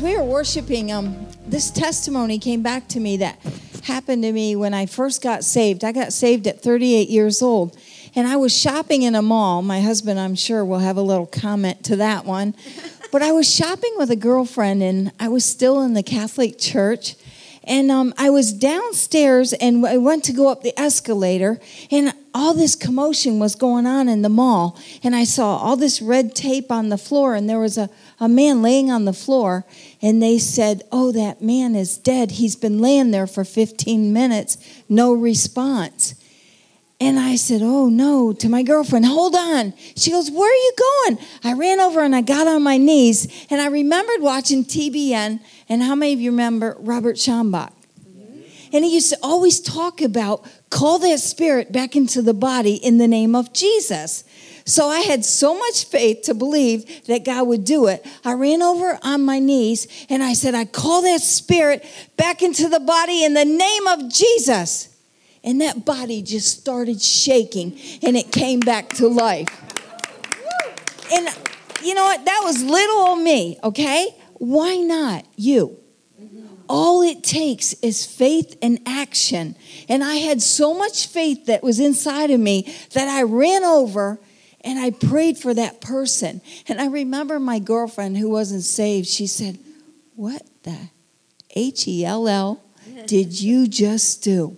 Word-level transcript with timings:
as 0.00 0.04
we 0.04 0.16
were 0.16 0.24
worshiping, 0.24 0.90
um, 0.90 1.26
this 1.46 1.70
testimony 1.70 2.38
came 2.38 2.62
back 2.62 2.88
to 2.88 2.98
me 2.98 3.18
that 3.18 3.38
happened 3.84 4.22
to 4.22 4.32
me 4.32 4.56
when 4.56 4.72
I 4.72 4.86
first 4.86 5.20
got 5.20 5.44
saved. 5.44 5.84
I 5.84 5.92
got 5.92 6.14
saved 6.14 6.46
at 6.46 6.62
38 6.62 7.10
years 7.10 7.42
old, 7.42 7.76
and 8.14 8.26
I 8.26 8.36
was 8.36 8.56
shopping 8.56 9.02
in 9.02 9.14
a 9.14 9.20
mall. 9.20 9.60
My 9.60 9.82
husband, 9.82 10.18
I'm 10.18 10.34
sure, 10.34 10.64
will 10.64 10.78
have 10.78 10.96
a 10.96 11.02
little 11.02 11.26
comment 11.26 11.84
to 11.84 11.96
that 11.96 12.24
one. 12.24 12.54
But 13.12 13.22
I 13.22 13.32
was 13.32 13.52
shopping 13.52 13.92
with 13.96 14.12
a 14.12 14.16
girlfriend, 14.16 14.84
and 14.84 15.10
I 15.18 15.26
was 15.26 15.44
still 15.44 15.82
in 15.82 15.94
the 15.94 16.02
Catholic 16.04 16.60
Church. 16.60 17.16
And 17.64 17.90
um, 17.90 18.14
I 18.16 18.30
was 18.30 18.52
downstairs 18.52 19.52
and 19.52 19.84
I 19.86 19.96
went 19.98 20.24
to 20.24 20.32
go 20.32 20.48
up 20.48 20.62
the 20.62 20.78
escalator, 20.80 21.60
and 21.90 22.12
all 22.32 22.54
this 22.54 22.74
commotion 22.74 23.38
was 23.38 23.54
going 23.54 23.86
on 23.86 24.08
in 24.08 24.22
the 24.22 24.28
mall. 24.28 24.78
And 25.02 25.14
I 25.14 25.24
saw 25.24 25.56
all 25.56 25.76
this 25.76 26.00
red 26.00 26.34
tape 26.34 26.70
on 26.70 26.88
the 26.88 26.96
floor, 26.96 27.34
and 27.34 27.50
there 27.50 27.58
was 27.58 27.76
a, 27.76 27.90
a 28.20 28.28
man 28.28 28.62
laying 28.62 28.90
on 28.90 29.06
the 29.06 29.12
floor. 29.12 29.64
And 30.02 30.22
they 30.22 30.38
said, 30.38 30.82
Oh, 30.92 31.10
that 31.12 31.42
man 31.42 31.74
is 31.74 31.96
dead. 31.96 32.32
He's 32.32 32.54
been 32.54 32.78
laying 32.78 33.10
there 33.10 33.26
for 33.26 33.44
15 33.44 34.12
minutes, 34.12 34.58
no 34.88 35.12
response. 35.12 36.14
And 37.00 37.18
I 37.18 37.36
said, 37.36 37.62
Oh 37.62 37.88
no, 37.88 38.34
to 38.34 38.48
my 38.48 38.62
girlfriend, 38.62 39.06
hold 39.06 39.34
on. 39.34 39.72
She 39.96 40.10
goes, 40.10 40.30
Where 40.30 40.50
are 40.50 40.54
you 40.54 40.72
going? 40.76 41.18
I 41.42 41.54
ran 41.54 41.80
over 41.80 42.02
and 42.04 42.14
I 42.14 42.20
got 42.20 42.46
on 42.46 42.62
my 42.62 42.76
knees. 42.76 43.46
And 43.50 43.60
I 43.60 43.68
remembered 43.68 44.20
watching 44.20 44.64
TBN. 44.64 45.40
And 45.68 45.82
how 45.82 45.94
many 45.94 46.12
of 46.12 46.20
you 46.20 46.30
remember 46.30 46.76
Robert 46.78 47.16
Schambach? 47.16 47.72
And 48.72 48.84
he 48.84 48.94
used 48.94 49.10
to 49.10 49.18
always 49.22 49.60
talk 49.60 50.00
about 50.00 50.46
call 50.70 51.00
that 51.00 51.18
spirit 51.18 51.72
back 51.72 51.96
into 51.96 52.22
the 52.22 52.34
body 52.34 52.74
in 52.74 52.98
the 52.98 53.08
name 53.08 53.34
of 53.34 53.52
Jesus. 53.52 54.22
So 54.70 54.86
I 54.88 55.00
had 55.00 55.24
so 55.24 55.58
much 55.58 55.86
faith 55.86 56.22
to 56.22 56.34
believe 56.34 57.04
that 57.06 57.24
God 57.24 57.48
would 57.48 57.64
do 57.64 57.88
it. 57.88 58.06
I 58.24 58.34
ran 58.34 58.62
over 58.62 59.00
on 59.02 59.24
my 59.24 59.40
knees 59.40 59.88
and 60.08 60.22
I 60.22 60.32
said, 60.32 60.54
I 60.54 60.64
call 60.64 61.02
that 61.02 61.22
spirit 61.22 61.84
back 62.16 62.40
into 62.40 62.68
the 62.68 62.78
body 62.78 63.24
in 63.24 63.34
the 63.34 63.44
name 63.44 63.86
of 63.88 64.12
Jesus. 64.12 64.96
And 65.42 65.60
that 65.60 65.84
body 65.84 66.22
just 66.22 66.60
started 66.60 67.02
shaking 67.02 67.80
and 68.00 68.16
it 68.16 68.30
came 68.30 68.60
back 68.60 68.90
to 68.90 69.08
life. 69.08 69.48
And 71.12 71.28
you 71.82 71.94
know 71.94 72.04
what? 72.04 72.24
That 72.24 72.42
was 72.44 72.62
little 72.62 72.96
old 72.96 73.22
me, 73.24 73.58
okay? 73.64 74.14
Why 74.34 74.76
not 74.76 75.24
you? 75.34 75.78
All 76.68 77.02
it 77.02 77.24
takes 77.24 77.72
is 77.82 78.06
faith 78.06 78.56
and 78.62 78.78
action. 78.86 79.56
And 79.88 80.04
I 80.04 80.14
had 80.14 80.40
so 80.40 80.74
much 80.74 81.08
faith 81.08 81.46
that 81.46 81.64
was 81.64 81.80
inside 81.80 82.30
of 82.30 82.38
me 82.38 82.72
that 82.92 83.08
I 83.08 83.24
ran 83.24 83.64
over 83.64 84.20
and 84.62 84.78
I 84.78 84.90
prayed 84.90 85.38
for 85.38 85.54
that 85.54 85.80
person. 85.80 86.40
And 86.68 86.80
I 86.80 86.86
remember 86.86 87.40
my 87.40 87.58
girlfriend 87.58 88.18
who 88.18 88.28
wasn't 88.28 88.62
saved, 88.62 89.06
she 89.08 89.26
said, 89.26 89.58
What 90.16 90.42
the 90.62 90.90
H 91.54 91.88
E 91.88 92.04
L 92.04 92.28
L 92.28 92.62
did 93.06 93.40
you 93.40 93.66
just 93.66 94.22
do? 94.22 94.56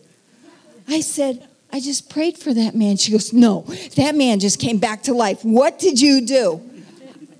I 0.88 1.00
said, 1.00 1.48
I 1.72 1.80
just 1.80 2.10
prayed 2.10 2.36
for 2.36 2.52
that 2.52 2.74
man. 2.74 2.96
She 2.96 3.12
goes, 3.12 3.32
No, 3.32 3.62
that 3.96 4.14
man 4.14 4.40
just 4.40 4.58
came 4.58 4.78
back 4.78 5.04
to 5.04 5.14
life. 5.14 5.44
What 5.44 5.78
did 5.78 6.00
you 6.00 6.26
do? 6.26 6.68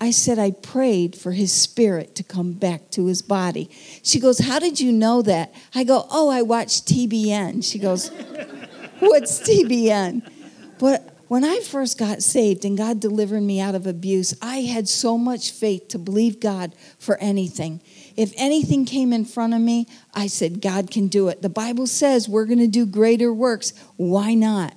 I 0.01 0.11
said, 0.11 0.37
I 0.37 0.51
prayed 0.51 1.15
for 1.15 1.31
his 1.31 1.53
spirit 1.53 2.15
to 2.15 2.23
come 2.23 2.53
back 2.53 2.89
to 2.91 3.05
his 3.05 3.21
body. 3.21 3.69
She 4.03 4.19
goes, 4.19 4.39
How 4.39 4.59
did 4.59 4.79
you 4.79 4.91
know 4.91 5.21
that? 5.21 5.53
I 5.75 5.83
go, 5.83 6.07
Oh, 6.09 6.29
I 6.29 6.41
watched 6.41 6.87
TBN. 6.87 7.63
She 7.63 7.79
goes, 7.79 8.09
What's 8.99 9.39
TBN? 9.41 10.29
But 10.79 11.12
when 11.27 11.43
I 11.43 11.59
first 11.59 11.97
got 11.97 12.21
saved 12.21 12.65
and 12.65 12.77
God 12.77 12.99
delivered 12.99 13.41
me 13.41 13.59
out 13.59 13.75
of 13.75 13.87
abuse, 13.87 14.35
I 14.41 14.61
had 14.61 14.87
so 14.87 15.17
much 15.17 15.51
faith 15.51 15.87
to 15.89 15.97
believe 15.97 16.39
God 16.39 16.75
for 16.99 17.17
anything. 17.17 17.81
If 18.15 18.33
anything 18.37 18.85
came 18.85 19.13
in 19.13 19.25
front 19.25 19.53
of 19.53 19.61
me, 19.61 19.87
I 20.13 20.27
said, 20.27 20.61
God 20.61 20.91
can 20.91 21.07
do 21.07 21.29
it. 21.29 21.41
The 21.41 21.49
Bible 21.49 21.87
says 21.87 22.29
we're 22.29 22.45
going 22.45 22.59
to 22.59 22.67
do 22.67 22.85
greater 22.85 23.33
works. 23.33 23.73
Why 23.95 24.33
not? 24.33 24.75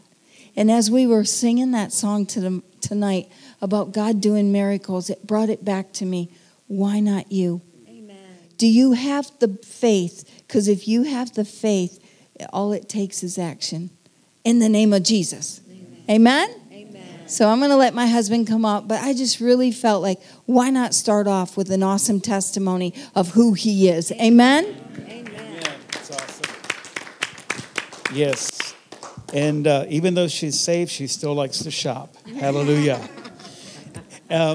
And 0.54 0.70
as 0.70 0.90
we 0.90 1.06
were 1.06 1.24
singing 1.24 1.72
that 1.72 1.92
song 1.92 2.24
to 2.26 2.40
them 2.40 2.62
tonight 2.80 3.28
about 3.60 3.92
God 3.92 4.20
doing 4.20 4.52
miracles, 4.52 5.10
it 5.10 5.26
brought 5.26 5.50
it 5.50 5.64
back 5.64 5.92
to 5.94 6.06
me. 6.06 6.30
Why 6.66 7.00
not 7.00 7.30
you? 7.30 7.60
Amen. 7.86 8.16
Do 8.56 8.66
you 8.66 8.92
have 8.92 9.30
the 9.40 9.58
faith? 9.62 10.44
Because 10.46 10.68
if 10.68 10.88
you 10.88 11.02
have 11.02 11.34
the 11.34 11.44
faith, 11.44 12.02
all 12.52 12.72
it 12.72 12.88
takes 12.88 13.22
is 13.22 13.36
action. 13.36 13.90
In 14.44 14.60
the 14.60 14.68
name 14.68 14.92
of 14.92 15.02
Jesus. 15.02 15.60
Amen? 16.08 16.48
Amen? 16.72 17.28
So 17.28 17.48
I'm 17.48 17.58
going 17.58 17.70
to 17.70 17.76
let 17.76 17.92
my 17.94 18.06
husband 18.06 18.46
come 18.46 18.64
up, 18.64 18.86
but 18.86 19.02
I 19.02 19.12
just 19.12 19.40
really 19.40 19.72
felt 19.72 20.02
like, 20.02 20.22
why 20.44 20.70
not 20.70 20.94
start 20.94 21.26
off 21.26 21.56
with 21.56 21.70
an 21.70 21.82
awesome 21.82 22.20
testimony 22.20 22.94
of 23.16 23.30
who 23.30 23.54
he 23.54 23.88
is? 23.88 24.12
Amen? 24.12 24.64
Amen. 25.08 25.26
Yeah, 25.26 25.72
that's 25.90 26.10
awesome. 26.12 26.56
Yes. 28.14 28.74
And 29.34 29.66
uh, 29.66 29.86
even 29.88 30.14
though 30.14 30.28
she's 30.28 30.58
saved, 30.58 30.92
she 30.92 31.08
still 31.08 31.34
likes 31.34 31.58
to 31.58 31.70
shop. 31.72 32.14
Hallelujah. 32.38 33.00
Uh, 34.30 34.54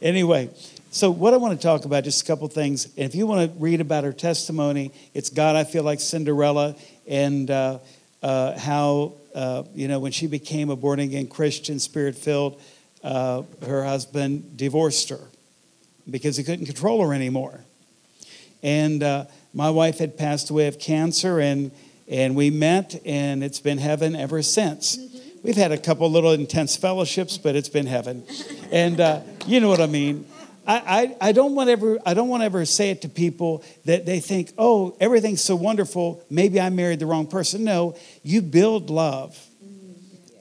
anyway, 0.00 0.50
so 0.92 1.10
what 1.10 1.34
I 1.34 1.38
want 1.38 1.58
to 1.58 1.62
talk 1.62 1.84
about, 1.84 2.04
just 2.04 2.22
a 2.22 2.24
couple 2.24 2.46
things. 2.46 2.84
And 2.96 3.06
if 3.06 3.16
you 3.16 3.26
want 3.26 3.52
to 3.52 3.58
read 3.58 3.80
about 3.80 4.04
her 4.04 4.12
testimony, 4.12 4.92
it's 5.14 5.30
God, 5.30 5.56
I 5.56 5.64
Feel 5.64 5.82
Like 5.82 5.98
Cinderella. 5.98 6.76
And 7.08 7.50
uh, 7.50 7.78
uh, 8.22 8.58
how, 8.58 9.14
uh, 9.34 9.64
you 9.74 9.88
know, 9.88 9.98
when 9.98 10.12
she 10.12 10.26
became 10.26 10.70
a 10.70 10.76
born 10.76 11.00
again 11.00 11.26
Christian, 11.26 11.78
spirit 11.78 12.14
filled, 12.14 12.60
uh, 13.02 13.42
her 13.66 13.84
husband 13.84 14.56
divorced 14.56 15.08
her 15.08 15.20
because 16.08 16.36
he 16.36 16.44
couldn't 16.44 16.66
control 16.66 17.06
her 17.06 17.14
anymore. 17.14 17.60
And 18.62 19.02
uh, 19.02 19.24
my 19.54 19.70
wife 19.70 19.98
had 19.98 20.18
passed 20.18 20.50
away 20.50 20.66
of 20.66 20.78
cancer, 20.78 21.40
and, 21.40 21.70
and 22.08 22.36
we 22.36 22.50
met, 22.50 23.00
and 23.06 23.42
it's 23.42 23.60
been 23.60 23.78
heaven 23.78 24.14
ever 24.14 24.42
since. 24.42 24.98
We've 25.42 25.56
had 25.56 25.72
a 25.72 25.78
couple 25.78 26.10
little 26.10 26.32
intense 26.32 26.76
fellowships, 26.76 27.38
but 27.38 27.56
it's 27.56 27.70
been 27.70 27.86
heaven. 27.86 28.24
And 28.70 29.00
uh, 29.00 29.20
you 29.46 29.60
know 29.60 29.68
what 29.68 29.80
I 29.80 29.86
mean. 29.86 30.26
I, 30.70 30.76
I, 30.86 31.16
I, 31.28 31.32
don't 31.32 31.56
want 31.56 31.68
ever 31.68 31.98
I 32.06 32.14
don't 32.14 32.28
want 32.28 32.42
to 32.42 32.44
ever 32.44 32.64
say 32.64 32.90
it 32.90 33.02
to 33.02 33.08
people 33.08 33.64
that 33.86 34.06
they 34.06 34.20
think, 34.20 34.52
oh, 34.56 34.96
everything's 35.00 35.42
so 35.42 35.56
wonderful. 35.56 36.24
Maybe 36.30 36.60
I 36.60 36.70
married 36.70 37.00
the 37.00 37.06
wrong 37.06 37.26
person. 37.26 37.64
No, 37.64 37.96
you 38.22 38.40
build 38.40 38.88
love. 38.88 39.36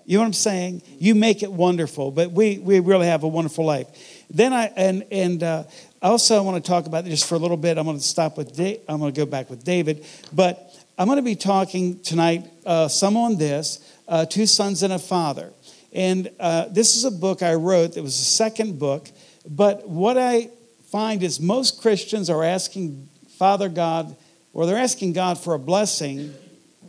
You 0.06 0.18
know 0.18 0.22
what 0.22 0.28
I'm 0.28 0.34
saying? 0.34 0.84
You 1.00 1.16
make 1.16 1.42
it 1.42 1.52
wonderful. 1.52 2.12
But 2.12 2.32
we 2.32 2.60
we 2.60 2.80
really 2.80 3.08
have 3.08 3.24
a 3.24 3.28
wonderful 3.28 3.66
life. 3.66 3.88
Then 4.30 4.54
I 4.54 4.66
and 4.76 5.04
and 5.12 5.42
uh, 5.42 5.64
also 6.00 6.38
I 6.38 6.42
want 6.42 6.64
to 6.64 6.70
talk 6.70 6.86
about 6.86 7.06
just 7.06 7.28
for 7.28 7.34
a 7.34 7.40
little 7.40 7.58
bit. 7.58 7.80
I'm 7.80 7.86
going 7.86 7.98
to 7.98 8.04
stop 8.04 8.38
with 8.38 8.56
da- 8.56 8.80
I'm 8.88 9.00
going 9.00 9.12
to 9.12 9.20
go 9.20 9.26
back 9.26 9.50
with 9.50 9.64
David, 9.64 10.06
but 10.32 10.76
I'm 10.96 11.08
going 11.08 11.18
to 11.18 11.24
be 11.24 11.36
talking 11.36 12.02
tonight 12.02 12.46
uh, 12.68 12.88
some 12.88 13.18
on 13.18 13.38
this 13.38 13.80
uh, 14.08 14.26
two 14.26 14.46
sons 14.46 14.84
and 14.84 14.94
a 14.94 15.00
father. 15.00 15.54
And 15.92 16.30
uh, 16.40 16.68
this 16.68 16.96
is 16.96 17.04
a 17.04 17.12
book 17.12 17.42
I 17.42 17.56
wrote. 17.56 17.98
It 17.98 18.02
was 18.02 18.16
the 18.16 18.26
second 18.26 18.78
book 18.78 19.10
but 19.48 19.88
what 19.88 20.18
I 20.18 20.50
find 20.92 21.24
is 21.24 21.40
most 21.40 21.82
Christians 21.82 22.30
are 22.30 22.44
asking 22.44 23.08
Father 23.38 23.70
God, 23.70 24.16
or 24.54 24.66
they're 24.66 24.78
asking 24.78 25.14
God 25.14 25.38
for 25.38 25.54
a 25.54 25.60
blessing, 25.60 26.34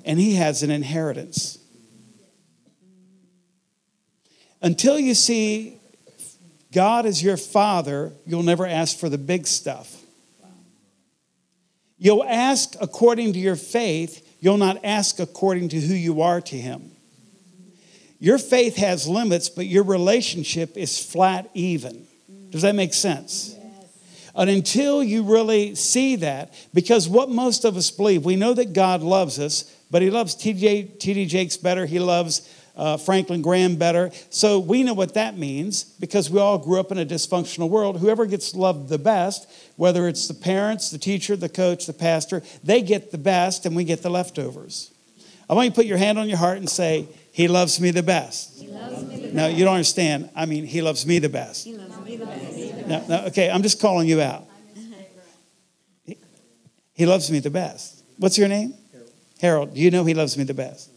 and 0.05 0.19
He 0.19 0.34
has 0.34 0.62
an 0.62 0.71
inheritance. 0.71 1.59
Until 4.62 4.99
you 4.99 5.15
see 5.15 5.78
God 6.72 7.07
as 7.07 7.22
your 7.22 7.36
Father, 7.36 8.13
you'll 8.27 8.42
never 8.42 8.66
ask 8.66 8.98
for 8.98 9.09
the 9.09 9.19
big 9.19 9.47
stuff. 9.47 9.97
You'll 11.98 12.25
ask 12.25 12.75
according 12.80 13.34
to 13.34 13.39
your 13.39 13.57
faith, 13.57 14.36
you'll 14.41 14.57
not 14.57 14.84
ask 14.84 15.21
according 15.21 15.69
to 15.71 15.80
who 15.80 15.95
you 15.95 16.22
are 16.22 16.41
to 16.41 16.57
Him. 16.57 16.91
Your 18.19 18.39
faith 18.39 18.77
has 18.77 19.07
limits, 19.07 19.48
but 19.48 19.66
your 19.66 19.84
relationship 19.84 20.77
is 20.77 21.03
flat 21.03 21.48
even. 21.54 22.07
Does 22.51 22.63
that 22.63 22.75
make 22.75 22.95
sense? 22.95 23.57
And 24.35 24.49
until 24.49 25.03
you 25.03 25.23
really 25.23 25.75
see 25.75 26.17
that, 26.17 26.55
because 26.73 27.09
what 27.09 27.29
most 27.29 27.65
of 27.65 27.77
us 27.77 27.91
believe, 27.91 28.25
we 28.25 28.37
know 28.37 28.55
that 28.55 28.73
God 28.73 29.03
loves 29.03 29.39
us, 29.39 29.65
but 29.91 30.03
He 30.03 30.11
loves 30.11 30.35
T.D. 30.35 31.27
Jakes 31.27 31.57
better, 31.57 31.85
He 31.85 31.99
loves 31.99 32.49
uh, 32.77 32.97
Franklin 32.97 33.43
Graham 33.43 33.77
better. 33.77 34.11
So 34.31 34.59
we 34.59 34.83
know 34.83 34.95
what 34.95 35.15
that 35.15 35.37
means 35.37 35.85
because 35.85 36.31
we 36.31 36.41
all 36.41 36.59
grew 36.59 36.81
up 36.81 36.91
in 36.93 36.99
a 36.99 37.05
dysfunctional 37.05 37.69
world. 37.69 37.99
Whoever 37.99 38.25
gets 38.25 38.55
loved 38.55 38.89
the 38.89 38.99
best, 38.99 39.51
whether 39.77 40.09
it's 40.09 40.29
the 40.29 40.35
parents, 40.35 40.91
the 40.91 40.99
teacher, 40.99 41.37
the 41.37 41.49
coach, 41.49 41.87
the 41.87 41.93
pastor, 41.93 42.43
they 42.65 42.81
get 42.81 43.11
the 43.11 43.19
best 43.19 43.67
and 43.67 43.77
we 43.77 43.85
get 43.85 44.03
the 44.03 44.11
leftovers. 44.11 44.93
I 45.49 45.55
want 45.55 45.65
you 45.67 45.71
to 45.73 45.77
put 45.77 45.87
your 45.87 45.99
hand 45.99 46.19
on 46.19 46.29
your 46.29 46.39
heart 46.39 46.59
and 46.59 46.71
say, 46.71 47.09
He 47.33 47.49
loves 47.49 47.81
me 47.81 47.91
the 47.91 48.05
best. 48.05 48.65
Loves 48.65 49.05
me 49.05 49.27
the 49.27 49.33
now, 49.33 49.49
best. 49.49 49.59
you 49.59 49.65
don't 49.65 49.75
understand. 49.75 50.31
I 50.35 50.47
mean, 50.47 50.65
He 50.65 50.81
loves 50.81 51.05
me 51.05 51.19
the 51.19 51.29
best. 51.29 51.67
No, 52.16 53.04
no, 53.09 53.24
okay, 53.27 53.51
I'm 53.51 53.62
just 53.62 53.80
calling 53.80 54.09
you 54.09 54.21
out. 54.21 54.47
He, 56.04 56.18
he 56.92 57.07
loves 57.07 57.30
me 57.30 57.39
the 57.41 57.51
best. 57.51 58.04
What's 58.18 58.36
your 58.36 58.48
name? 58.48 58.74
Harold. 58.92 59.12
Harold. 59.41 59.74
Do 59.74 59.80
you 59.80 59.91
know 59.91 60.04
he 60.04 60.15
loves 60.15 60.36
me 60.36 60.45
the 60.45 60.54
best? 60.54 60.91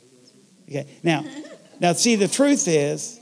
Okay. 0.70 0.88
Now, 1.04 1.26
now 1.80 1.94
see 1.94 2.16
the 2.16 2.28
truth 2.28 2.68
is 2.68 3.20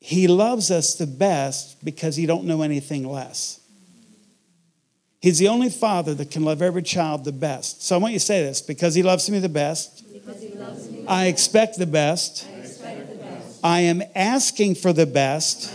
he 0.00 0.26
loves 0.26 0.72
us 0.72 0.96
the 0.96 1.06
best 1.06 1.84
because 1.84 2.16
he 2.16 2.26
don't 2.26 2.44
know 2.44 2.62
anything 2.62 3.08
less. 3.08 3.60
He's 5.20 5.38
the 5.38 5.46
only 5.46 5.70
father 5.70 6.14
that 6.14 6.32
can 6.32 6.44
love 6.44 6.60
every 6.60 6.82
child 6.82 7.24
the 7.24 7.30
best. 7.30 7.84
So 7.84 7.94
I 7.94 7.98
want 7.98 8.12
you 8.12 8.18
to 8.18 8.24
say 8.24 8.42
this 8.42 8.60
because 8.60 8.96
he 8.96 9.04
loves 9.04 9.30
me 9.30 9.38
the 9.38 9.48
best. 9.48 10.04
Me 10.10 10.20
I 10.26 10.26
expect 10.26 10.40
the 10.40 10.56
best. 10.56 11.08
I, 11.08 11.26
expect 11.26 11.78
the 11.78 11.86
best. 11.86 12.48
I 13.62 13.80
am 13.80 14.02
asking 14.14 14.74
for 14.76 14.92
the 14.92 15.06
best. 15.06 15.72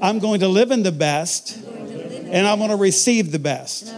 I'm 0.00 0.18
going 0.18 0.40
to 0.40 0.48
live 0.48 0.70
in 0.70 0.82
the 0.82 0.92
best. 0.92 1.56
and 1.56 2.46
I'm 2.46 2.58
going 2.58 2.70
to 2.70 2.76
receive 2.76 3.32
the 3.32 3.38
best. 3.38 3.92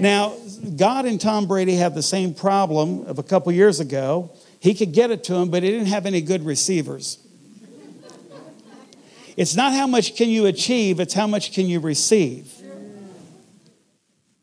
Now, 0.00 0.34
God 0.76 1.06
and 1.06 1.20
Tom 1.20 1.46
Brady 1.46 1.76
have 1.76 1.94
the 1.94 2.02
same 2.02 2.34
problem 2.34 3.06
of 3.06 3.18
a 3.18 3.22
couple 3.22 3.52
years 3.52 3.80
ago. 3.80 4.30
He 4.60 4.74
could 4.74 4.92
get 4.92 5.10
it 5.10 5.24
to 5.24 5.34
him, 5.34 5.48
but 5.48 5.62
he 5.62 5.70
didn't 5.70 5.86
have 5.86 6.06
any 6.06 6.20
good 6.20 6.44
receivers. 6.44 7.18
It's 9.36 9.56
not 9.56 9.72
how 9.72 9.86
much 9.86 10.16
can 10.16 10.28
you 10.28 10.46
achieve, 10.46 11.00
it's 11.00 11.14
how 11.14 11.26
much 11.26 11.52
can 11.52 11.66
you 11.66 11.80
receive. 11.80 12.52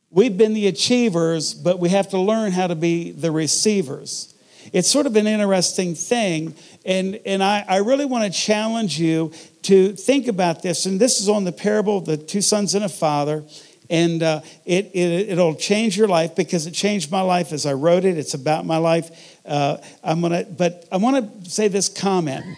We've 0.09 0.35
been 0.35 0.53
the 0.53 0.67
achievers, 0.67 1.53
but 1.53 1.79
we 1.79 1.89
have 1.89 2.09
to 2.09 2.17
learn 2.17 2.51
how 2.51 2.67
to 2.67 2.75
be 2.75 3.11
the 3.11 3.31
receivers. 3.31 4.33
It's 4.73 4.89
sort 4.89 5.05
of 5.05 5.15
an 5.15 5.27
interesting 5.27 5.95
thing, 5.95 6.55
and, 6.87 7.19
and 7.25 7.43
I, 7.43 7.65
I 7.67 7.77
really 7.77 8.05
want 8.05 8.31
to 8.31 8.39
challenge 8.39 8.97
you 8.97 9.33
to 9.63 9.91
think 9.91 10.27
about 10.27 10.63
this. 10.63 10.85
And 10.85 10.99
this 10.99 11.19
is 11.19 11.27
on 11.27 11.43
the 11.43 11.51
parable 11.51 11.97
of 11.97 12.05
the 12.05 12.15
two 12.15 12.41
sons 12.41 12.73
and 12.73 12.85
a 12.85 12.89
father. 12.89 13.43
And 13.89 14.23
uh, 14.23 14.41
it, 14.65 14.91
it, 14.93 15.29
it'll 15.29 15.55
change 15.55 15.97
your 15.97 16.07
life 16.07 16.35
because 16.35 16.65
it 16.65 16.71
changed 16.71 17.11
my 17.11 17.21
life 17.21 17.51
as 17.51 17.65
I 17.65 17.73
wrote 17.73 18.05
it. 18.05 18.17
It's 18.17 18.33
about 18.33 18.65
my 18.65 18.77
life. 18.77 19.37
Uh, 19.45 19.77
I'm 20.01 20.21
gonna, 20.21 20.45
but 20.45 20.87
I 20.89 20.97
want 20.97 21.43
to 21.43 21.49
say 21.49 21.67
this 21.67 21.89
comment 21.89 22.57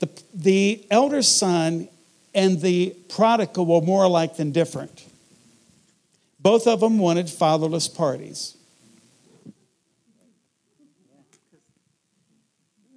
the, 0.00 0.08
the 0.34 0.86
elder 0.90 1.22
son 1.22 1.88
and 2.34 2.60
the 2.60 2.96
prodigal 3.08 3.66
were 3.66 3.82
more 3.82 4.04
alike 4.04 4.36
than 4.36 4.52
different. 4.52 5.06
Both 6.38 6.66
of 6.66 6.80
them 6.80 6.98
wanted 6.98 7.28
fatherless 7.28 7.88
parties. 7.88 8.56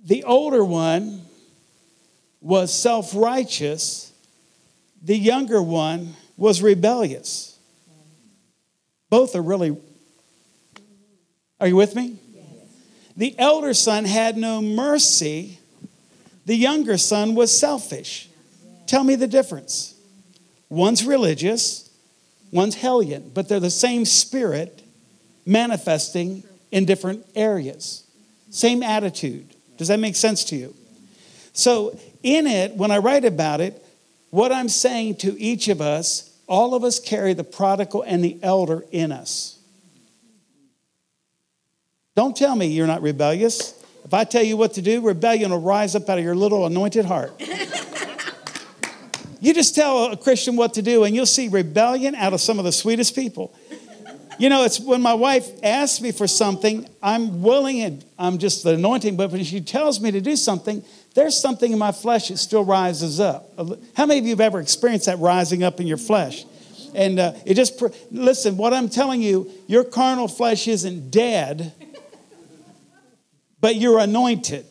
The 0.03 0.23
older 0.23 0.63
one 0.63 1.21
was 2.41 2.73
self 2.73 3.15
righteous, 3.15 4.11
the 5.01 5.17
younger 5.17 5.61
one 5.61 6.15
was 6.37 6.61
rebellious. 6.61 7.57
Both 9.09 9.35
are 9.35 9.41
really. 9.41 9.77
Are 11.59 11.67
you 11.67 11.75
with 11.75 11.95
me? 11.95 12.17
Yes. 12.33 12.45
The 13.15 13.35
elder 13.39 13.73
son 13.73 14.05
had 14.05 14.35
no 14.35 14.61
mercy 14.61 15.59
the 16.45 16.55
younger 16.55 16.97
son 16.97 17.35
was 17.35 17.57
selfish. 17.57 18.29
Tell 18.85 19.03
me 19.03 19.15
the 19.15 19.27
difference. 19.27 19.95
One's 20.69 21.05
religious, 21.05 21.89
one's 22.51 22.75
hellion, 22.75 23.31
but 23.33 23.47
they're 23.47 23.59
the 23.59 23.69
same 23.69 24.05
spirit 24.05 24.83
manifesting 25.45 26.43
in 26.71 26.85
different 26.85 27.25
areas. 27.35 28.05
Same 28.49 28.83
attitude. 28.83 29.52
Does 29.77 29.87
that 29.87 29.99
make 29.99 30.15
sense 30.15 30.43
to 30.45 30.55
you? 30.55 30.75
So, 31.53 31.97
in 32.23 32.47
it, 32.47 32.75
when 32.75 32.91
I 32.91 32.97
write 32.97 33.25
about 33.25 33.61
it, 33.61 33.83
what 34.29 34.51
I'm 34.51 34.69
saying 34.69 35.17
to 35.17 35.39
each 35.39 35.67
of 35.67 35.81
us, 35.81 36.35
all 36.47 36.73
of 36.73 36.83
us 36.83 36.99
carry 36.99 37.33
the 37.33 37.43
prodigal 37.43 38.03
and 38.03 38.23
the 38.23 38.39
elder 38.41 38.85
in 38.91 39.11
us. 39.11 39.59
Don't 42.15 42.35
tell 42.35 42.55
me 42.55 42.67
you're 42.67 42.87
not 42.87 43.01
rebellious. 43.01 43.79
If 44.05 44.13
I 44.13 44.23
tell 44.23 44.43
you 44.43 44.57
what 44.57 44.73
to 44.73 44.81
do, 44.81 45.01
rebellion 45.01 45.51
will 45.51 45.61
rise 45.61 45.95
up 45.95 46.09
out 46.09 46.17
of 46.17 46.23
your 46.23 46.35
little 46.35 46.65
anointed 46.65 47.05
heart. 47.05 47.33
you 49.39 49.53
just 49.53 49.75
tell 49.75 50.11
a 50.11 50.17
Christian 50.17 50.55
what 50.55 50.75
to 50.75 50.81
do, 50.81 51.03
and 51.03 51.15
you'll 51.15 51.25
see 51.25 51.47
rebellion 51.47 52.15
out 52.15 52.33
of 52.33 52.41
some 52.41 52.59
of 52.59 52.65
the 52.65 52.71
sweetest 52.71 53.15
people. 53.15 53.55
You 54.39 54.49
know, 54.49 54.63
it's 54.63 54.79
when 54.79 55.01
my 55.01 55.13
wife 55.13 55.47
asks 55.63 56.01
me 56.01 56.11
for 56.11 56.27
something, 56.27 56.87
I'm 57.01 57.41
willing 57.41 57.81
and 57.81 58.05
I'm 58.17 58.37
just 58.37 58.63
the 58.63 58.73
anointing, 58.73 59.15
but 59.15 59.31
when 59.31 59.43
she 59.43 59.61
tells 59.61 59.99
me 59.99 60.11
to 60.11 60.21
do 60.21 60.35
something, 60.35 60.83
there's 61.13 61.39
something 61.39 61.71
in 61.71 61.79
my 61.79 61.91
flesh 61.91 62.29
that 62.29 62.37
still 62.37 62.65
rises 62.65 63.19
up. 63.19 63.51
How 63.95 64.05
many 64.05 64.19
of 64.19 64.25
you 64.25 64.31
have 64.31 64.41
ever 64.41 64.59
experienced 64.59 65.05
that 65.05 65.19
rising 65.19 65.63
up 65.63 65.79
in 65.79 65.87
your 65.87 65.97
flesh? 65.97 66.45
And 66.95 67.19
uh, 67.19 67.33
it 67.45 67.55
just, 67.55 67.81
listen, 68.11 68.57
what 68.57 68.73
I'm 68.73 68.89
telling 68.89 69.21
you, 69.21 69.51
your 69.67 69.83
carnal 69.83 70.27
flesh 70.27 70.67
isn't 70.67 71.11
dead 71.11 71.73
but 73.63 73.77
you're 73.77 73.99
anointed. 73.99 74.65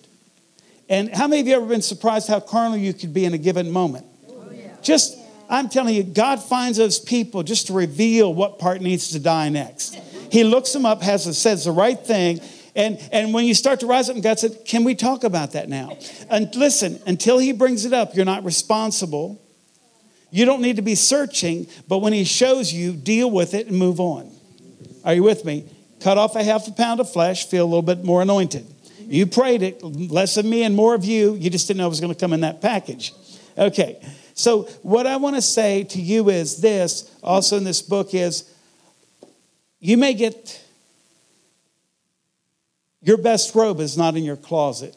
And 0.86 1.08
how 1.08 1.26
many 1.26 1.40
of 1.40 1.46
you 1.46 1.54
ever 1.54 1.64
been 1.64 1.80
surprised 1.80 2.28
how 2.28 2.40
carnal 2.40 2.76
you 2.76 2.92
could 2.92 3.14
be 3.14 3.24
in 3.24 3.32
a 3.32 3.38
given 3.38 3.70
moment? 3.70 4.04
Oh, 4.28 4.50
yeah. 4.52 4.76
Just, 4.82 5.16
I'm 5.52 5.68
telling 5.68 5.94
you, 5.94 6.02
God 6.02 6.42
finds 6.42 6.78
those 6.78 6.98
people 6.98 7.42
just 7.42 7.66
to 7.66 7.74
reveal 7.74 8.32
what 8.32 8.58
part 8.58 8.80
needs 8.80 9.10
to 9.10 9.20
die 9.20 9.50
next. 9.50 9.94
He 10.32 10.44
looks 10.44 10.72
them 10.72 10.86
up, 10.86 11.02
has 11.02 11.38
says 11.38 11.66
the 11.66 11.72
right 11.72 11.98
thing, 11.98 12.40
and, 12.74 12.98
and 13.12 13.34
when 13.34 13.44
you 13.44 13.52
start 13.52 13.80
to 13.80 13.86
rise 13.86 14.08
up, 14.08 14.14
and 14.14 14.24
God 14.24 14.38
said, 14.38 14.64
Can 14.64 14.82
we 14.82 14.94
talk 14.94 15.24
about 15.24 15.52
that 15.52 15.68
now? 15.68 15.98
And 16.30 16.54
listen, 16.54 16.98
until 17.06 17.38
He 17.38 17.52
brings 17.52 17.84
it 17.84 17.92
up, 17.92 18.16
you're 18.16 18.24
not 18.24 18.44
responsible. 18.44 19.42
You 20.30 20.46
don't 20.46 20.62
need 20.62 20.76
to 20.76 20.82
be 20.82 20.94
searching, 20.94 21.66
but 21.86 21.98
when 21.98 22.14
He 22.14 22.24
shows 22.24 22.72
you, 22.72 22.94
deal 22.94 23.30
with 23.30 23.52
it 23.52 23.66
and 23.66 23.78
move 23.78 24.00
on. 24.00 24.30
Are 25.04 25.12
you 25.12 25.22
with 25.22 25.44
me? 25.44 25.68
Cut 26.00 26.16
off 26.16 26.34
a 26.34 26.42
half 26.42 26.66
a 26.66 26.72
pound 26.72 26.98
of 27.00 27.12
flesh, 27.12 27.46
feel 27.46 27.64
a 27.64 27.68
little 27.68 27.82
bit 27.82 28.02
more 28.02 28.22
anointed. 28.22 28.66
You 29.00 29.26
prayed 29.26 29.60
it, 29.60 29.82
less 29.82 30.38
of 30.38 30.46
me 30.46 30.62
and 30.62 30.74
more 30.74 30.94
of 30.94 31.04
you. 31.04 31.34
You 31.34 31.50
just 31.50 31.68
didn't 31.68 31.76
know 31.76 31.86
it 31.86 31.90
was 31.90 32.00
going 32.00 32.14
to 32.14 32.18
come 32.18 32.32
in 32.32 32.40
that 32.40 32.62
package. 32.62 33.12
Okay. 33.58 34.00
So, 34.34 34.62
what 34.82 35.06
I 35.06 35.16
want 35.16 35.36
to 35.36 35.42
say 35.42 35.84
to 35.84 36.00
you 36.00 36.30
is 36.30 36.58
this 36.58 37.14
also 37.22 37.56
in 37.56 37.64
this 37.64 37.82
book 37.82 38.14
is 38.14 38.50
you 39.78 39.96
may 39.96 40.14
get 40.14 40.62
your 43.02 43.18
best 43.18 43.54
robe 43.54 43.80
is 43.80 43.98
not 43.98 44.16
in 44.16 44.22
your 44.24 44.36
closet, 44.36 44.96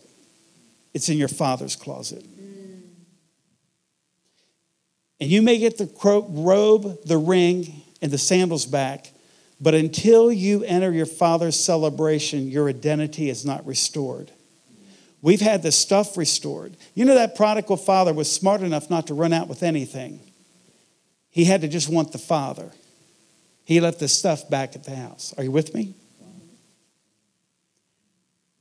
it's 0.93 1.09
in 1.09 1.17
your 1.17 1.27
father's 1.27 1.75
closet. 1.75 2.23
Mm. 2.23 2.81
And 5.19 5.29
you 5.29 5.41
may 5.41 5.57
get 5.57 5.77
the 5.77 5.89
robe, 6.29 6.97
the 7.05 7.17
ring, 7.17 7.81
and 8.01 8.11
the 8.11 8.17
sandals 8.17 8.65
back, 8.65 9.11
but 9.59 9.73
until 9.73 10.31
you 10.31 10.63
enter 10.63 10.91
your 10.91 11.05
Father's 11.05 11.59
celebration, 11.59 12.49
your 12.49 12.69
identity 12.69 13.29
is 13.29 13.45
not 13.45 13.65
restored. 13.65 14.31
We've 15.25 15.41
had 15.41 15.63
the 15.63 15.71
stuff 15.71 16.17
restored. 16.17 16.77
You 16.93 17.03
know, 17.03 17.15
that 17.15 17.35
prodigal 17.35 17.77
father 17.77 18.13
was 18.13 18.31
smart 18.31 18.61
enough 18.61 18.91
not 18.91 19.07
to 19.07 19.15
run 19.15 19.33
out 19.33 19.47
with 19.47 19.63
anything. 19.63 20.19
He 21.31 21.45
had 21.45 21.61
to 21.61 21.67
just 21.67 21.89
want 21.89 22.11
the 22.11 22.19
Father. 22.19 22.71
He 23.63 23.81
left 23.81 23.97
the 23.97 24.07
stuff 24.07 24.47
back 24.51 24.75
at 24.75 24.83
the 24.83 24.95
house. 24.95 25.33
Are 25.35 25.43
you 25.43 25.49
with 25.49 25.73
me? 25.73 25.95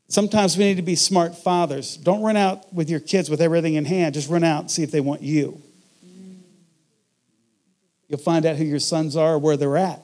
Sometimes 0.09 0.57
we 0.57 0.65
need 0.65 0.79
to 0.79 0.83
be 0.83 0.97
smart 0.97 1.37
fathers. 1.37 1.99
Don't 1.99 2.23
run 2.23 2.39
out 2.39 2.73
with 2.73 2.89
your 2.89 3.01
kids 3.01 3.29
with 3.29 3.43
everything 3.43 3.75
in 3.75 3.85
hand. 3.85 4.15
Just 4.15 4.31
run 4.31 4.43
out 4.43 4.61
and 4.61 4.71
see 4.71 4.83
if 4.83 4.91
they 4.91 5.01
want 5.01 5.21
you. 5.21 5.61
You'll 8.09 8.19
find 8.21 8.47
out 8.47 8.57
who 8.57 8.65
your 8.65 8.79
sons 8.79 9.17
are 9.17 9.35
or 9.35 9.39
where 9.39 9.59
they're 9.59 9.77
at. 9.77 10.01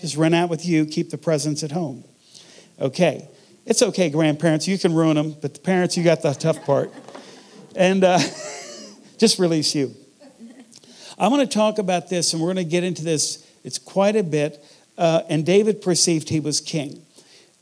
Just 0.00 0.16
run 0.16 0.34
out 0.34 0.50
with 0.50 0.66
you, 0.66 0.86
keep 0.86 1.10
the 1.10 1.18
presents 1.18 1.62
at 1.62 1.70
home. 1.70 2.02
Okay. 2.80 3.28
It's 3.66 3.82
okay, 3.82 4.08
grandparents. 4.08 4.66
You 4.66 4.78
can 4.78 4.94
ruin 4.94 5.16
them, 5.16 5.36
but 5.40 5.54
the 5.54 5.60
parents, 5.60 5.96
you 5.96 6.02
got 6.02 6.22
the 6.22 6.32
tough 6.32 6.64
part. 6.64 6.92
And 7.76 8.02
uh, 8.02 8.18
just 9.18 9.38
release 9.38 9.74
you. 9.74 9.94
I'm 11.18 11.30
going 11.30 11.46
to 11.46 11.54
talk 11.54 11.78
about 11.78 12.08
this, 12.08 12.32
and 12.32 12.40
we're 12.40 12.54
going 12.54 12.64
to 12.64 12.70
get 12.70 12.84
into 12.84 13.04
this. 13.04 13.46
It's 13.62 13.78
quite 13.78 14.16
a 14.16 14.22
bit. 14.22 14.64
Uh, 14.96 15.22
and 15.28 15.44
David 15.44 15.82
perceived 15.82 16.30
he 16.30 16.40
was 16.40 16.60
king. 16.60 17.02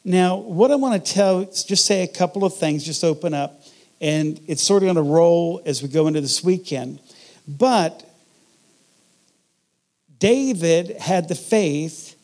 Now, 0.05 0.37
what 0.37 0.71
I 0.71 0.77
want 0.77 1.05
to 1.05 1.13
tell, 1.13 1.45
just 1.45 1.85
say 1.85 2.03
a 2.03 2.09
couple 2.09 2.45
of 2.45 2.57
things, 2.57 2.85
just 2.85 3.03
open 3.03 3.35
up, 3.35 3.61
and 4.01 4.41
it's 4.47 4.63
sort 4.63 4.85
of 4.85 4.87
going 4.87 4.97
to 4.97 5.03
roll 5.03 5.61
as 5.67 5.83
we 5.83 5.89
go 5.89 6.07
into 6.07 6.21
this 6.21 6.45
weekend. 6.45 7.01
But 7.47 8.05
David 10.19 10.97
had 10.99 11.29
the 11.29 11.35
faith 11.35 12.15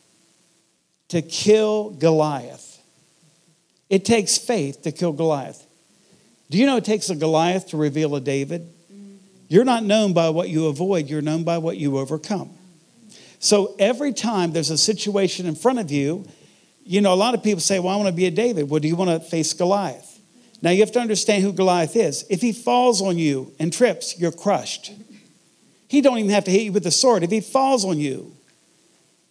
to 1.09 1.21
kill 1.21 1.91
Goliath. 1.91 2.74
It 3.89 4.05
takes 4.05 4.37
faith 4.37 4.81
to 4.83 4.91
kill 4.91 5.13
Goliath. 5.13 5.65
Do 6.49 6.57
you 6.57 6.65
know 6.65 6.77
it 6.77 6.85
takes 6.85 7.09
a 7.09 7.15
Goliath 7.15 7.67
to 7.69 7.77
reveal 7.77 8.15
a 8.15 8.21
David? 8.21 8.71
You're 9.47 9.63
not 9.63 9.83
known 9.83 10.13
by 10.13 10.29
what 10.29 10.49
you 10.49 10.67
avoid, 10.67 11.07
you're 11.07 11.21
known 11.21 11.43
by 11.43 11.57
what 11.59 11.77
you 11.77 11.97
overcome. 11.97 12.51
So 13.39 13.75
every 13.77 14.13
time 14.13 14.53
there's 14.53 14.71
a 14.71 14.77
situation 14.77 15.45
in 15.45 15.55
front 15.55 15.79
of 15.79 15.91
you, 15.91 16.25
you 16.83 17.01
know, 17.01 17.13
a 17.13 17.15
lot 17.15 17.33
of 17.35 17.43
people 17.43 17.59
say, 17.59 17.79
Well, 17.79 17.93
I 17.93 17.95
want 17.97 18.07
to 18.07 18.13
be 18.13 18.25
a 18.25 18.31
David. 18.31 18.69
Well, 18.69 18.79
do 18.79 18.87
you 18.87 18.95
want 18.95 19.09
to 19.09 19.19
face 19.19 19.53
Goliath? 19.53 20.19
Now 20.61 20.71
you 20.71 20.79
have 20.79 20.91
to 20.93 20.99
understand 20.99 21.43
who 21.43 21.51
Goliath 21.51 21.95
is. 21.95 22.25
If 22.29 22.41
he 22.41 22.53
falls 22.53 23.01
on 23.01 23.17
you 23.17 23.53
and 23.59 23.71
trips, 23.71 24.17
you're 24.19 24.31
crushed. 24.31 24.91
He 25.87 26.01
don't 26.01 26.17
even 26.17 26.31
have 26.31 26.45
to 26.45 26.51
hit 26.51 26.63
you 26.63 26.71
with 26.71 26.85
a 26.87 26.91
sword. 26.91 27.23
If 27.23 27.31
he 27.31 27.41
falls 27.41 27.85
on 27.85 27.99
you, 27.99 28.33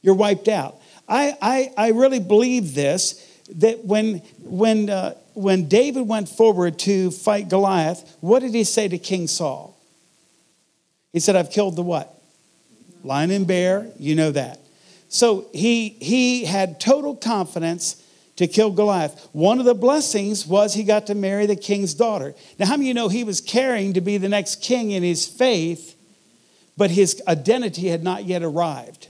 you're 0.03 0.15
wiped 0.15 0.49
out. 0.49 0.77
I, 1.09 1.37
I, 1.43 1.73
I 1.77 1.89
really 1.91 2.21
believe 2.21 2.75
this 2.75 3.34
that 3.51 3.85
when, 3.85 4.19
when 4.43 4.89
uh, 4.91 5.15
when 5.35 5.69
David 5.69 6.09
went 6.09 6.29
forward 6.29 6.79
to 6.81 7.11
fight 7.11 7.49
Goliath, 7.49 8.17
what 8.21 8.41
did 8.41 8.55
he 8.55 8.65
say 8.65 8.89
to 8.89 8.99
King 8.99 9.27
Saul? 9.27 9.77
He 11.13 11.21
said, 11.21 11.37
I've 11.37 11.51
killed 11.51 11.77
the 11.77 11.83
what? 11.83 12.11
Lion 13.03 13.31
and 13.31 13.47
bear, 13.47 13.89
you 13.99 14.15
know 14.15 14.31
that. 14.31 14.61
So 15.09 15.47
he, 15.53 15.91
he 15.91 16.45
had 16.45 16.81
total 16.81 17.15
confidence 17.15 18.03
to 18.37 18.47
kill 18.47 18.71
Goliath. 18.71 19.29
One 19.33 19.59
of 19.59 19.65
the 19.65 19.75
blessings 19.75 20.47
was 20.47 20.75
he 20.75 20.83
got 20.83 21.07
to 21.09 21.15
marry 21.15 21.47
the 21.47 21.57
king's 21.57 21.95
daughter. 21.95 22.35
Now, 22.59 22.67
how 22.67 22.77
many 22.77 22.87
of 22.87 22.89
you 22.89 22.95
know 22.95 23.09
he 23.09 23.23
was 23.23 23.41
carrying 23.41 23.93
to 23.95 24.01
be 24.01 24.19
the 24.19 24.29
next 24.29 24.63
king 24.63 24.91
in 24.91 25.03
his 25.03 25.27
faith, 25.27 25.97
but 26.77 26.91
his 26.91 27.23
identity 27.29 27.89
had 27.89 28.03
not 28.03 28.25
yet 28.25 28.43
arrived? 28.43 29.09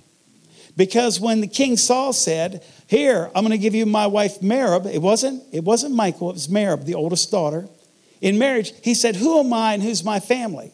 Because 0.76 1.20
when 1.20 1.40
the 1.40 1.46
king 1.46 1.76
Saul 1.76 2.12
said, 2.12 2.64
Here, 2.86 3.30
I'm 3.34 3.44
going 3.44 3.50
to 3.50 3.58
give 3.58 3.74
you 3.74 3.86
my 3.86 4.06
wife 4.06 4.40
Merab, 4.40 4.86
it 4.86 5.00
wasn't, 5.00 5.42
it 5.52 5.64
wasn't 5.64 5.94
Michal, 5.94 6.30
it 6.30 6.34
was 6.34 6.48
Merab, 6.48 6.84
the 6.84 6.94
oldest 6.94 7.30
daughter. 7.30 7.68
In 8.20 8.38
marriage, 8.38 8.72
he 8.82 8.94
said, 8.94 9.16
Who 9.16 9.38
am 9.38 9.52
I 9.52 9.74
and 9.74 9.82
who's 9.82 10.02
my 10.02 10.20
family? 10.20 10.72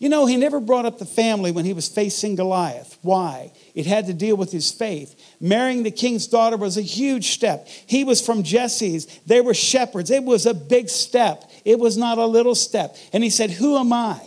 You 0.00 0.08
know, 0.08 0.24
he 0.24 0.38
never 0.38 0.60
brought 0.60 0.86
up 0.86 0.98
the 0.98 1.04
family 1.04 1.52
when 1.52 1.66
he 1.66 1.74
was 1.74 1.86
facing 1.86 2.34
Goliath. 2.34 2.96
Why? 3.02 3.52
It 3.74 3.84
had 3.84 4.06
to 4.06 4.14
deal 4.14 4.34
with 4.34 4.50
his 4.50 4.72
faith. 4.72 5.14
Marrying 5.40 5.82
the 5.82 5.90
king's 5.90 6.26
daughter 6.26 6.56
was 6.56 6.78
a 6.78 6.82
huge 6.82 7.32
step. 7.32 7.68
He 7.68 8.02
was 8.02 8.24
from 8.24 8.42
Jesse's, 8.42 9.06
they 9.26 9.42
were 9.42 9.52
shepherds. 9.52 10.10
It 10.10 10.24
was 10.24 10.46
a 10.46 10.54
big 10.54 10.88
step, 10.88 11.44
it 11.66 11.78
was 11.78 11.98
not 11.98 12.16
a 12.16 12.24
little 12.24 12.54
step. 12.54 12.96
And 13.12 13.22
he 13.22 13.28
said, 13.28 13.50
Who 13.50 13.76
am 13.76 13.92
I? 13.92 14.26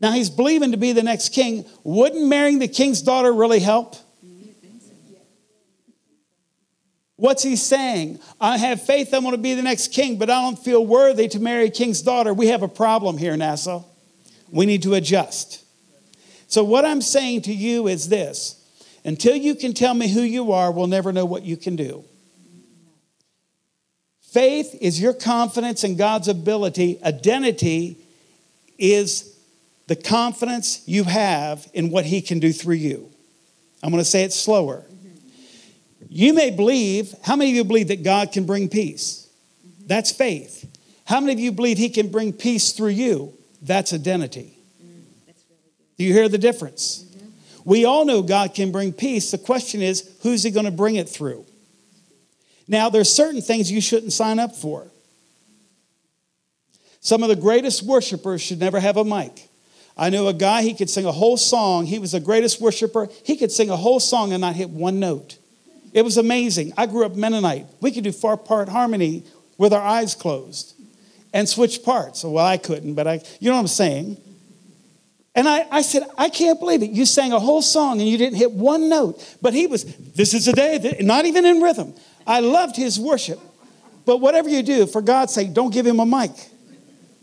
Now 0.00 0.12
he's 0.12 0.30
believing 0.30 0.70
to 0.72 0.78
be 0.78 0.92
the 0.92 1.02
next 1.02 1.30
king. 1.30 1.66
Wouldn't 1.84 2.26
marrying 2.26 2.58
the 2.58 2.68
king's 2.68 3.02
daughter 3.02 3.32
really 3.32 3.60
help? 3.60 3.96
What's 7.16 7.42
he 7.42 7.56
saying? 7.56 8.18
I 8.40 8.56
have 8.56 8.80
faith 8.80 9.12
I'm 9.12 9.20
going 9.20 9.32
to 9.32 9.38
be 9.38 9.52
the 9.52 9.62
next 9.62 9.92
king, 9.92 10.18
but 10.18 10.30
I 10.30 10.40
don't 10.40 10.58
feel 10.58 10.86
worthy 10.86 11.28
to 11.28 11.38
marry 11.38 11.66
a 11.66 11.70
king's 11.70 12.00
daughter. 12.00 12.32
We 12.32 12.46
have 12.46 12.62
a 12.62 12.68
problem 12.68 13.18
here, 13.18 13.34
NASA. 13.34 13.84
We 14.50 14.64
need 14.64 14.84
to 14.84 14.94
adjust. 14.94 15.62
So, 16.48 16.64
what 16.64 16.86
I'm 16.86 17.02
saying 17.02 17.42
to 17.42 17.52
you 17.52 17.88
is 17.88 18.08
this 18.08 18.56
until 19.04 19.36
you 19.36 19.54
can 19.54 19.74
tell 19.74 19.92
me 19.92 20.08
who 20.08 20.22
you 20.22 20.52
are, 20.52 20.72
we'll 20.72 20.86
never 20.86 21.12
know 21.12 21.26
what 21.26 21.42
you 21.42 21.58
can 21.58 21.76
do. 21.76 22.04
Faith 24.22 24.74
is 24.80 24.98
your 24.98 25.12
confidence 25.12 25.84
in 25.84 25.96
God's 25.96 26.26
ability, 26.26 26.98
identity 27.04 27.98
is 28.78 29.36
the 29.90 29.96
confidence 29.96 30.84
you 30.86 31.02
have 31.02 31.68
in 31.74 31.90
what 31.90 32.04
He 32.04 32.22
can 32.22 32.38
do 32.38 32.52
through 32.52 32.76
you. 32.76 33.10
I'm 33.82 33.90
going 33.90 34.00
to 34.00 34.08
say 34.08 34.22
it 34.22 34.32
slower. 34.32 34.84
You 36.08 36.32
may 36.32 36.50
believe, 36.50 37.12
how 37.24 37.34
many 37.34 37.50
of 37.50 37.56
you 37.56 37.64
believe 37.64 37.88
that 37.88 38.04
God 38.04 38.30
can 38.30 38.46
bring 38.46 38.68
peace? 38.68 39.28
That's 39.88 40.12
faith. 40.12 40.64
How 41.06 41.18
many 41.18 41.32
of 41.32 41.40
you 41.40 41.50
believe 41.50 41.76
He 41.76 41.88
can 41.88 42.08
bring 42.08 42.32
peace 42.32 42.70
through 42.70 42.90
you? 42.90 43.34
That's 43.62 43.92
identity. 43.92 44.56
Do 45.98 46.04
you 46.04 46.12
hear 46.12 46.28
the 46.28 46.38
difference? 46.38 47.04
We 47.64 47.84
all 47.84 48.04
know 48.04 48.22
God 48.22 48.54
can 48.54 48.70
bring 48.70 48.92
peace. 48.92 49.32
The 49.32 49.38
question 49.38 49.82
is, 49.82 50.08
who's 50.22 50.44
He 50.44 50.52
going 50.52 50.66
to 50.66 50.70
bring 50.70 50.94
it 50.94 51.08
through? 51.08 51.46
Now, 52.68 52.90
there's 52.90 53.12
certain 53.12 53.42
things 53.42 53.72
you 53.72 53.80
shouldn't 53.80 54.12
sign 54.12 54.38
up 54.38 54.54
for. 54.54 54.86
Some 57.00 57.24
of 57.24 57.28
the 57.28 57.34
greatest 57.34 57.82
worshipers 57.82 58.40
should 58.40 58.60
never 58.60 58.78
have 58.78 58.96
a 58.96 59.04
mic. 59.04 59.49
I 60.00 60.08
knew 60.08 60.28
a 60.28 60.32
guy, 60.32 60.62
he 60.62 60.72
could 60.72 60.88
sing 60.88 61.04
a 61.04 61.12
whole 61.12 61.36
song. 61.36 61.84
He 61.84 61.98
was 61.98 62.12
the 62.12 62.20
greatest 62.20 62.58
worshiper. 62.58 63.08
He 63.22 63.36
could 63.36 63.52
sing 63.52 63.68
a 63.68 63.76
whole 63.76 64.00
song 64.00 64.32
and 64.32 64.40
not 64.40 64.56
hit 64.56 64.70
one 64.70 64.98
note. 64.98 65.36
It 65.92 66.02
was 66.02 66.16
amazing. 66.16 66.72
I 66.78 66.86
grew 66.86 67.04
up 67.04 67.16
Mennonite. 67.16 67.66
We 67.82 67.92
could 67.92 68.04
do 68.04 68.10
four 68.10 68.38
part 68.38 68.70
harmony 68.70 69.24
with 69.58 69.74
our 69.74 69.82
eyes 69.82 70.14
closed 70.14 70.74
and 71.34 71.46
switch 71.46 71.84
parts. 71.84 72.24
Well, 72.24 72.42
I 72.42 72.56
couldn't, 72.56 72.94
but 72.94 73.06
I, 73.06 73.20
you 73.40 73.50
know 73.50 73.56
what 73.56 73.60
I'm 73.60 73.66
saying? 73.66 74.16
And 75.34 75.46
I, 75.46 75.66
I 75.70 75.82
said, 75.82 76.04
I 76.16 76.30
can't 76.30 76.58
believe 76.58 76.82
it. 76.82 76.90
You 76.90 77.04
sang 77.04 77.34
a 77.34 77.38
whole 77.38 77.60
song 77.60 78.00
and 78.00 78.08
you 78.08 78.16
didn't 78.16 78.38
hit 78.38 78.52
one 78.52 78.88
note. 78.88 79.22
But 79.42 79.52
he 79.52 79.66
was, 79.66 79.84
this 79.84 80.32
is 80.32 80.48
a 80.48 80.54
day, 80.54 80.96
not 81.02 81.26
even 81.26 81.44
in 81.44 81.60
rhythm. 81.60 81.94
I 82.26 82.40
loved 82.40 82.74
his 82.74 82.98
worship. 82.98 83.38
But 84.06 84.16
whatever 84.16 84.48
you 84.48 84.62
do, 84.62 84.86
for 84.86 85.02
God's 85.02 85.34
sake, 85.34 85.52
don't 85.52 85.74
give 85.74 85.86
him 85.86 86.00
a 86.00 86.06
mic. 86.06 86.30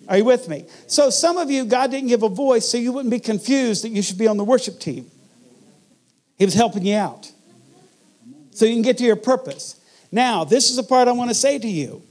Are 0.08 0.18
you 0.18 0.26
with 0.26 0.48
me? 0.48 0.66
So, 0.88 1.10
some 1.10 1.38
of 1.38 1.52
you, 1.52 1.66
God 1.66 1.92
didn't 1.92 2.08
give 2.08 2.24
a 2.24 2.30
voice 2.30 2.68
so 2.68 2.78
you 2.78 2.94
wouldn't 2.94 3.12
be 3.12 3.20
confused 3.20 3.84
that 3.84 3.90
you 3.90 4.02
should 4.02 4.18
be 4.18 4.28
on 4.28 4.38
the 4.38 4.44
worship 4.44 4.80
team. 4.80 5.12
He 6.38 6.46
was 6.46 6.54
helping 6.54 6.86
you 6.86 6.96
out 6.96 7.32
so 8.52 8.66
you 8.66 8.74
can 8.74 8.82
get 8.82 8.98
to 9.00 9.04
your 9.04 9.16
purpose. 9.16 9.80
Now, 10.12 10.44
this 10.44 10.70
is 10.70 10.78
the 10.78 10.84
part 10.84 11.08
I 11.08 11.12
want 11.12 11.30
to 11.30 11.36
say 11.36 11.60
to 11.60 11.68
you. 11.68 12.04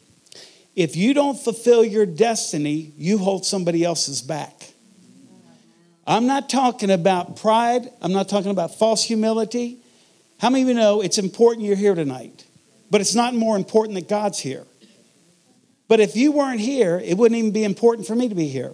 If 0.74 0.94
you 0.94 1.14
don't 1.14 1.38
fulfill 1.38 1.84
your 1.84 2.04
destiny, 2.04 2.92
you 2.96 3.18
hold 3.18 3.46
somebody 3.46 3.82
else's 3.82 4.20
back. 4.20 4.52
I'm 6.06 6.26
not 6.26 6.48
talking 6.48 6.90
about 6.90 7.36
pride, 7.36 7.90
I'm 8.00 8.12
not 8.12 8.28
talking 8.28 8.50
about 8.50 8.78
false 8.78 9.02
humility. 9.02 9.78
How 10.38 10.50
many 10.50 10.62
of 10.62 10.68
you 10.68 10.74
know 10.74 11.00
it's 11.00 11.18
important 11.18 11.66
you're 11.66 11.76
here 11.76 11.94
tonight? 11.94 12.44
But 12.90 13.00
it's 13.00 13.14
not 13.14 13.34
more 13.34 13.56
important 13.56 13.94
that 13.96 14.08
God's 14.08 14.38
here. 14.38 14.64
But 15.88 16.00
if 16.00 16.16
you 16.16 16.32
weren't 16.32 16.60
here, 16.60 17.00
it 17.04 17.16
wouldn't 17.16 17.38
even 17.38 17.52
be 17.52 17.64
important 17.64 18.06
for 18.06 18.14
me 18.14 18.28
to 18.28 18.34
be 18.34 18.48
here. 18.48 18.72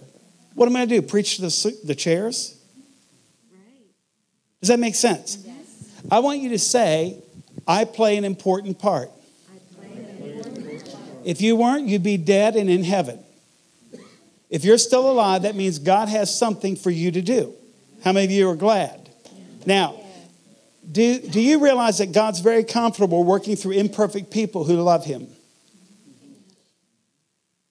What 0.55 0.67
am 0.67 0.75
I 0.75 0.79
going 0.79 0.89
to 0.89 1.01
do? 1.01 1.01
Preach 1.01 1.37
to 1.37 1.43
the, 1.43 1.77
the 1.83 1.95
chairs? 1.95 2.59
Does 4.61 4.69
that 4.69 4.79
make 4.79 4.95
sense? 4.95 5.37
Yes. 5.45 5.55
I 6.09 6.19
want 6.19 6.39
you 6.39 6.49
to 6.49 6.59
say, 6.59 7.21
I 7.67 7.85
play 7.85 8.17
an 8.17 8.23
important 8.23 8.79
part. 8.79 9.11
If 11.25 11.41
you 11.41 11.55
weren't, 11.55 11.87
you'd 11.87 12.03
be 12.03 12.17
dead 12.17 12.55
and 12.55 12.69
in 12.69 12.83
heaven. 12.83 13.19
If 14.49 14.63
you're 14.63 14.77
still 14.77 15.09
alive, 15.09 15.43
that 15.43 15.55
means 15.55 15.79
God 15.79 16.09
has 16.09 16.37
something 16.37 16.75
for 16.75 16.91
you 16.91 17.11
to 17.11 17.21
do. 17.21 17.53
How 18.03 18.11
many 18.11 18.25
of 18.25 18.31
you 18.31 18.49
are 18.49 18.55
glad? 18.55 19.09
Now, 19.65 19.99
do, 20.89 21.19
do 21.19 21.41
you 21.41 21.63
realize 21.63 21.99
that 21.99 22.11
God's 22.11 22.39
very 22.39 22.63
comfortable 22.63 23.23
working 23.23 23.55
through 23.55 23.73
imperfect 23.73 24.31
people 24.31 24.65
who 24.65 24.75
love 24.75 25.05
Him? 25.05 25.27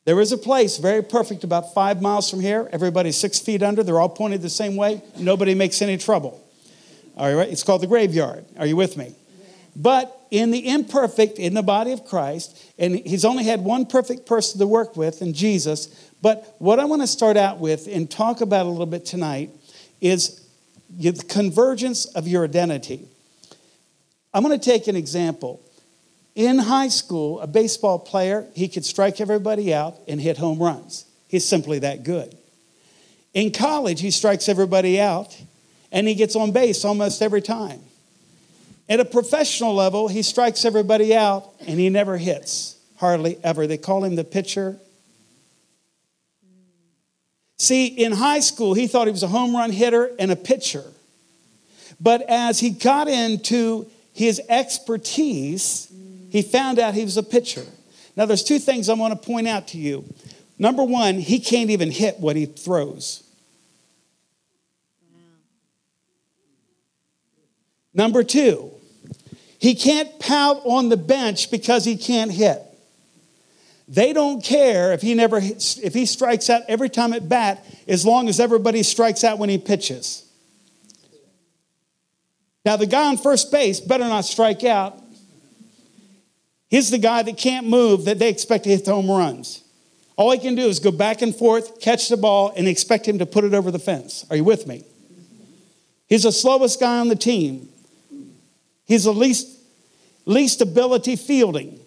There 0.04 0.21
is 0.21 0.32
a 0.32 0.38
place 0.38 0.78
very 0.78 1.02
perfect 1.02 1.44
about 1.44 1.75
five 1.75 2.02
miles 2.02 2.28
from 2.28 2.40
here. 2.40 2.68
Everybody's 2.73 3.16
six 3.16 3.38
feet 3.38 3.62
under. 3.62 3.82
They're 3.82 4.00
all 4.00 4.09
pointed 4.09 4.42
the 4.42 4.50
same 4.50 4.75
way. 4.75 5.00
Nobody 5.16 5.54
makes 5.54 5.80
any 5.80 5.97
trouble. 5.97 6.42
All 7.16 7.32
right, 7.32 7.49
it's 7.49 7.62
called 7.62 7.82
the 7.82 7.87
graveyard. 7.87 8.44
Are 8.59 8.66
you 8.66 8.75
with 8.75 8.97
me? 8.97 9.14
But 9.76 10.18
in 10.30 10.50
the 10.50 10.68
imperfect, 10.68 11.38
in 11.38 11.54
the 11.54 11.62
body 11.62 11.92
of 11.92 12.04
Christ, 12.04 12.59
and 12.78 12.97
he's 12.97 13.25
only 13.25 13.44
had 13.44 13.61
one 13.61 13.87
perfect 13.87 14.26
person 14.26 14.59
to 14.61 14.66
work 14.66 14.97
with 14.97 15.23
in 15.23 15.35
Jesus. 15.35 16.11
But 16.21 16.56
what 16.59 16.80
I 16.80 16.85
want 16.85 17.02
to 17.02 17.06
start 17.06 17.37
out 17.37 17.59
with 17.59 17.87
and 17.87 18.11
talk 18.11 18.40
about 18.40 18.66
a 18.66 18.68
little 18.68 18.87
bit 18.87 19.04
tonight 19.04 19.50
is 20.00 20.47
the 20.90 21.12
convergence 21.28 22.06
of 22.06 22.26
your 22.26 22.44
identity. 22.44 23.06
I'm 24.35 24.42
going 24.42 24.59
to 24.59 24.64
take 24.64 24.88
an 24.88 24.97
example. 24.97 25.61
In 26.34 26.58
high 26.58 26.88
school, 26.88 27.40
a 27.40 27.46
baseball 27.46 27.98
player, 27.98 28.46
he 28.54 28.68
could 28.68 28.84
strike 28.84 29.20
everybody 29.20 29.74
out 29.74 29.96
and 30.08 30.20
hit 30.20 30.38
home 30.38 30.58
runs. 30.58 31.04
He's 31.28 31.46
simply 31.46 31.80
that 31.80 32.04
good. 32.04 32.36
In 33.34 33.52
college, 33.52 34.00
he 34.00 34.10
strikes 34.10 34.48
everybody 34.48 35.00
out 35.00 35.36
and 35.90 36.08
he 36.08 36.14
gets 36.14 36.34
on 36.34 36.52
base 36.52 36.84
almost 36.84 37.20
every 37.20 37.42
time. 37.42 37.80
At 38.88 39.00
a 39.00 39.04
professional 39.04 39.74
level, 39.74 40.08
he 40.08 40.22
strikes 40.22 40.64
everybody 40.64 41.14
out 41.14 41.50
and 41.60 41.78
he 41.78 41.88
never 41.88 42.16
hits, 42.16 42.76
hardly 42.96 43.38
ever. 43.44 43.66
They 43.66 43.78
call 43.78 44.04
him 44.04 44.16
the 44.16 44.24
pitcher. 44.24 44.76
See, 47.58 47.86
in 47.86 48.12
high 48.12 48.40
school, 48.40 48.74
he 48.74 48.86
thought 48.86 49.06
he 49.06 49.12
was 49.12 49.22
a 49.22 49.28
home 49.28 49.54
run 49.54 49.70
hitter 49.70 50.10
and 50.18 50.30
a 50.30 50.36
pitcher. 50.36 50.84
But 52.00 52.22
as 52.22 52.58
he 52.58 52.70
got 52.70 53.06
into 53.06 53.86
his 54.12 54.40
expertise, 54.48 55.91
he 56.32 56.40
found 56.40 56.78
out 56.78 56.94
he 56.94 57.04
was 57.04 57.18
a 57.18 57.22
pitcher. 57.22 57.66
Now, 58.16 58.24
there's 58.24 58.42
two 58.42 58.58
things 58.58 58.88
I 58.88 58.94
want 58.94 59.12
to 59.12 59.26
point 59.26 59.46
out 59.46 59.68
to 59.68 59.78
you. 59.78 60.02
Number 60.58 60.82
one, 60.82 61.16
he 61.16 61.38
can't 61.38 61.68
even 61.68 61.90
hit 61.90 62.18
what 62.20 62.36
he 62.36 62.46
throws. 62.46 63.22
Number 67.92 68.22
two, 68.22 68.70
he 69.58 69.74
can't 69.74 70.18
pout 70.18 70.62
on 70.64 70.88
the 70.88 70.96
bench 70.96 71.50
because 71.50 71.84
he 71.84 71.98
can't 71.98 72.32
hit. 72.32 72.62
They 73.86 74.14
don't 74.14 74.42
care 74.42 74.92
if 74.94 75.02
he 75.02 75.12
never 75.12 75.36
if 75.36 75.92
he 75.92 76.06
strikes 76.06 76.48
out 76.48 76.62
every 76.66 76.88
time 76.88 77.12
at 77.12 77.28
bat, 77.28 77.62
as 77.86 78.06
long 78.06 78.30
as 78.30 78.40
everybody 78.40 78.82
strikes 78.82 79.22
out 79.22 79.38
when 79.38 79.50
he 79.50 79.58
pitches. 79.58 80.26
Now, 82.64 82.76
the 82.76 82.86
guy 82.86 83.08
on 83.08 83.18
first 83.18 83.52
base 83.52 83.80
better 83.80 84.04
not 84.04 84.24
strike 84.24 84.64
out 84.64 85.01
He's 86.72 86.88
the 86.88 86.96
guy 86.96 87.22
that 87.22 87.36
can't 87.36 87.68
move 87.68 88.06
that 88.06 88.18
they 88.18 88.30
expect 88.30 88.64
to 88.64 88.70
hit 88.70 88.86
home 88.86 89.10
runs. 89.10 89.62
All 90.16 90.30
he 90.30 90.38
can 90.38 90.54
do 90.54 90.62
is 90.62 90.78
go 90.78 90.90
back 90.90 91.20
and 91.20 91.36
forth, 91.36 91.82
catch 91.82 92.08
the 92.08 92.16
ball, 92.16 92.50
and 92.56 92.66
expect 92.66 93.06
him 93.06 93.18
to 93.18 93.26
put 93.26 93.44
it 93.44 93.52
over 93.52 93.70
the 93.70 93.78
fence. 93.78 94.24
Are 94.30 94.36
you 94.36 94.44
with 94.44 94.66
me? 94.66 94.82
He's 96.08 96.22
the 96.22 96.32
slowest 96.32 96.80
guy 96.80 96.98
on 96.98 97.08
the 97.08 97.14
team. 97.14 97.68
He's 98.86 99.04
the 99.04 99.12
least, 99.12 99.48
least 100.24 100.62
ability 100.62 101.16
fielding. 101.16 101.78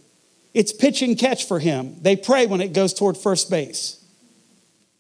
It's 0.54 0.72
pitch 0.72 1.02
and 1.02 1.18
catch 1.18 1.48
for 1.48 1.58
him. 1.58 1.96
They 2.04 2.16
pray 2.16 2.46
when 2.46 2.62
it 2.62 2.72
goes 2.72 2.94
toward 2.94 3.18
first 3.18 3.50
base. 3.50 4.06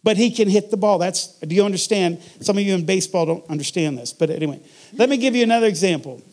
But 0.01 0.17
he 0.17 0.31
can 0.31 0.49
hit 0.49 0.71
the 0.71 0.77
ball. 0.77 0.97
That's 0.97 1.27
do 1.41 1.53
you 1.53 1.63
understand? 1.63 2.23
Some 2.41 2.57
of 2.57 2.63
you 2.63 2.73
in 2.73 2.87
baseball 2.87 3.27
don't 3.27 3.49
understand 3.51 3.99
this. 3.99 4.13
But 4.13 4.31
anyway, 4.31 4.61
let 4.93 5.09
me 5.09 5.17
give 5.17 5.35
you 5.35 5.43
another 5.43 5.67
example. 5.67 6.23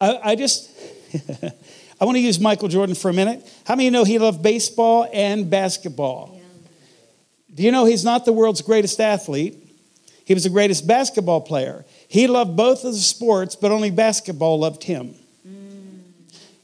I, 0.00 0.20
I 0.22 0.34
just 0.36 0.70
I 2.00 2.04
want 2.04 2.16
to 2.16 2.20
use 2.20 2.38
Michael 2.38 2.68
Jordan 2.68 2.94
for 2.94 3.10
a 3.10 3.12
minute. 3.12 3.44
How 3.66 3.74
many 3.74 3.88
of 3.88 3.92
you 3.92 3.98
know 3.98 4.04
he 4.04 4.18
loved 4.18 4.42
baseball 4.42 5.08
and 5.12 5.50
basketball? 5.50 6.32
Yeah. 6.34 6.42
Do 7.54 7.62
you 7.64 7.72
know 7.72 7.86
he's 7.86 8.04
not 8.04 8.24
the 8.24 8.32
world's 8.32 8.62
greatest 8.62 9.00
athlete? 9.00 9.56
He 10.24 10.34
was 10.34 10.44
the 10.44 10.50
greatest 10.50 10.86
basketball 10.86 11.40
player. 11.40 11.84
He 12.06 12.26
loved 12.26 12.54
both 12.56 12.84
of 12.84 12.92
the 12.92 12.98
sports, 12.98 13.56
but 13.56 13.72
only 13.72 13.90
basketball 13.90 14.60
loved 14.60 14.84
him. 14.84 15.14
Mm. 15.46 16.02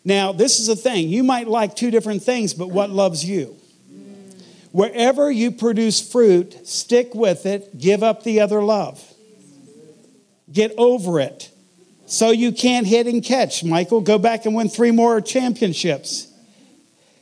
Now, 0.05 0.33
this 0.33 0.61
is 0.61 0.67
the 0.67 0.77
thing. 0.77 1.09
You 1.09 1.25
might 1.25 1.49
like 1.49 1.75
two 1.75 1.91
different 1.91 2.23
things, 2.23 2.53
but 2.53 2.69
what 2.69 2.91
loves 2.91 3.25
you? 3.25 3.57
Mm. 3.91 4.43
Wherever 4.71 5.31
you 5.31 5.51
produce 5.51 6.01
fruit, 6.01 6.69
stick 6.69 7.15
with 7.15 7.47
it, 7.47 7.79
give 7.79 8.03
up 8.03 8.23
the 8.23 8.41
other 8.41 8.63
love. 8.63 9.03
Get 10.53 10.75
over 10.77 11.19
it. 11.19 11.51
So 12.07 12.31
you 12.31 12.53
can't 12.53 12.87
hit 12.87 13.07
and 13.07 13.23
catch, 13.23 13.65
Michael. 13.65 14.01
Go 14.01 14.19
back 14.19 14.47
and 14.47 14.55
win 14.55 14.69
three 14.69 14.91
more 14.91 15.21
championships. 15.21 16.29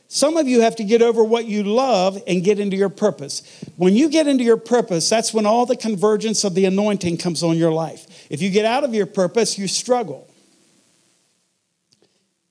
Some 0.07 0.37
of 0.37 0.47
you 0.47 0.61
have 0.61 0.75
to 0.75 0.83
get 0.83 1.01
over 1.01 1.23
what 1.23 1.45
you 1.45 1.63
love 1.63 2.21
and 2.27 2.43
get 2.43 2.59
into 2.59 2.77
your 2.77 2.89
purpose. 2.89 3.41
When 3.77 3.95
you 3.95 4.09
get 4.09 4.27
into 4.27 4.43
your 4.43 4.57
purpose, 4.57 5.09
that's 5.09 5.33
when 5.33 5.47
all 5.47 5.65
the 5.65 5.75
convergence 5.75 6.43
of 6.43 6.53
the 6.53 6.65
anointing 6.65 7.17
comes 7.17 7.41
on 7.41 7.57
your 7.57 7.71
life. 7.71 8.27
If 8.29 8.41
you 8.41 8.51
get 8.51 8.65
out 8.65 8.83
of 8.83 8.93
your 8.93 9.07
purpose, 9.07 9.57
you 9.57 9.67
struggle. 9.67 10.29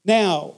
Now, 0.04 0.54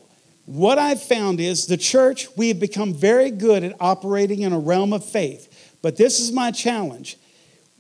what 0.46 0.78
I've 0.78 1.02
found 1.02 1.40
is 1.40 1.66
the 1.66 1.76
church, 1.76 2.28
we 2.36 2.48
have 2.48 2.60
become 2.60 2.94
very 2.94 3.30
good 3.30 3.64
at 3.64 3.76
operating 3.80 4.40
in 4.40 4.52
a 4.52 4.58
realm 4.58 4.92
of 4.92 5.04
faith. 5.04 5.76
But 5.82 5.96
this 5.96 6.20
is 6.20 6.32
my 6.32 6.50
challenge 6.50 7.18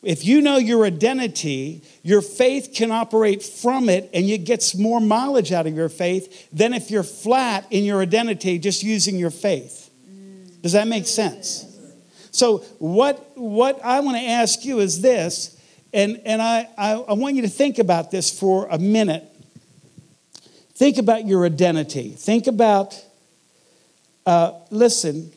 if 0.04 0.24
you 0.24 0.40
know 0.40 0.56
your 0.56 0.84
identity, 0.84 1.82
your 2.02 2.20
faith 2.20 2.70
can 2.74 2.90
operate 2.90 3.42
from 3.42 3.88
it 3.88 4.10
and 4.12 4.26
you 4.28 4.38
get 4.38 4.74
more 4.78 5.00
mileage 5.00 5.52
out 5.52 5.66
of 5.66 5.74
your 5.74 5.88
faith 5.88 6.48
than 6.52 6.74
if 6.74 6.90
you're 6.90 7.02
flat 7.02 7.66
in 7.70 7.84
your 7.84 8.00
identity 8.00 8.58
just 8.58 8.82
using 8.82 9.18
your 9.18 9.30
faith. 9.30 9.90
Does 10.62 10.72
that 10.72 10.88
make 10.88 11.06
sense? 11.06 11.66
So, 12.30 12.58
what, 12.78 13.30
what 13.36 13.84
I 13.84 14.00
want 14.00 14.16
to 14.16 14.24
ask 14.24 14.64
you 14.64 14.80
is 14.80 15.00
this, 15.00 15.60
and, 15.92 16.20
and 16.24 16.42
I, 16.42 16.68
I, 16.76 16.92
I 16.94 17.12
want 17.12 17.36
you 17.36 17.42
to 17.42 17.48
think 17.48 17.78
about 17.78 18.10
this 18.10 18.36
for 18.36 18.66
a 18.68 18.78
minute. 18.78 19.24
Think 20.74 20.98
about 20.98 21.26
your 21.26 21.46
identity. 21.46 22.10
Think 22.10 22.48
about, 22.48 23.00
uh, 24.26 24.52
listen, 24.70 25.30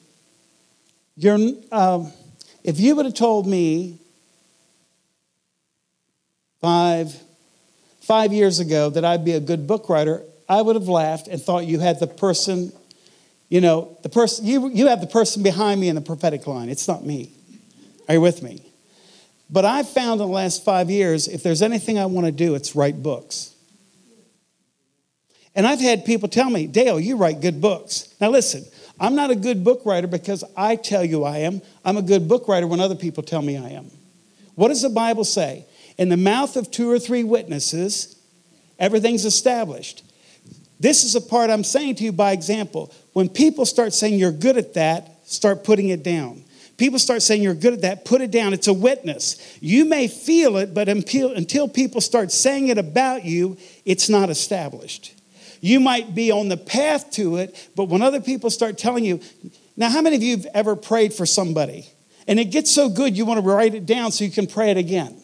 you're, 1.15 1.37
uh, 1.71 2.09
if 2.63 2.79
you 2.79 2.95
would 2.95 3.05
have 3.05 3.13
told 3.13 3.45
me 3.45 3.99
five, 6.67 7.17
five 8.01 8.33
years 8.33 8.59
ago 8.59 8.89
that 8.89 9.05
I'd 9.05 9.23
be 9.23 9.31
a 9.31 9.39
good 9.39 9.67
book 9.67 9.87
writer, 9.87 10.21
I 10.49 10.61
would 10.61 10.75
have 10.75 10.89
laughed 10.89 11.29
and 11.29 11.41
thought 11.41 11.65
you 11.65 11.79
had 11.79 11.97
the 12.01 12.07
person, 12.07 12.73
you 13.47 13.61
know, 13.61 13.97
the 14.03 14.09
person, 14.09 14.45
you, 14.45 14.67
you 14.67 14.87
have 14.87 14.99
the 14.99 15.07
person 15.07 15.43
behind 15.43 15.79
me 15.79 15.87
in 15.87 15.95
the 15.95 16.01
prophetic 16.01 16.45
line. 16.45 16.67
It's 16.67 16.85
not 16.85 17.05
me. 17.05 17.31
Are 18.09 18.15
you 18.15 18.19
with 18.19 18.43
me? 18.43 18.61
But 19.49 19.63
I've 19.63 19.87
found 19.87 20.19
in 20.19 20.27
the 20.27 20.33
last 20.33 20.65
five 20.65 20.89
years, 20.89 21.29
if 21.29 21.41
there's 21.41 21.61
anything 21.61 21.97
I 21.97 22.05
want 22.05 22.25
to 22.25 22.33
do, 22.33 22.53
it's 22.53 22.75
write 22.75 23.01
books. 23.01 23.55
And 25.55 25.65
I've 25.65 25.79
had 25.79 26.03
people 26.03 26.27
tell 26.27 26.49
me, 26.49 26.67
Dale, 26.67 26.99
you 26.99 27.15
write 27.15 27.39
good 27.39 27.61
books. 27.61 28.13
Now 28.19 28.29
listen, 28.29 28.65
I'm 28.99 29.15
not 29.15 29.31
a 29.31 29.35
good 29.35 29.63
book 29.63 29.83
writer 29.85 30.07
because 30.07 30.43
I 30.57 30.75
tell 30.75 31.05
you 31.05 31.23
I 31.23 31.37
am. 31.37 31.61
I'm 31.85 31.95
a 31.95 32.01
good 32.01 32.27
book 32.27 32.49
writer 32.49 32.67
when 32.67 32.81
other 32.81 32.95
people 32.95 33.23
tell 33.23 33.41
me 33.41 33.55
I 33.55 33.69
am. 33.69 33.89
What 34.55 34.67
does 34.67 34.81
the 34.81 34.89
Bible 34.89 35.23
say? 35.23 35.65
In 35.97 36.09
the 36.09 36.17
mouth 36.17 36.55
of 36.55 36.69
two 36.69 36.89
or 36.89 36.99
three 36.99 37.23
witnesses, 37.23 38.15
everything's 38.77 39.25
established. 39.25 40.03
This 40.79 41.03
is 41.03 41.15
a 41.15 41.21
part 41.21 41.49
I'm 41.49 41.63
saying 41.63 41.95
to 41.95 42.03
you 42.03 42.11
by 42.11 42.33
example. 42.33 42.93
When 43.13 43.29
people 43.29 43.65
start 43.65 43.93
saying 43.93 44.19
you're 44.19 44.31
good 44.31 44.57
at 44.57 44.75
that, 44.75 45.27
start 45.27 45.63
putting 45.63 45.89
it 45.89 46.03
down. 46.03 46.43
People 46.77 46.99
start 46.99 47.23
saying 47.23 47.41
you're 47.41 47.55
good 47.55 47.73
at 47.73 47.81
that, 47.81 48.05
put 48.05 48.21
it 48.21 48.29
down. 48.29 48.53
It's 48.53 48.67
a 48.67 48.73
witness. 48.73 49.57
You 49.59 49.85
may 49.85 50.07
feel 50.07 50.57
it, 50.57 50.75
but 50.75 50.87
until, 50.87 51.67
people 51.67 52.01
start 52.01 52.31
saying 52.31 52.67
it 52.67 52.77
about 52.77 53.25
you, 53.25 53.57
it's 53.83 54.09
not 54.09 54.29
established. 54.29 55.15
You 55.59 55.79
might 55.79 56.13
be 56.13 56.29
on 56.29 56.49
the 56.49 56.57
path 56.57 57.09
to 57.13 57.37
it, 57.37 57.69
but 57.75 57.85
when 57.85 58.03
other 58.03 58.21
people 58.21 58.51
start 58.51 58.77
telling 58.77 59.03
you, 59.03 59.19
now, 59.75 59.89
how 59.89 60.01
many 60.01 60.15
of 60.15 60.23
you 60.23 60.37
have 60.37 60.47
ever 60.55 60.75
prayed 60.75 61.13
for 61.13 61.25
somebody? 61.25 61.87
And 62.27 62.39
it 62.39 62.45
gets 62.45 62.71
so 62.71 62.89
good 62.89 63.15
you 63.15 63.25
want 63.25 63.39
to 63.39 63.47
write 63.47 63.75
it 63.75 63.85
down 63.85 64.11
so 64.11 64.23
you 64.23 64.31
can 64.31 64.47
pray 64.47 64.71
it 64.71 64.77
again. 64.77 65.15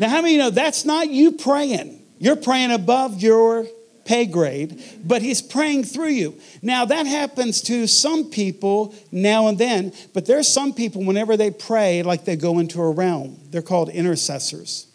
Now, 0.00 0.08
how 0.08 0.22
many 0.22 0.32
you 0.32 0.38
know 0.38 0.50
that's 0.50 0.86
not 0.86 1.10
you 1.10 1.32
praying? 1.32 2.02
You're 2.18 2.36
praying 2.36 2.72
above 2.72 3.20
your 3.20 3.66
pay 4.06 4.24
grade, 4.24 4.82
but 5.04 5.20
he's 5.20 5.42
praying 5.42 5.84
through 5.84 6.08
you. 6.08 6.40
Now, 6.62 6.86
that 6.86 7.06
happens 7.06 7.60
to 7.62 7.86
some 7.86 8.30
people 8.30 8.94
now 9.12 9.48
and 9.48 9.58
then, 9.58 9.92
but 10.14 10.24
there's 10.24 10.48
some 10.48 10.72
people, 10.72 11.04
whenever 11.04 11.36
they 11.36 11.50
pray, 11.50 12.02
like 12.02 12.24
they 12.24 12.34
go 12.34 12.58
into 12.58 12.80
a 12.80 12.90
realm. 12.90 13.38
They're 13.50 13.60
called 13.60 13.90
intercessors. 13.90 14.86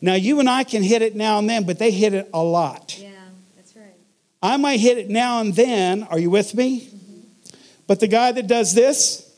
Now, 0.00 0.14
you 0.14 0.38
and 0.38 0.48
I 0.48 0.62
can 0.62 0.84
hit 0.84 1.02
it 1.02 1.16
now 1.16 1.38
and 1.38 1.50
then, 1.50 1.64
but 1.64 1.80
they 1.80 1.90
hit 1.90 2.14
it 2.14 2.30
a 2.32 2.42
lot. 2.42 2.96
Yeah, 2.98 3.10
that's 3.56 3.74
right. 3.74 3.94
I 4.42 4.56
might 4.58 4.78
hit 4.78 4.96
it 4.96 5.10
now 5.10 5.40
and 5.40 5.56
then. 5.56 6.04
Are 6.04 6.20
you 6.20 6.30
with 6.30 6.54
me? 6.54 6.82
Mm-hmm. 6.82 7.58
But 7.88 7.98
the 7.98 8.06
guy 8.06 8.30
that 8.30 8.46
does 8.46 8.74
this, 8.74 9.28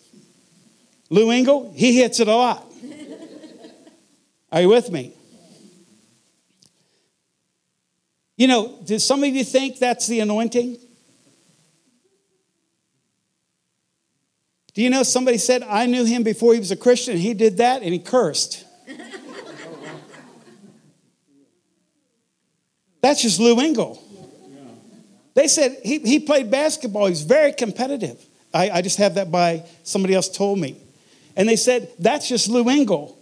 Lou 1.08 1.30
Engle, 1.30 1.72
he 1.74 1.96
hits 1.96 2.20
it 2.20 2.28
a 2.28 2.36
lot. 2.36 2.67
Are 4.50 4.60
you 4.62 4.68
with 4.68 4.90
me? 4.90 5.14
You 8.36 8.46
know, 8.46 8.78
do 8.84 8.98
some 8.98 9.24
of 9.24 9.34
you 9.34 9.44
think 9.44 9.78
that's 9.78 10.06
the 10.06 10.20
anointing? 10.20 10.78
Do 14.74 14.82
you 14.82 14.90
know 14.90 15.02
somebody 15.02 15.38
said, 15.38 15.64
I 15.64 15.86
knew 15.86 16.04
him 16.04 16.22
before 16.22 16.52
he 16.52 16.60
was 16.60 16.70
a 16.70 16.76
Christian, 16.76 17.16
he 17.16 17.34
did 17.34 17.56
that 17.56 17.82
and 17.82 17.92
he 17.92 17.98
cursed? 17.98 18.64
That's 23.00 23.22
just 23.22 23.40
Lou 23.40 23.58
Engle. 23.58 24.00
They 25.34 25.48
said 25.48 25.78
he, 25.84 25.98
he 25.98 26.20
played 26.20 26.48
basketball, 26.50 27.06
he's 27.06 27.22
very 27.22 27.52
competitive. 27.52 28.24
I, 28.54 28.70
I 28.70 28.82
just 28.82 28.98
have 28.98 29.14
that 29.16 29.32
by 29.32 29.64
somebody 29.82 30.14
else 30.14 30.28
told 30.28 30.60
me. 30.60 30.80
And 31.36 31.48
they 31.48 31.56
said, 31.56 31.90
that's 31.98 32.28
just 32.28 32.48
Lou 32.48 32.68
Engle. 32.68 33.17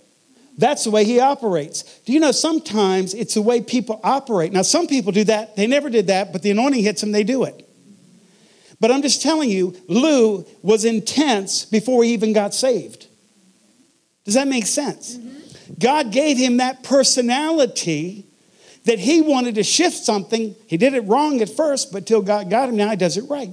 That's 0.59 0.85
the 0.85 0.91
way 0.91 1.05
he 1.05 1.21
operates. 1.21 1.83
Do 2.01 2.13
you 2.13 2.21
know 2.21 2.33
sometimes 2.33 3.13
it's 3.13 3.35
the 3.35 3.43
way 3.43 3.61
people 3.61 4.01
operate? 4.03 4.53
Now, 4.53 4.63
some 4.63 4.87
people 4.87 5.13
do 5.13 5.25
that. 5.25 5.55
They 5.57 5.67
never 5.67 5.91
did 5.91 6.07
that, 6.07 6.33
but 6.33 6.43
the 6.43 6.51
anointing 6.51 6.83
hits 6.83 7.03
them, 7.03 7.13
they 7.13 7.25
do 7.25 7.45
it. 7.45 7.63
But 8.81 8.91
I'm 8.91 9.03
just 9.03 9.23
telling 9.23 9.51
you, 9.51 9.75
Lou 9.89 10.47
was 10.63 10.85
intense 10.85 11.65
before 11.65 12.05
he 12.05 12.13
even 12.13 12.33
got 12.33 12.55
saved. 12.55 13.07
Does 14.25 14.35
that 14.35 14.49
make 14.49 14.67
sense? 14.67 15.17
Mm-hmm. 15.17 15.75
God 15.79 16.13
gave 16.13 16.37
him 16.37 16.59
that 16.59 16.83
personality 16.83 18.27
that 18.85 18.99
he 18.99 19.21
wanted 19.21 19.57
to 19.57 19.63
shift 19.63 19.97
something. 19.97 20.55
He 20.67 20.77
did 20.77 20.95
it 20.95 21.01
wrong 21.01 21.41
at 21.43 21.49
first, 21.49 21.93
but 21.93 22.07
till 22.07 22.23
God 22.23 22.51
got 22.51 22.69
him, 22.69 22.77
now 22.77 22.91
he 22.91 22.97
does 22.97 23.17
it 23.17 23.29
right. 23.29 23.51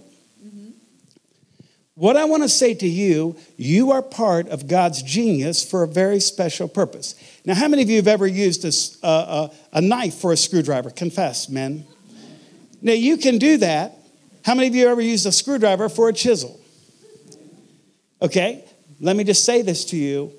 What 1.95 2.17
I 2.17 2.25
want 2.25 2.41
to 2.41 2.49
say 2.49 2.73
to 2.73 2.87
you, 2.87 3.35
you 3.55 3.91
are 3.91 4.01
part 4.01 4.47
of 4.47 4.67
God's 4.67 5.03
genius 5.03 5.63
for 5.63 5.83
a 5.83 5.87
very 5.87 6.19
special 6.19 6.67
purpose. 6.67 7.13
Now, 7.45 7.53
how 7.53 7.67
many 7.67 7.83
of 7.83 7.89
you 7.89 7.97
have 7.97 8.07
ever 8.07 8.25
used 8.25 8.65
a, 8.65 9.07
a, 9.07 9.51
a 9.73 9.81
knife 9.81 10.15
for 10.15 10.31
a 10.31 10.37
screwdriver? 10.37 10.89
Confess, 10.89 11.49
men. 11.49 11.85
Now, 12.81 12.93
you 12.93 13.17
can 13.17 13.37
do 13.37 13.57
that. 13.57 13.95
How 14.43 14.55
many 14.55 14.67
of 14.67 14.75
you 14.75 14.87
ever 14.87 15.01
used 15.01 15.25
a 15.27 15.31
screwdriver 15.31 15.87
for 15.87 16.09
a 16.09 16.13
chisel? 16.13 16.59
Okay, 18.21 18.65
let 18.99 19.15
me 19.15 19.23
just 19.23 19.45
say 19.45 19.61
this 19.61 19.85
to 19.85 19.97
you. 19.97 20.33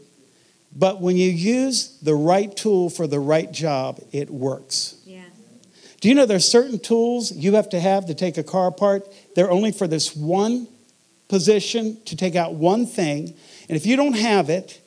But 0.76 1.00
when 1.00 1.16
you 1.16 1.30
use 1.30 2.00
the 2.00 2.16
right 2.16 2.54
tool 2.54 2.90
for 2.90 3.06
the 3.06 3.20
right 3.20 3.50
job, 3.52 4.00
it 4.10 4.28
works. 4.28 4.96
Yeah. 5.06 5.22
Do 6.00 6.08
you 6.08 6.16
know 6.16 6.26
there's 6.26 6.48
certain 6.48 6.80
tools 6.80 7.30
you 7.30 7.54
have 7.54 7.68
to 7.68 7.78
have 7.78 8.06
to 8.06 8.14
take 8.14 8.36
a 8.38 8.42
car 8.42 8.66
apart? 8.66 9.06
They're 9.36 9.50
only 9.50 9.70
for 9.70 9.86
this 9.86 10.16
one 10.16 10.66
position 11.28 11.98
to 12.04 12.16
take 12.16 12.36
out 12.36 12.54
one 12.54 12.86
thing. 12.86 13.34
And 13.68 13.76
if 13.76 13.86
you 13.86 13.96
don't 13.96 14.16
have 14.16 14.50
it, 14.50 14.80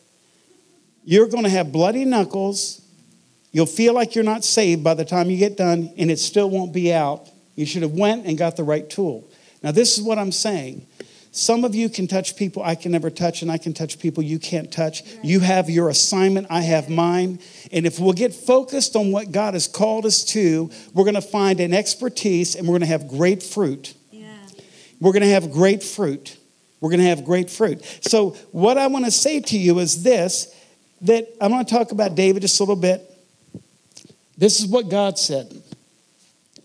you're 1.04 1.28
going 1.28 1.44
to 1.44 1.50
have 1.50 1.72
bloody 1.72 2.06
knuckles. 2.06 2.82
You'll 3.52 3.66
feel 3.66 3.94
like 3.94 4.14
you're 4.14 4.24
not 4.24 4.44
saved 4.44 4.84
by 4.84 4.94
the 4.94 5.06
time 5.06 5.30
you 5.30 5.38
get 5.38 5.58
done, 5.58 5.94
and 5.98 6.12
it 6.12 6.20
still 6.20 6.50
won't 6.50 6.74
be 6.74 6.94
out. 6.94 7.30
You 7.56 7.66
should 7.66 7.82
have 7.82 7.94
went 7.94 8.26
and 8.26 8.38
got 8.38 8.56
the 8.58 8.64
right 8.64 8.88
tool. 8.90 9.30
Now, 9.64 9.72
this 9.72 9.98
is 9.98 10.04
what 10.04 10.20
I'm 10.20 10.32
saying. 10.32 10.86
Some 11.32 11.64
of 11.64 11.76
you 11.76 11.88
can 11.88 12.08
touch 12.08 12.36
people 12.36 12.64
I 12.64 12.76
can 12.76 12.92
never 12.92 13.10
touch, 13.10 13.42
and 13.42 13.52
I 13.52 13.58
can 13.58 13.74
touch 13.74 14.00
people 14.00 14.24
you 14.24 14.40
can't 14.40 14.72
touch. 14.72 15.04
You 15.24 15.40
have 15.40 15.70
your 15.70 15.90
assignment, 15.90 16.48
I 16.50 16.62
have 16.62 16.90
mine. 16.90 17.40
And 17.72 17.86
if 17.86 18.00
we'll 18.00 18.14
get 18.14 18.34
focused 18.34 18.96
on 18.96 19.12
what 19.12 19.32
God 19.32 19.54
has 19.54 19.68
called 19.68 20.06
us 20.06 20.24
to, 20.26 20.70
we're 20.94 21.04
going 21.04 21.16
to 21.16 21.22
find 21.22 21.60
an 21.60 21.74
expertise 21.74 22.56
and 22.56 22.68
we're 22.68 22.74
going 22.74 22.82
to 22.82 22.88
have 22.88 23.08
great 23.08 23.44
fruit. 23.44 23.94
We're 25.00 25.14
going 25.14 25.24
to 25.24 25.30
have 25.30 25.52
great 25.52 25.84
fruit. 25.84 26.38
We're 26.80 26.90
going 26.90 27.02
to 27.02 27.08
have 27.08 27.26
great 27.26 27.50
fruit. 27.50 27.84
So, 28.02 28.32
what 28.52 28.78
I 28.78 28.88
want 28.88 29.06
to 29.06 29.12
say 29.12 29.40
to 29.40 29.58
you 29.58 29.80
is 29.80 30.04
this 30.04 30.54
that 31.02 31.28
I'm 31.40 31.52
going 31.52 31.64
to 31.66 31.72
talk 31.72 31.92
about 31.92 32.16
David 32.16 32.42
just 32.42 32.60
a 32.60 32.64
little 32.64 32.76
bit. 32.76 33.04
This 34.38 34.60
is 34.60 34.68
what 34.68 34.90
God 34.90 35.18
said. 35.18 35.62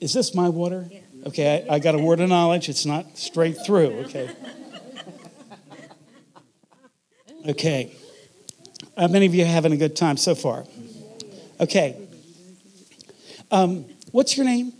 Is 0.00 0.12
this 0.12 0.34
my 0.34 0.48
water? 0.48 0.86
Yeah. 0.90 1.00
Okay, 1.26 1.66
I, 1.68 1.74
I 1.74 1.78
got 1.78 1.94
a 1.94 1.98
word 1.98 2.20
of 2.20 2.28
knowledge. 2.28 2.68
It's 2.68 2.84
not 2.84 3.16
straight 3.16 3.56
through, 3.64 4.04
okay? 4.06 4.30
Okay. 7.46 7.92
How 8.96 9.08
many 9.08 9.26
of 9.26 9.34
you 9.34 9.42
are 9.42 9.46
having 9.46 9.72
a 9.72 9.76
good 9.76 9.96
time 9.96 10.16
so 10.16 10.34
far? 10.34 10.64
Okay. 11.58 11.96
Um, 13.50 13.84
what's 14.12 14.36
your 14.36 14.46
name? 14.46 14.72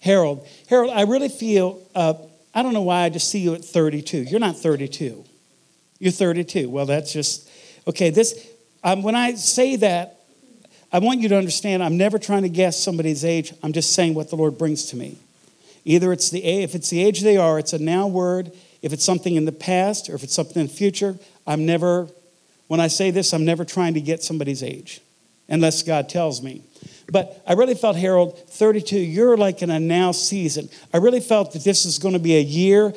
Harold. 0.00 0.46
Harold, 0.68 0.92
I 0.92 1.02
really 1.02 1.28
feel, 1.28 1.80
uh, 1.94 2.14
I 2.54 2.62
don't 2.62 2.72
know 2.72 2.82
why 2.82 3.02
I 3.02 3.08
just 3.08 3.30
see 3.30 3.40
you 3.40 3.54
at 3.54 3.64
32. 3.64 4.22
You're 4.22 4.40
not 4.40 4.56
32. 4.56 5.24
You're 5.98 6.12
32. 6.12 6.68
Well, 6.68 6.86
that's 6.86 7.12
just, 7.12 7.48
okay, 7.86 8.10
this, 8.10 8.48
um, 8.84 9.02
when 9.02 9.14
I 9.14 9.34
say 9.34 9.76
that, 9.76 10.18
I 10.92 10.98
want 10.98 11.20
you 11.20 11.28
to 11.30 11.36
understand 11.36 11.82
I'm 11.82 11.96
never 11.96 12.18
trying 12.18 12.42
to 12.42 12.50
guess 12.50 12.82
somebody's 12.82 13.24
age. 13.24 13.54
I'm 13.62 13.72
just 13.72 13.94
saying 13.94 14.14
what 14.14 14.28
the 14.28 14.36
Lord 14.36 14.58
brings 14.58 14.86
to 14.86 14.96
me. 14.96 15.16
Either 15.84 16.12
it's 16.12 16.30
the 16.30 16.44
if 16.44 16.74
it's 16.74 16.90
the 16.90 17.02
age 17.02 17.22
they 17.22 17.36
are, 17.36 17.58
it's 17.58 17.72
a 17.72 17.78
now 17.78 18.06
word. 18.06 18.52
If 18.82 18.92
it's 18.92 19.04
something 19.04 19.34
in 19.34 19.46
the 19.46 19.52
past 19.52 20.10
or 20.10 20.14
if 20.14 20.22
it's 20.22 20.34
something 20.34 20.60
in 20.60 20.66
the 20.66 20.72
future, 20.72 21.18
I'm 21.46 21.64
never 21.64 22.08
when 22.68 22.80
I 22.80 22.88
say 22.88 23.10
this, 23.10 23.32
I'm 23.32 23.44
never 23.44 23.64
trying 23.64 23.94
to 23.94 24.00
get 24.00 24.22
somebody's 24.22 24.62
age 24.62 25.00
unless 25.48 25.82
God 25.82 26.08
tells 26.08 26.42
me. 26.42 26.62
But 27.12 27.42
I 27.46 27.52
really 27.52 27.74
felt, 27.74 27.96
Harold, 27.96 28.38
32, 28.48 28.96
you're 28.96 29.36
like 29.36 29.60
in 29.60 29.68
a 29.68 29.78
now 29.78 30.12
season. 30.12 30.70
I 30.94 30.96
really 30.96 31.20
felt 31.20 31.52
that 31.52 31.62
this 31.62 31.84
is 31.84 31.98
going 31.98 32.14
to 32.14 32.18
be 32.18 32.36
a 32.36 32.40
year 32.40 32.94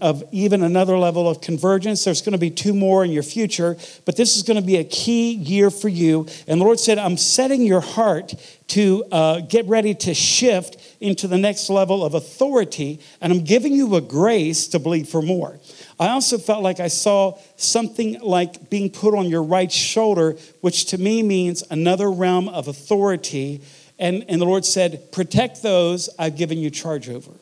of 0.00 0.22
even 0.30 0.62
another 0.62 0.96
level 0.96 1.28
of 1.28 1.40
convergence. 1.40 2.04
There's 2.04 2.22
going 2.22 2.34
to 2.34 2.38
be 2.38 2.50
two 2.50 2.72
more 2.72 3.04
in 3.04 3.10
your 3.10 3.24
future, 3.24 3.76
but 4.04 4.16
this 4.16 4.36
is 4.36 4.44
going 4.44 4.60
to 4.60 4.66
be 4.66 4.76
a 4.76 4.84
key 4.84 5.32
year 5.32 5.70
for 5.70 5.88
you. 5.88 6.28
And 6.46 6.60
the 6.60 6.64
Lord 6.64 6.78
said, 6.78 6.98
I'm 6.98 7.16
setting 7.16 7.62
your 7.62 7.80
heart 7.80 8.32
to 8.68 9.04
uh, 9.10 9.40
get 9.40 9.66
ready 9.66 9.94
to 9.94 10.14
shift 10.14 10.76
into 11.00 11.26
the 11.26 11.38
next 11.38 11.68
level 11.68 12.04
of 12.04 12.14
authority, 12.14 13.00
and 13.20 13.32
I'm 13.32 13.42
giving 13.42 13.72
you 13.72 13.96
a 13.96 14.00
grace 14.00 14.68
to 14.68 14.78
believe 14.78 15.08
for 15.08 15.22
more. 15.22 15.58
I 16.00 16.10
also 16.10 16.38
felt 16.38 16.62
like 16.62 16.78
I 16.78 16.88
saw 16.88 17.38
something 17.56 18.20
like 18.20 18.70
being 18.70 18.88
put 18.90 19.14
on 19.14 19.26
your 19.26 19.42
right 19.42 19.70
shoulder, 19.70 20.36
which 20.60 20.86
to 20.86 20.98
me 20.98 21.22
means 21.22 21.64
another 21.70 22.10
realm 22.10 22.48
of 22.48 22.68
authority. 22.68 23.62
And, 23.98 24.24
and 24.28 24.40
the 24.40 24.46
Lord 24.46 24.64
said, 24.64 25.10
Protect 25.10 25.62
those 25.62 26.08
I've 26.18 26.36
given 26.36 26.58
you 26.58 26.70
charge 26.70 27.08
over. 27.08 27.32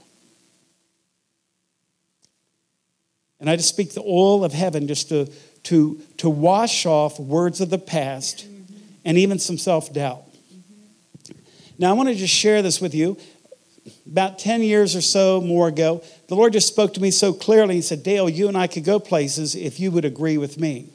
And 3.38 3.50
I 3.50 3.56
just 3.56 3.68
speak 3.68 3.92
the 3.92 4.02
oil 4.02 4.42
of 4.44 4.54
heaven 4.54 4.88
just 4.88 5.10
to, 5.10 5.30
to, 5.64 6.00
to 6.16 6.30
wash 6.30 6.86
off 6.86 7.20
words 7.20 7.60
of 7.60 7.68
the 7.68 7.78
past 7.78 8.46
and 9.04 9.18
even 9.18 9.38
some 9.38 9.58
self 9.58 9.92
doubt. 9.92 10.22
Now, 11.78 11.90
I 11.90 11.92
want 11.92 12.08
to 12.08 12.14
just 12.14 12.32
share 12.32 12.62
this 12.62 12.80
with 12.80 12.94
you 12.94 13.18
about 14.06 14.38
10 14.38 14.62
years 14.62 14.96
or 14.96 15.00
so 15.00 15.40
more 15.40 15.68
ago, 15.68 16.02
the 16.28 16.34
Lord 16.34 16.52
just 16.52 16.68
spoke 16.68 16.94
to 16.94 17.00
me 17.00 17.10
so 17.10 17.32
clearly. 17.32 17.76
He 17.76 17.82
said, 17.82 18.02
Dale, 18.02 18.28
you 18.28 18.48
and 18.48 18.56
I 18.56 18.66
could 18.66 18.84
go 18.84 18.98
places 18.98 19.54
if 19.54 19.78
you 19.80 19.90
would 19.90 20.04
agree 20.04 20.38
with 20.38 20.58
me. 20.58 20.90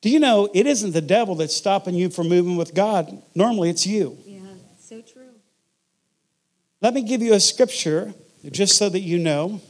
Do 0.00 0.10
you 0.10 0.20
know 0.20 0.48
it 0.54 0.66
isn't 0.66 0.92
the 0.92 1.00
devil 1.00 1.34
that's 1.34 1.56
stopping 1.56 1.94
you 1.94 2.08
from 2.08 2.28
moving 2.28 2.56
with 2.56 2.74
God? 2.74 3.20
Normally 3.34 3.70
it's 3.70 3.86
you. 3.86 4.16
Yeah, 4.24 4.40
so 4.78 5.00
true. 5.00 5.34
Let 6.80 6.94
me 6.94 7.02
give 7.02 7.20
you 7.20 7.34
a 7.34 7.40
scripture 7.40 8.14
just 8.50 8.76
so 8.76 8.88
that 8.88 9.00
you 9.00 9.18
know. 9.18 9.60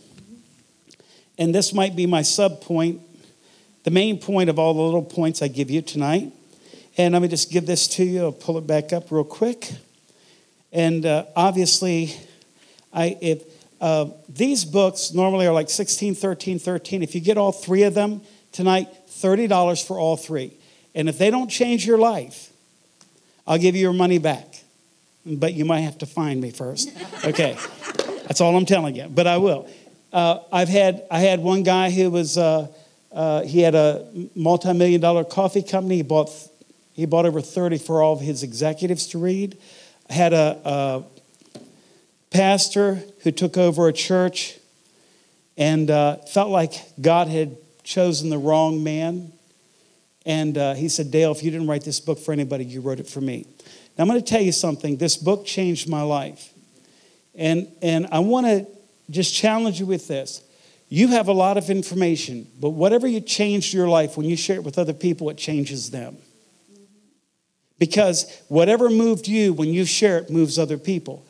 And 1.39 1.55
this 1.55 1.73
might 1.73 1.97
be 1.97 2.07
my 2.07 2.23
sub 2.23 2.61
point, 2.61 3.01
the 3.85 3.91
main 3.91 4.19
point 4.19 4.51
of 4.51 4.59
all 4.59 4.75
the 4.75 4.83
little 4.83 5.03
points 5.03 5.41
I 5.41 5.49
give 5.49 5.71
you 5.71 5.81
tonight. 5.81 6.33
And 6.99 7.13
let 7.13 7.23
me 7.23 7.29
just 7.29 7.53
give 7.53 7.65
this 7.65 7.87
to 7.89 8.05
you. 8.05 8.25
I'll 8.25 8.33
pull 8.33 8.59
it 8.59 8.67
back 8.67 8.93
up 8.93 9.13
real 9.13 9.23
quick. 9.23 9.71
And 10.73 11.07
uh, 11.07 11.27
obviously, 11.37 12.13
I, 12.93 13.17
if, 13.21 13.45
uh, 13.81 14.07
these 14.29 14.65
books 14.65 15.15
normally 15.15 15.47
are 15.47 15.53
like 15.53 15.71
16, 15.71 16.17
13, 16.17 16.59
13. 16.59 17.05
If 17.05 17.15
you 17.15 17.21
get 17.21 17.39
all 17.39 17.53
three 17.53 17.85
of 17.85 17.95
them 17.95 18.21
tonight, 18.51 18.89
$30 19.11 19.87
for 19.87 19.97
all 19.97 20.17
three. 20.17 20.53
And 20.93 21.09
if 21.09 21.19
they 21.19 21.31
don't 21.31 21.49
change 21.49 21.87
your 21.87 21.99
life, 21.99 22.53
I'll 23.47 23.59
give 23.59 23.77
you 23.77 23.83
your 23.83 23.93
money 23.93 24.19
back. 24.19 24.57
But 25.25 25.55
you 25.55 25.65
might 25.65 25.81
have 25.81 25.99
to 25.99 26.07
find 26.07 26.41
me 26.41 26.51
first. 26.51 26.91
Okay. 27.25 27.57
That's 28.27 28.41
all 28.41 28.57
I'm 28.57 28.67
telling 28.67 28.95
you. 28.95 29.07
But 29.09 29.27
I 29.27 29.39
will. 29.39 29.69
Uh, 30.13 30.41
I've 30.53 30.69
had, 30.69 31.05
I 31.11 31.21
had 31.21 31.41
one 31.41 31.63
guy 31.63 31.91
who 31.91 32.11
was, 32.11 32.37
uh, 32.37 32.69
uh, 33.13 33.43
he 33.43 33.61
had 33.61 33.75
a 33.75 34.07
multi 34.35 34.73
million 34.73 35.01
dollar 35.01 35.25
coffee 35.25 35.63
company. 35.63 35.97
He 35.97 36.03
bought 36.03 36.31
he 36.99 37.07
bought 37.07 37.27
over 37.27 37.41
30 37.41 37.79
for 37.79 38.03
all 38.03 38.15
of 38.15 38.21
his 38.21 38.43
executives 38.43 39.07
to 39.07 39.19
read. 39.19 39.57
Had 40.11 40.33
a, 40.33 40.61
a 40.65 41.05
pastor 42.33 42.99
who 43.23 43.31
took 43.31 43.57
over 43.57 43.87
a 43.87 43.93
church 43.93 44.59
and 45.57 45.93
uh, 45.93 46.17
felt 46.17 46.51
like 46.51 46.73
God 47.01 47.29
had 47.29 47.57
chosen 47.85 48.31
the 48.31 48.39
wrong 48.39 48.83
man. 48.83 49.31
And 50.27 50.59
uh, 50.59 50.75
he 50.75 50.89
said, 50.89 51.13
Dale, 51.13 51.31
if 51.31 51.45
you 51.45 51.53
didn't 51.53 51.69
write 51.69 51.85
this 51.85 52.01
book 52.01 52.19
for 52.19 52.33
anybody, 52.33 52.65
you 52.65 52.81
wrote 52.81 52.99
it 52.99 53.07
for 53.07 53.21
me. 53.21 53.47
Now, 53.97 54.03
I'm 54.03 54.09
going 54.09 54.21
to 54.21 54.27
tell 54.27 54.43
you 54.43 54.51
something. 54.51 54.97
This 54.97 55.17
book 55.17 55.47
changed 55.47 55.89
my 55.89 56.03
life. 56.03 56.53
And, 57.37 57.69
and 57.81 58.09
I 58.11 58.19
want 58.19 58.47
to 58.47 58.67
just 59.09 59.33
challenge 59.33 59.79
you 59.79 59.87
with 59.87 60.09
this. 60.09 60.43
You 60.89 61.07
have 61.09 61.29
a 61.29 61.33
lot 61.33 61.59
of 61.59 61.71
information, 61.71 62.49
but 62.61 62.71
whatever 62.71 63.07
you 63.07 63.21
changed 63.21 63.73
your 63.73 63.87
life, 63.87 64.17
when 64.17 64.27
you 64.27 64.37
share 64.37 64.57
it 64.57 64.65
with 64.65 64.81
other 64.81 64.95
people, 64.95 65.31
it 65.31 65.37
changes 65.37 65.93
them. 65.93 66.17
Because 67.79 68.43
whatever 68.49 68.91
moved 68.91 69.29
you 69.29 69.53
when 69.53 69.69
you 69.69 69.85
share 69.85 70.19
it 70.19 70.31
moves 70.31 70.59
other 70.59 70.79
people. 70.79 71.25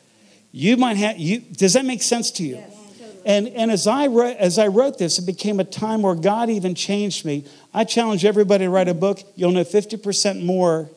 You 0.51 0.77
might 0.77 0.97
have 0.97 1.17
you 1.19 1.39
does 1.39 1.73
that 1.73 1.85
make 1.85 2.01
sense 2.01 2.31
to 2.31 2.43
you? 2.43 2.55
Yes, 2.55 2.73
totally. 2.97 3.21
And 3.25 3.47
and 3.49 3.71
as 3.71 3.85
I 3.85 4.07
wrote, 4.07 4.37
as 4.37 4.57
I 4.57 4.67
wrote 4.67 4.97
this, 4.97 5.19
it 5.19 5.25
became 5.25 5.59
a 5.59 5.63
time 5.63 6.01
where 6.01 6.15
God 6.15 6.49
even 6.49 6.73
changed 6.73 7.23
me. 7.23 7.45
I 7.73 7.83
challenge 7.83 8.25
everybody 8.25 8.65
to 8.65 8.69
write 8.69 8.87
a 8.87 8.95
book. 8.95 9.21
You'll 9.35 9.51
know 9.51 9.63
50% 9.63 10.43
more 10.43 10.89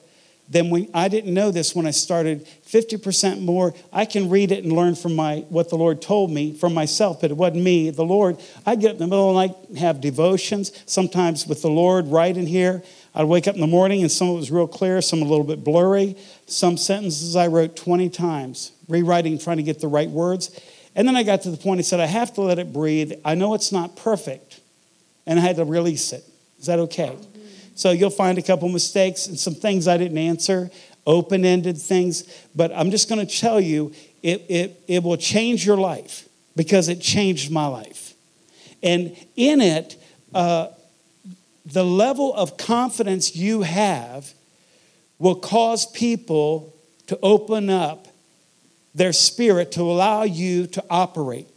than 0.49 0.71
when 0.71 0.89
I 0.93 1.09
didn't 1.09 1.33
know 1.33 1.51
this 1.51 1.75
when 1.75 1.87
I 1.87 1.91
started. 1.91 2.47
50% 2.67 3.43
more. 3.43 3.75
I 3.93 4.05
can 4.05 4.29
read 4.29 4.53
it 4.53 4.65
and 4.65 4.73
learn 4.73 4.95
from 4.95 5.15
my 5.17 5.41
what 5.49 5.71
the 5.71 5.77
Lord 5.77 6.03
told 6.03 6.31
me 6.31 6.55
from 6.55 6.75
myself, 6.75 7.21
but 7.21 7.31
it 7.31 7.37
wasn't 7.37 7.63
me. 7.63 7.91
The 7.91 8.05
Lord. 8.05 8.39
I 8.67 8.75
get 8.75 8.89
up 8.89 8.93
in 8.95 8.99
the 9.01 9.07
middle 9.07 9.31
of 9.31 9.35
the 9.35 9.47
night, 9.47 9.79
have 9.79 10.01
devotions, 10.01 10.73
sometimes 10.87 11.47
with 11.47 11.63
the 11.63 11.71
Lord 11.71 12.09
right 12.09 12.37
in 12.37 12.47
here. 12.47 12.83
I'd 13.15 13.25
wake 13.25 13.47
up 13.47 13.55
in 13.55 13.61
the 13.61 13.67
morning 13.67 14.03
and 14.03 14.11
some 14.11 14.29
of 14.29 14.35
it 14.35 14.39
was 14.39 14.51
real 14.51 14.67
clear, 14.67 15.03
some 15.03 15.21
a 15.21 15.25
little 15.25 15.45
bit 15.45 15.63
blurry. 15.63 16.17
Some 16.47 16.77
sentences 16.77 17.37
I 17.37 17.49
wrote 17.49 17.77
20 17.77 18.09
times, 18.09 18.73
rewriting, 18.89 19.39
trying 19.39 19.59
to 19.59 19.63
get 19.63 19.81
the 19.81 19.89
right 19.89 20.09
words. 20.09 20.59
And 20.95 21.07
then 21.07 21.17
I 21.17 21.23
got 21.23 21.43
to 21.43 21.51
the 21.51 21.57
point 21.57 21.79
I 21.79 21.83
said, 21.83 22.01
I 22.01 22.07
have 22.07 22.33
to 22.35 22.41
let 22.43 22.59
it 22.59 22.73
breathe. 22.73 23.13
I 23.25 23.35
know 23.35 23.55
it's 23.55 23.73
not 23.73 23.97
perfect. 23.97 24.61
And 25.27 25.39
I 25.39 25.43
had 25.43 25.57
to 25.57 25.65
release 25.65 26.13
it. 26.13 26.25
Is 26.59 26.67
that 26.67 26.79
okay? 26.79 27.17
So 27.75 27.91
you'll 27.91 28.11
find 28.11 28.39
a 28.39 28.43
couple 28.43 28.69
mistakes 28.69 29.27
and 29.27 29.39
some 29.39 29.55
things 29.55 29.89
I 29.89 29.97
didn't 29.97 30.19
answer, 30.19 30.71
open 31.07 31.45
ended 31.45 31.79
things. 31.79 32.25
But 32.55 32.73
I'm 32.75 32.91
just 32.91 33.09
going 33.09 33.25
to 33.27 33.39
tell 33.39 33.61
you, 33.61 33.93
it, 34.23 34.45
it, 34.49 34.81
it 34.89 35.03
will 35.03 35.17
change 35.17 35.67
your 35.67 35.77
life 35.77 36.29
because 36.57 36.89
it 36.89 37.01
changed 37.01 37.51
my 37.51 37.67
life. 37.67 38.15
And 38.83 39.17
in 39.37 39.61
it, 39.61 39.97
uh, 40.35 40.69
the 41.65 41.85
level 41.85 42.35
of 42.35 42.57
confidence 42.57 43.37
you 43.37 43.63
have 43.63 44.33
will 45.19 45.37
cause 45.37 45.87
people 45.87 46.75
to 47.07 47.19
open 47.23 47.71
up 47.71 48.09
their 48.95 49.13
spirit 49.13 49.73
to 49.73 49.83
allow 49.83 50.23
you 50.25 50.67
to 50.67 50.85
operate. 50.91 51.49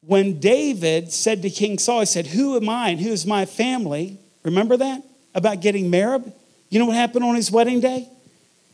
When 0.00 0.40
David 0.40 1.12
said 1.12 1.42
to 1.42 1.50
King 1.50 1.78
Saul, 1.78 2.00
he 2.00 2.06
said, 2.06 2.26
Who 2.26 2.56
am 2.56 2.68
I 2.68 2.90
and 2.90 3.00
who 3.00 3.10
is 3.10 3.24
my 3.24 3.46
family? 3.46 4.18
Remember 4.42 4.76
that? 4.76 5.02
About 5.34 5.62
getting 5.62 5.90
Merab? 5.90 6.30
You 6.68 6.78
know 6.78 6.86
what 6.86 6.96
happened 6.96 7.24
on 7.24 7.34
his 7.34 7.50
wedding 7.50 7.80
day? 7.80 8.08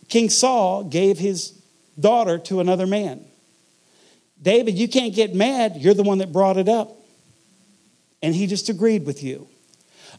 King 0.08 0.28
Saul 0.28 0.84
gave 0.84 1.18
his 1.18 1.52
daughter 1.98 2.38
to 2.38 2.60
another 2.60 2.86
man. 2.86 3.24
David, 4.42 4.76
you 4.76 4.88
can't 4.88 5.14
get 5.14 5.34
mad. 5.34 5.76
You're 5.76 5.94
the 5.94 6.02
one 6.02 6.18
that 6.18 6.32
brought 6.32 6.56
it 6.56 6.68
up 6.68 6.99
and 8.22 8.34
he 8.34 8.46
just 8.46 8.68
agreed 8.68 9.06
with 9.06 9.22
you. 9.22 9.48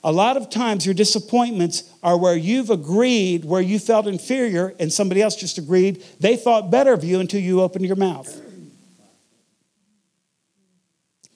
A 0.04 0.12
lot 0.12 0.38
of 0.38 0.50
times, 0.50 0.86
your 0.86 0.96
disappointments 0.96 1.84
are 2.02 2.18
where 2.18 2.36
you've 2.36 2.70
agreed, 2.70 3.46
where 3.46 3.62
you 3.62 3.78
felt 3.78 4.08
inferior, 4.08 4.74
and 4.80 4.92
somebody 4.92 5.22
else 5.22 5.36
just 5.36 5.58
agreed 5.58 6.04
they 6.20 6.36
thought 6.36 6.72
better 6.72 6.94
of 6.94 7.04
you 7.04 7.20
until 7.20 7.42
you 7.42 7.62
opened 7.62 7.86
your 7.86 7.96
mouth. 7.96 8.42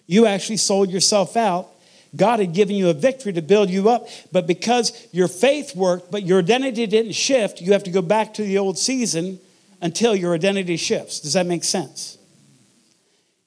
You 0.08 0.26
actually 0.26 0.58
sold 0.58 0.90
yourself 0.90 1.36
out. 1.36 1.70
God 2.16 2.40
had 2.40 2.54
given 2.54 2.76
you 2.76 2.90
a 2.90 2.94
victory 2.94 3.34
to 3.34 3.42
build 3.42 3.70
you 3.70 3.90
up, 3.90 4.08
but 4.32 4.48
because 4.48 5.08
your 5.12 5.28
faith 5.28 5.76
worked, 5.76 6.12
but 6.12 6.24
your 6.24 6.40
identity 6.40 6.88
didn't 6.88 7.12
shift, 7.12 7.60
you 7.60 7.74
have 7.74 7.84
to 7.84 7.92
go 7.92 8.02
back 8.02 8.34
to 8.36 8.44
the 8.44 8.58
old 8.58 8.78
season 8.78 9.40
until 9.82 10.16
your 10.16 10.34
identity 10.34 10.78
shifts. 10.78 11.20
Does 11.20 11.34
that 11.34 11.46
make 11.46 11.64
sense? 11.64 12.18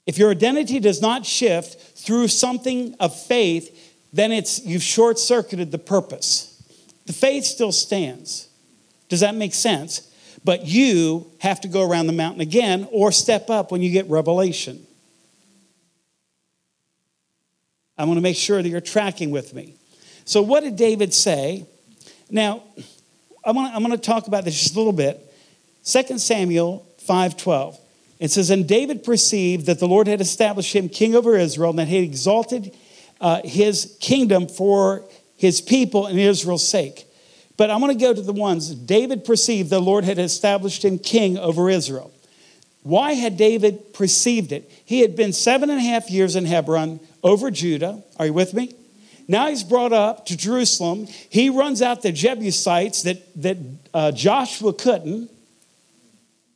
If 0.08 0.16
your 0.16 0.30
identity 0.30 0.80
does 0.80 1.02
not 1.02 1.26
shift 1.26 1.98
through 1.98 2.28
something 2.28 2.96
of 2.98 3.14
faith, 3.14 4.08
then 4.10 4.32
it's 4.32 4.64
you've 4.64 4.82
short-circuited 4.82 5.70
the 5.70 5.78
purpose. 5.78 6.62
The 7.04 7.12
faith 7.12 7.44
still 7.44 7.72
stands. 7.72 8.48
Does 9.10 9.20
that 9.20 9.34
make 9.34 9.52
sense? 9.52 10.10
But 10.42 10.66
you 10.66 11.30
have 11.40 11.60
to 11.60 11.68
go 11.68 11.86
around 11.86 12.06
the 12.06 12.14
mountain 12.14 12.40
again 12.40 12.88
or 12.90 13.12
step 13.12 13.50
up 13.50 13.70
when 13.70 13.82
you 13.82 13.90
get 13.90 14.08
revelation. 14.08 14.86
I 17.98 18.04
want 18.04 18.16
to 18.16 18.22
make 18.22 18.36
sure 18.36 18.62
that 18.62 18.68
you're 18.68 18.80
tracking 18.80 19.30
with 19.30 19.52
me. 19.52 19.74
So, 20.24 20.40
what 20.40 20.62
did 20.62 20.76
David 20.76 21.12
say? 21.12 21.66
Now, 22.30 22.62
I 23.44 23.50
want 23.50 23.70
to, 23.70 23.76
I'm 23.76 23.84
going 23.84 23.94
to 23.94 23.98
talk 23.98 24.26
about 24.26 24.46
this 24.46 24.58
just 24.58 24.74
a 24.74 24.78
little 24.78 24.94
bit. 24.94 25.20
2 25.84 26.18
Samuel 26.18 26.86
5:12. 27.06 27.78
It 28.18 28.30
says, 28.30 28.50
"And 28.50 28.66
David 28.66 29.04
perceived 29.04 29.66
that 29.66 29.78
the 29.78 29.88
Lord 29.88 30.08
had 30.08 30.20
established 30.20 30.74
him 30.74 30.88
king 30.88 31.14
over 31.14 31.36
Israel, 31.36 31.70
and 31.70 31.78
that 31.78 31.88
he 31.88 31.96
had 31.96 32.04
exalted 32.04 32.74
uh, 33.20 33.42
his 33.44 33.96
kingdom 34.00 34.48
for 34.48 35.04
his 35.36 35.60
people 35.60 36.06
and 36.06 36.18
Israel's 36.18 36.66
sake." 36.66 37.06
But 37.56 37.70
I'm 37.70 37.80
going 37.80 37.96
to 37.96 38.04
go 38.04 38.14
to 38.14 38.22
the 38.22 38.32
ones 38.32 38.72
David 38.74 39.24
perceived 39.24 39.68
the 39.68 39.80
Lord 39.80 40.04
had 40.04 40.18
established 40.18 40.84
him 40.84 40.98
king 40.98 41.36
over 41.36 41.68
Israel. 41.68 42.12
Why 42.84 43.12
had 43.12 43.36
David 43.36 43.92
perceived 43.92 44.52
it? 44.52 44.70
He 44.84 45.00
had 45.00 45.16
been 45.16 45.32
seven 45.32 45.68
and 45.68 45.78
a 45.78 45.82
half 45.82 46.08
years 46.08 46.36
in 46.36 46.46
Hebron 46.46 47.00
over 47.22 47.50
Judah. 47.50 48.02
Are 48.16 48.26
you 48.26 48.32
with 48.32 48.54
me? 48.54 48.72
Now 49.26 49.48
he's 49.48 49.64
brought 49.64 49.92
up 49.92 50.24
to 50.26 50.36
Jerusalem. 50.36 51.06
He 51.28 51.50
runs 51.50 51.82
out 51.82 52.00
the 52.00 52.12
Jebusites 52.12 53.02
that, 53.02 53.42
that 53.42 53.58
uh, 53.92 54.12
Joshua 54.12 54.72
couldn't. 54.72 55.30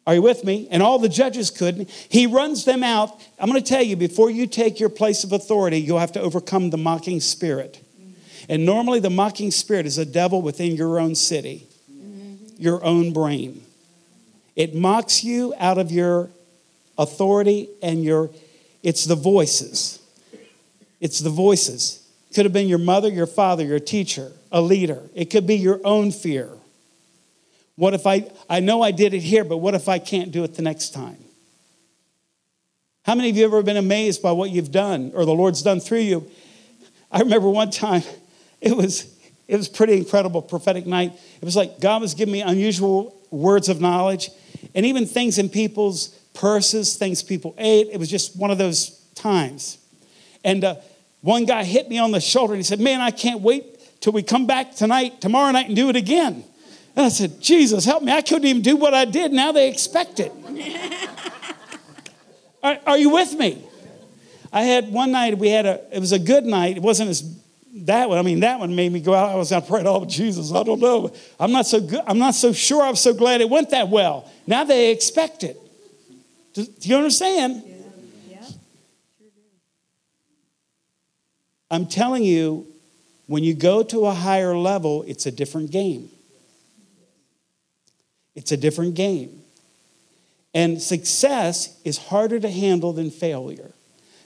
Are 0.06 0.14
you 0.14 0.22
with 0.22 0.44
me? 0.44 0.66
And 0.70 0.82
all 0.82 0.98
the 0.98 1.08
judges 1.08 1.50
couldn't. 1.50 1.88
He 1.90 2.26
runs 2.26 2.64
them 2.64 2.82
out. 2.82 3.20
I'm 3.38 3.48
going 3.48 3.62
to 3.62 3.68
tell 3.68 3.82
you 3.82 3.96
before 3.96 4.30
you 4.30 4.46
take 4.46 4.80
your 4.80 4.88
place 4.88 5.22
of 5.22 5.32
authority, 5.32 5.78
you'll 5.78 6.00
have 6.00 6.12
to 6.12 6.20
overcome 6.20 6.70
the 6.70 6.78
mocking 6.78 7.20
spirit. 7.20 7.80
And 8.48 8.66
normally, 8.66 8.98
the 8.98 9.10
mocking 9.10 9.52
spirit 9.52 9.86
is 9.86 9.98
a 9.98 10.04
devil 10.04 10.42
within 10.42 10.74
your 10.74 10.98
own 10.98 11.14
city, 11.14 11.68
your 12.58 12.84
own 12.84 13.12
brain. 13.12 13.62
It 14.56 14.74
mocks 14.74 15.22
you 15.22 15.54
out 15.58 15.78
of 15.78 15.92
your 15.92 16.28
authority 16.98 17.68
and 17.82 18.02
your, 18.04 18.30
it's 18.82 19.04
the 19.04 19.14
voices. 19.14 20.00
It's 21.00 21.20
the 21.20 21.30
voices. 21.30 22.06
Could 22.34 22.44
have 22.44 22.52
been 22.52 22.68
your 22.68 22.78
mother, 22.78 23.08
your 23.08 23.26
father, 23.26 23.64
your 23.64 23.78
teacher, 23.78 24.32
a 24.50 24.60
leader. 24.60 25.02
It 25.14 25.26
could 25.26 25.46
be 25.46 25.56
your 25.56 25.80
own 25.84 26.10
fear. 26.10 26.50
What 27.76 27.94
if 27.94 28.06
I, 28.06 28.30
I 28.48 28.60
know 28.60 28.82
I 28.82 28.90
did 28.90 29.14
it 29.14 29.20
here, 29.20 29.44
but 29.44 29.58
what 29.58 29.74
if 29.74 29.88
I 29.88 29.98
can't 29.98 30.30
do 30.30 30.44
it 30.44 30.54
the 30.54 30.62
next 30.62 30.92
time? 30.92 31.18
How 33.04 33.14
many 33.14 33.30
of 33.30 33.36
you 33.36 33.42
have 33.42 33.52
ever 33.52 33.62
been 33.62 33.76
amazed 33.76 34.22
by 34.22 34.32
what 34.32 34.50
you've 34.50 34.70
done 34.70 35.12
or 35.14 35.24
the 35.24 35.32
Lord's 35.32 35.62
done 35.62 35.80
through 35.80 36.00
you? 36.00 36.30
I 37.10 37.20
remember 37.20 37.48
one 37.48 37.70
time, 37.70 38.02
it 38.60 38.76
was, 38.76 39.06
it 39.48 39.56
was 39.56 39.68
pretty 39.68 39.96
incredible 39.96 40.42
prophetic 40.42 40.86
night. 40.86 41.12
It 41.40 41.44
was 41.44 41.56
like 41.56 41.80
God 41.80 42.00
was 42.02 42.14
giving 42.14 42.32
me 42.32 42.42
unusual 42.42 43.18
words 43.30 43.68
of 43.68 43.80
knowledge 43.80 44.30
and 44.74 44.86
even 44.86 45.06
things 45.06 45.38
in 45.38 45.48
people's 45.48 46.08
purses, 46.34 46.96
things 46.96 47.22
people 47.22 47.54
ate. 47.58 47.88
It 47.90 47.98
was 47.98 48.08
just 48.08 48.36
one 48.36 48.50
of 48.50 48.58
those 48.58 48.90
times. 49.14 49.78
And 50.44 50.64
uh, 50.64 50.76
one 51.20 51.44
guy 51.44 51.64
hit 51.64 51.88
me 51.88 51.98
on 51.98 52.10
the 52.10 52.20
shoulder 52.20 52.52
and 52.52 52.58
he 52.58 52.64
said, 52.64 52.80
Man, 52.80 53.00
I 53.00 53.10
can't 53.10 53.40
wait 53.40 54.00
till 54.00 54.12
we 54.12 54.22
come 54.22 54.46
back 54.46 54.74
tonight, 54.74 55.20
tomorrow 55.20 55.50
night, 55.52 55.66
and 55.66 55.76
do 55.76 55.88
it 55.88 55.96
again. 55.96 56.44
And 56.94 57.06
I 57.06 57.08
said, 57.08 57.40
Jesus, 57.40 57.84
help 57.84 58.02
me. 58.02 58.12
I 58.12 58.20
couldn't 58.20 58.46
even 58.46 58.62
do 58.62 58.76
what 58.76 58.92
I 58.92 59.04
did. 59.04 59.32
Now 59.32 59.52
they 59.52 59.68
expect 59.68 60.20
it. 60.20 60.32
are, 62.62 62.78
are, 62.86 62.98
you 62.98 63.10
with 63.10 63.34
me? 63.34 63.64
I 64.52 64.62
had 64.62 64.92
one 64.92 65.12
night, 65.12 65.38
we 65.38 65.48
had 65.48 65.64
a, 65.64 65.80
it 65.90 66.00
was 66.00 66.12
a 66.12 66.18
good 66.18 66.44
night. 66.44 66.76
It 66.76 66.82
wasn't 66.82 67.10
as 67.10 67.22
that 67.74 68.10
one. 68.10 68.18
I 68.18 68.22
mean, 68.22 68.40
that 68.40 68.60
one 68.60 68.76
made 68.76 68.92
me 68.92 69.00
go 69.00 69.14
out. 69.14 69.30
I 69.30 69.36
was 69.36 69.50
going 69.50 69.62
to 69.62 69.68
pray, 69.68 69.82
oh, 69.86 70.04
Jesus, 70.04 70.52
I 70.52 70.62
don't 70.62 70.80
know. 70.80 71.12
I'm 71.40 71.52
not 71.52 71.66
so 71.66 71.80
good. 71.80 72.02
I'm 72.06 72.18
not 72.18 72.34
so 72.34 72.52
sure. 72.52 72.82
I'm 72.82 72.96
so 72.96 73.14
glad 73.14 73.40
it 73.40 73.48
went 73.48 73.70
that 73.70 73.88
well. 73.88 74.30
Now 74.46 74.64
they 74.64 74.90
expect 74.90 75.44
it. 75.44 75.56
Do, 76.52 76.66
do 76.66 76.88
you 76.88 76.96
understand? 76.96 77.64
I'm 81.70 81.86
telling 81.86 82.22
you, 82.22 82.66
when 83.26 83.42
you 83.42 83.54
go 83.54 83.82
to 83.82 84.04
a 84.04 84.12
higher 84.12 84.54
level, 84.54 85.04
it's 85.06 85.24
a 85.24 85.30
different 85.30 85.70
game. 85.70 86.10
It's 88.34 88.52
a 88.52 88.56
different 88.56 88.94
game. 88.94 89.42
And 90.54 90.80
success 90.80 91.80
is 91.84 91.98
harder 91.98 92.38
to 92.40 92.50
handle 92.50 92.92
than 92.92 93.10
failure. 93.10 93.70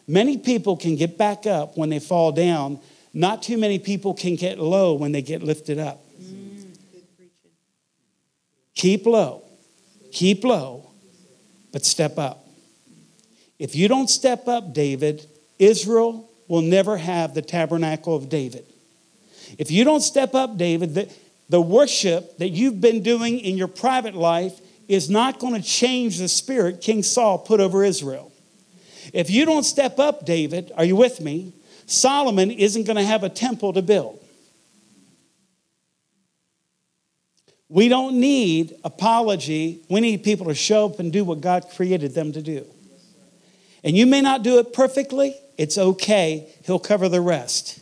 Many 0.09 0.39
people 0.39 0.77
can 0.77 0.97
get 0.97 1.19
back 1.19 1.47
up 1.47 1.77
when 1.77 1.89
they 1.89 1.99
fall 1.99 2.33
down. 2.33 2.81
Not 3.13 3.43
too 3.43 3.59
many 3.59 3.79
people 3.79 4.15
can 4.15 4.37
get 4.37 4.59
low 4.59 4.95
when 4.95 5.13
they 5.13 5.23
get 5.23 5.43
lifted 5.43 5.79
up. 5.79 6.01
Mm, 6.21 6.77
keep 8.75 9.07
low, 9.07 9.43
keep 10.13 10.45
low, 10.45 10.91
but 11.73 11.85
step 11.85 12.19
up. 12.19 12.47
If 13.59 13.75
you 13.75 13.89
don't 13.89 14.09
step 14.09 14.47
up, 14.49 14.75
David, 14.75 15.27
Israel 15.59 16.29
will 16.49 16.63
never 16.63 16.97
have 16.97 17.35
the 17.35 17.43
tabernacle 17.43 18.15
of 18.15 18.29
David. 18.29 18.65
If 19.59 19.71
you 19.71 19.85
don't 19.85 20.03
step 20.03 20.35
up, 20.35 20.57
David, 20.57 21.11
the, 21.49 21.61
worship 21.61 22.39
that 22.39 22.49
you've 22.49 22.81
been 22.81 23.03
doing 23.03 23.41
in 23.41 23.57
your 23.57 23.69
private 23.69 24.15
life 24.15 24.61
is 24.89 25.11
not 25.11 25.39
going 25.39 25.55
to 25.55 25.63
change 25.63 26.19
the 26.19 26.29
spirit 26.29 26.81
King 26.81 27.03
Saul 27.03 27.39
put 27.39 27.61
over 27.61 27.85
Israel. 27.85 28.33
If 29.13 29.31
you 29.31 29.45
don't 29.45 29.65
step 29.65 29.99
up, 29.99 30.25
David, 30.25 30.73
are 30.77 30.85
you 30.85 30.97
with 30.97 31.21
me? 31.21 31.53
Solomon 31.87 32.51
isn't 32.51 32.85
going 32.85 32.97
to 32.97 33.05
have 33.05 33.23
a 33.23 33.29
temple 33.29 33.73
to 33.73 33.83
build. 33.83 34.21
We 37.69 37.89
don't 37.89 38.21
need 38.21 38.77
apology. 38.85 39.83
We 39.89 40.01
need 40.01 40.23
people 40.23 40.47
to 40.47 40.55
show 40.55 40.87
up 40.87 41.01
and 41.01 41.13
do 41.13 41.25
what 41.25 41.41
God 41.41 41.67
created 41.75 42.15
them 42.15 42.33
to 42.33 42.43
do. 42.43 42.65
And 43.83 43.97
you 43.97 44.07
may 44.07 44.21
not 44.21 44.43
do 44.43 44.59
it 44.59 44.73
perfectly, 44.73 45.35
it's 45.57 45.79
okay. 45.79 46.53
He'll 46.65 46.79
cover 46.79 47.09
the 47.09 47.21
rest. 47.21 47.81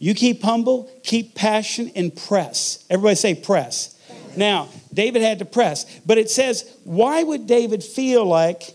You 0.00 0.14
keep 0.14 0.42
humble, 0.42 0.90
keep 1.04 1.34
passion, 1.34 1.92
and 1.94 2.16
press. 2.16 2.84
Everybody 2.88 3.16
say 3.16 3.34
press. 3.34 3.96
Now, 4.34 4.68
David 4.92 5.22
had 5.22 5.40
to 5.40 5.44
press, 5.44 6.00
but 6.06 6.16
it 6.16 6.30
says, 6.30 6.76
why 6.84 7.22
would 7.22 7.46
David 7.46 7.84
feel 7.84 8.24
like 8.24 8.74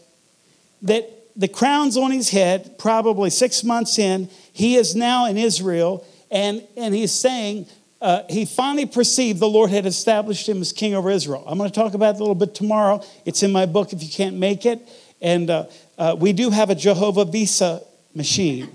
that 0.84 1.10
the 1.36 1.48
crown's 1.48 1.98
on 1.98 2.12
his 2.12 2.30
head, 2.30 2.78
probably 2.78 3.32
six 3.32 3.64
months 3.64 3.98
in, 3.98 4.30
he 4.54 4.76
is 4.76 4.96
now 4.96 5.26
in 5.26 5.36
Israel, 5.36 6.06
and, 6.30 6.64
and 6.78 6.94
he's 6.94 7.12
saying, 7.12 7.66
uh, 8.02 8.22
he 8.30 8.46
finally 8.46 8.86
perceived 8.86 9.40
the 9.40 9.50
Lord 9.50 9.72
had 9.72 9.88
established 9.88 10.48
him 10.48 10.62
as 10.62 10.72
king 10.72 10.94
over 10.94 11.10
Israel. 11.10 11.44
I'm 11.48 11.58
going 11.58 11.70
to 11.70 11.76
talk 11.76 11.96
about 11.96 12.16
it 12.16 12.18
a 12.18 12.20
little 12.20 12.36
bit 12.36 12.54
tomorrow. 12.54 13.02
It's 13.26 13.42
in 13.42 13.52
my 13.52 13.66
book 13.66 13.94
if 13.94 14.04
you 14.04 14.10
can't 14.10 14.36
make 14.36 14.66
it. 14.66 14.80
And 15.22 15.50
uh, 15.50 15.66
uh, 15.98 16.16
we 16.20 16.34
do 16.34 16.52
have 16.52 16.70
a 16.70 16.76
Jehovah 16.76 17.26
Visa 17.26 17.82
machine. 18.14 18.70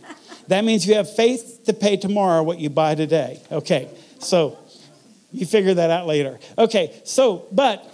That 0.49 0.65
means 0.65 0.85
you 0.85 0.95
have 0.95 1.15
faith 1.15 1.60
to 1.73 1.79
pay 1.79 1.97
tomorrow 1.97 2.43
what 2.43 2.59
you 2.59 2.71
buy 2.71 2.95
today. 2.95 3.41
Okay, 3.51 3.89
so 4.19 4.59
you 5.33 5.47
figure 5.47 5.75
that 5.75 5.91
out 5.91 6.07
later. 6.07 6.39
Okay, 6.59 7.01
so, 7.05 7.47
but 7.53 7.85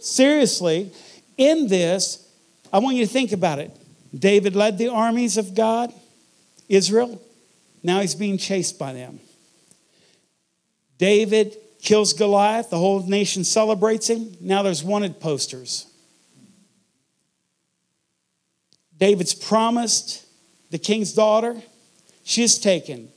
seriously, 0.00 0.92
in 1.36 1.68
this, 1.68 2.28
I 2.72 2.78
want 2.78 2.96
you 2.96 3.06
to 3.06 3.12
think 3.12 3.32
about 3.32 3.58
it. 3.58 3.70
David 4.16 4.56
led 4.56 4.78
the 4.78 4.88
armies 4.88 5.36
of 5.36 5.54
God, 5.54 5.92
Israel. 6.68 7.22
Now 7.82 8.00
he's 8.00 8.14
being 8.14 8.38
chased 8.38 8.78
by 8.78 8.92
them. 8.92 9.20
David 10.98 11.56
kills 11.80 12.12
Goliath. 12.12 12.70
The 12.70 12.78
whole 12.78 13.06
nation 13.06 13.44
celebrates 13.44 14.08
him. 14.08 14.36
Now 14.40 14.62
there's 14.62 14.82
wanted 14.82 15.20
posters. 15.20 15.86
David's 18.98 19.34
promised 19.34 20.26
the 20.70 20.78
king's 20.78 21.12
daughter, 21.12 21.56
she's 22.28 22.58
taken. 22.58 23.08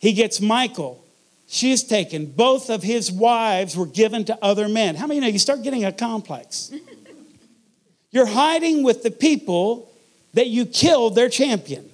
He 0.00 0.12
gets 0.12 0.40
Michal. 0.40 1.04
she's 1.46 1.82
taken. 1.82 2.26
Both 2.26 2.68
of 2.70 2.82
his 2.82 3.10
wives 3.10 3.76
were 3.76 3.86
given 3.86 4.24
to 4.26 4.38
other 4.42 4.68
men. 4.68 4.96
How 4.96 5.06
many 5.06 5.20
know 5.20 5.28
you 5.28 5.38
start 5.38 5.62
getting 5.62 5.84
a 5.84 5.92
complex? 5.92 6.72
You're 8.10 8.26
hiding 8.26 8.82
with 8.82 9.02
the 9.02 9.10
people 9.10 9.90
that 10.34 10.48
you 10.48 10.66
killed 10.66 11.14
their 11.14 11.28
champion. 11.28 11.88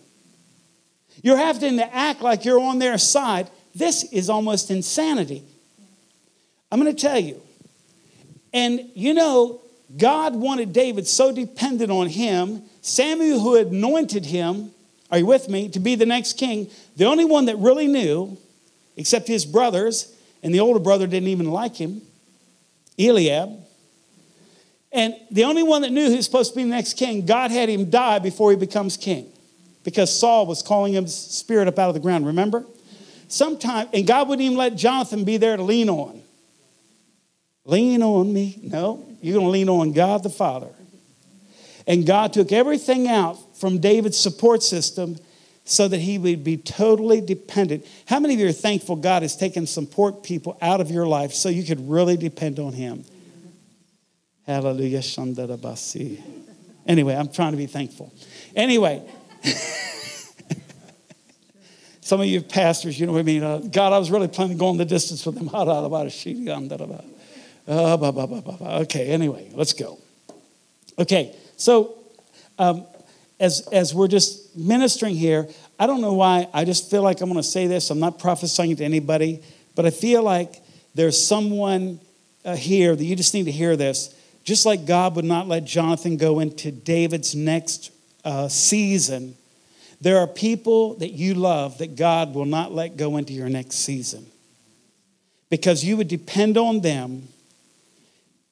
You're 1.22 1.36
having 1.36 1.76
to 1.78 1.94
act 1.94 2.20
like 2.20 2.44
you're 2.44 2.60
on 2.60 2.78
their 2.78 2.98
side, 2.98 3.50
this 3.74 4.04
is 4.12 4.30
almost 4.30 4.70
insanity. 4.70 5.42
I'm 6.70 6.80
going 6.80 6.94
to 6.94 7.00
tell 7.00 7.18
you. 7.18 7.40
And 8.52 8.90
you 8.94 9.14
know, 9.14 9.60
God 9.96 10.36
wanted 10.36 10.72
David 10.72 11.06
so 11.06 11.32
dependent 11.32 11.90
on 11.90 12.08
him. 12.08 12.62
Samuel, 12.82 13.40
who 13.40 13.56
anointed 13.56 14.26
him, 14.26 14.70
are 15.10 15.18
you 15.18 15.26
with 15.26 15.48
me, 15.48 15.68
to 15.70 15.80
be 15.80 15.94
the 15.94 16.06
next 16.06 16.38
king, 16.38 16.70
the 16.96 17.04
only 17.04 17.24
one 17.24 17.46
that 17.46 17.56
really 17.58 17.86
knew, 17.86 18.36
except 18.96 19.28
his 19.28 19.44
brothers, 19.44 20.14
and 20.42 20.54
the 20.54 20.60
older 20.60 20.80
brother 20.80 21.06
didn't 21.06 21.28
even 21.28 21.50
like 21.50 21.76
him, 21.76 22.02
Eliab. 22.98 23.50
And 24.92 25.14
the 25.30 25.44
only 25.44 25.62
one 25.62 25.82
that 25.82 25.90
knew 25.90 26.08
he 26.08 26.16
was 26.16 26.24
supposed 26.24 26.52
to 26.52 26.56
be 26.56 26.62
the 26.62 26.68
next 26.68 26.94
king, 26.94 27.26
God 27.26 27.50
had 27.50 27.68
him 27.68 27.90
die 27.90 28.20
before 28.20 28.50
he 28.50 28.56
becomes 28.56 28.96
king 28.96 29.30
because 29.84 30.18
Saul 30.18 30.46
was 30.46 30.62
calling 30.62 30.94
him 30.94 31.06
spirit 31.06 31.68
up 31.68 31.78
out 31.78 31.88
of 31.88 31.94
the 31.94 32.00
ground, 32.00 32.26
remember? 32.26 32.64
Sometime, 33.28 33.88
and 33.92 34.06
God 34.06 34.28
wouldn't 34.28 34.44
even 34.44 34.56
let 34.56 34.76
Jonathan 34.76 35.24
be 35.24 35.36
there 35.36 35.56
to 35.56 35.62
lean 35.62 35.88
on. 35.88 36.22
Lean 37.64 38.02
on 38.02 38.32
me. 38.32 38.58
No, 38.62 39.06
you're 39.20 39.34
going 39.34 39.46
to 39.46 39.50
lean 39.50 39.68
on 39.68 39.92
God 39.92 40.22
the 40.22 40.30
Father. 40.30 40.68
And 41.86 42.06
God 42.06 42.32
took 42.32 42.50
everything 42.52 43.08
out 43.08 43.38
from 43.64 43.78
David's 43.78 44.18
support 44.18 44.62
system 44.62 45.16
so 45.64 45.88
that 45.88 45.96
he 45.96 46.18
would 46.18 46.44
be 46.44 46.58
totally 46.58 47.22
dependent. 47.22 47.86
How 48.04 48.20
many 48.20 48.34
of 48.34 48.40
you 48.40 48.46
are 48.46 48.52
thankful 48.52 48.94
God 48.96 49.22
has 49.22 49.38
taken 49.38 49.66
support 49.66 50.22
people 50.22 50.58
out 50.60 50.82
of 50.82 50.90
your 50.90 51.06
life 51.06 51.32
so 51.32 51.48
you 51.48 51.64
could 51.64 51.88
really 51.88 52.18
depend 52.18 52.58
on 52.58 52.74
him? 52.74 53.06
Hallelujah. 54.46 55.00
Anyway, 56.86 57.16
I'm 57.16 57.32
trying 57.32 57.52
to 57.52 57.56
be 57.56 57.64
thankful. 57.64 58.12
Anyway, 58.54 59.02
some 62.02 62.20
of 62.20 62.26
you 62.26 62.42
pastors, 62.42 63.00
you 63.00 63.06
know 63.06 63.12
what 63.12 63.20
I 63.20 63.22
mean? 63.22 63.42
Uh, 63.42 63.60
God, 63.60 63.94
I 63.94 63.98
was 63.98 64.10
really 64.10 64.28
planning 64.28 64.58
to 64.58 64.60
go 64.60 64.66
on 64.66 64.76
the 64.76 64.84
distance 64.84 65.24
with 65.24 65.36
them. 65.36 65.48
Okay, 68.82 69.06
anyway, 69.06 69.50
let's 69.54 69.72
go. 69.72 69.98
Okay, 70.98 71.34
so 71.56 71.96
um, 72.58 72.84
as, 73.40 73.66
as 73.72 73.94
we're 73.94 74.08
just 74.08 74.56
ministering 74.56 75.14
here, 75.14 75.48
I 75.78 75.86
don't 75.86 76.00
know 76.00 76.14
why, 76.14 76.48
I 76.52 76.64
just 76.64 76.90
feel 76.90 77.02
like 77.02 77.20
I'm 77.20 77.28
going 77.28 77.42
to 77.42 77.48
say 77.48 77.66
this. 77.66 77.90
I'm 77.90 78.00
not 78.00 78.18
prophesying 78.18 78.76
to 78.76 78.84
anybody, 78.84 79.42
but 79.74 79.86
I 79.86 79.90
feel 79.90 80.22
like 80.22 80.62
there's 80.94 81.20
someone 81.20 82.00
uh, 82.44 82.54
here 82.54 82.94
that 82.94 83.04
you 83.04 83.16
just 83.16 83.34
need 83.34 83.44
to 83.44 83.52
hear 83.52 83.76
this. 83.76 84.14
Just 84.44 84.66
like 84.66 84.86
God 84.86 85.16
would 85.16 85.24
not 85.24 85.48
let 85.48 85.64
Jonathan 85.64 86.16
go 86.16 86.40
into 86.40 86.70
David's 86.70 87.34
next 87.34 87.90
uh, 88.24 88.48
season, 88.48 89.36
there 90.00 90.18
are 90.18 90.26
people 90.26 90.94
that 90.96 91.12
you 91.12 91.34
love 91.34 91.78
that 91.78 91.96
God 91.96 92.34
will 92.34 92.44
not 92.44 92.72
let 92.72 92.96
go 92.96 93.16
into 93.16 93.32
your 93.32 93.48
next 93.48 93.76
season 93.76 94.26
because 95.48 95.84
you 95.84 95.96
would 95.96 96.08
depend 96.08 96.58
on 96.58 96.80
them 96.80 97.28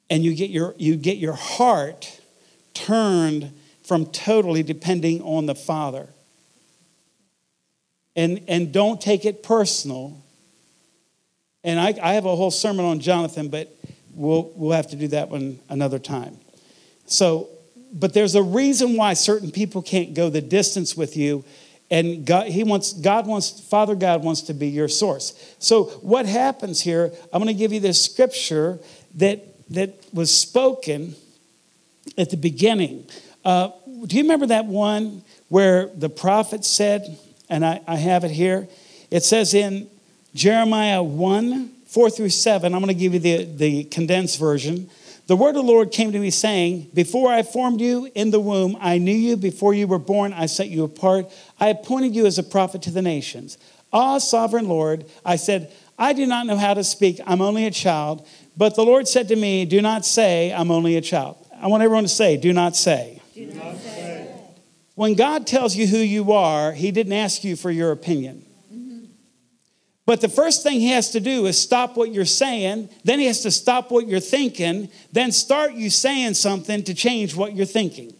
and 0.08 0.22
you 0.24 0.34
get 0.34 0.50
your, 0.50 0.74
you 0.78 0.96
get 0.96 1.18
your 1.18 1.34
heart 1.34 2.20
turned 2.74 3.52
from 3.84 4.06
totally 4.06 4.62
depending 4.62 5.20
on 5.22 5.46
the 5.46 5.54
Father. 5.54 6.08
And, 8.14 8.42
and 8.46 8.72
don't 8.72 9.00
take 9.00 9.24
it 9.24 9.42
personal. 9.42 10.22
And 11.64 11.80
I, 11.80 11.94
I 12.02 12.14
have 12.14 12.26
a 12.26 12.36
whole 12.36 12.50
sermon 12.50 12.84
on 12.84 13.00
Jonathan, 13.00 13.48
but 13.48 13.74
we'll, 14.14 14.52
we'll 14.54 14.76
have 14.76 14.90
to 14.90 14.96
do 14.96 15.08
that 15.08 15.30
one 15.30 15.58
another 15.68 15.98
time. 15.98 16.38
So, 17.06 17.48
but 17.92 18.14
there's 18.14 18.34
a 18.34 18.42
reason 18.42 18.96
why 18.96 19.14
certain 19.14 19.50
people 19.50 19.82
can't 19.82 20.14
go 20.14 20.30
the 20.30 20.40
distance 20.40 20.96
with 20.96 21.16
you. 21.16 21.44
And 21.90 22.24
God, 22.24 22.46
he 22.46 22.64
wants, 22.64 22.94
God 22.94 23.26
wants, 23.26 23.60
Father 23.60 23.94
God 23.94 24.22
wants 24.22 24.42
to 24.42 24.54
be 24.54 24.68
your 24.68 24.88
source. 24.88 25.54
So 25.58 25.84
what 26.00 26.24
happens 26.24 26.80
here, 26.80 27.12
I'm 27.32 27.42
going 27.42 27.54
to 27.54 27.58
give 27.58 27.72
you 27.72 27.80
this 27.80 28.02
scripture 28.02 28.78
that, 29.16 29.44
that 29.70 29.94
was 30.12 30.34
spoken 30.36 31.14
at 32.16 32.30
the 32.30 32.36
beginning 32.36 33.06
uh, 33.44 33.70
do 34.06 34.16
you 34.16 34.22
remember 34.22 34.46
that 34.46 34.66
one 34.66 35.22
where 35.48 35.86
the 35.86 36.08
prophet 36.08 36.64
said, 36.64 37.18
and 37.48 37.64
I, 37.64 37.80
I 37.86 37.96
have 37.96 38.24
it 38.24 38.30
here? 38.30 38.68
It 39.10 39.24
says 39.24 39.54
in 39.54 39.88
Jeremiah 40.34 41.02
1 41.02 41.70
4 41.86 42.08
through 42.08 42.30
7, 42.30 42.72
I'm 42.72 42.80
going 42.80 42.88
to 42.88 42.98
give 42.98 43.12
you 43.12 43.20
the, 43.20 43.44
the 43.44 43.84
condensed 43.84 44.38
version. 44.38 44.88
The 45.26 45.36
word 45.36 45.50
of 45.50 45.54
the 45.56 45.62
Lord 45.62 45.92
came 45.92 46.10
to 46.12 46.18
me 46.18 46.30
saying, 46.30 46.88
Before 46.94 47.30
I 47.30 47.42
formed 47.42 47.80
you 47.80 48.10
in 48.14 48.30
the 48.30 48.40
womb, 48.40 48.76
I 48.80 48.98
knew 48.98 49.14
you. 49.14 49.36
Before 49.36 49.72
you 49.72 49.86
were 49.86 49.98
born, 49.98 50.32
I 50.32 50.46
set 50.46 50.68
you 50.68 50.84
apart. 50.84 51.30
I 51.60 51.68
appointed 51.68 52.14
you 52.14 52.26
as 52.26 52.38
a 52.38 52.42
prophet 52.42 52.82
to 52.82 52.90
the 52.90 53.02
nations. 53.02 53.58
Ah, 53.92 54.18
sovereign 54.18 54.68
Lord, 54.68 55.04
I 55.24 55.36
said, 55.36 55.72
I 55.98 56.12
do 56.12 56.26
not 56.26 56.46
know 56.46 56.56
how 56.56 56.74
to 56.74 56.82
speak. 56.82 57.20
I'm 57.24 57.40
only 57.40 57.66
a 57.66 57.70
child. 57.70 58.26
But 58.56 58.74
the 58.74 58.84
Lord 58.84 59.06
said 59.06 59.28
to 59.28 59.36
me, 59.36 59.64
Do 59.64 59.80
not 59.80 60.04
say, 60.04 60.52
I'm 60.52 60.70
only 60.70 60.96
a 60.96 61.00
child. 61.00 61.36
I 61.60 61.68
want 61.68 61.82
everyone 61.82 62.04
to 62.04 62.08
say, 62.08 62.36
Do 62.36 62.52
not 62.52 62.74
say. 62.74 63.21
When 64.94 65.14
God 65.14 65.46
tells 65.46 65.74
you 65.74 65.86
who 65.86 65.98
you 65.98 66.32
are, 66.32 66.72
He 66.72 66.90
didn't 66.90 67.14
ask 67.14 67.44
you 67.44 67.56
for 67.56 67.70
your 67.70 67.92
opinion. 67.92 68.44
But 70.04 70.20
the 70.20 70.28
first 70.28 70.62
thing 70.62 70.80
He 70.80 70.90
has 70.90 71.10
to 71.12 71.20
do 71.20 71.46
is 71.46 71.60
stop 71.60 71.96
what 71.96 72.12
you're 72.12 72.24
saying, 72.24 72.90
then 73.04 73.18
He 73.20 73.26
has 73.26 73.42
to 73.42 73.50
stop 73.50 73.90
what 73.90 74.06
you're 74.08 74.20
thinking, 74.20 74.90
then 75.12 75.32
start 75.32 75.72
you 75.74 75.90
saying 75.90 76.34
something 76.34 76.82
to 76.84 76.94
change 76.94 77.36
what 77.36 77.54
you're 77.54 77.66
thinking. 77.66 78.12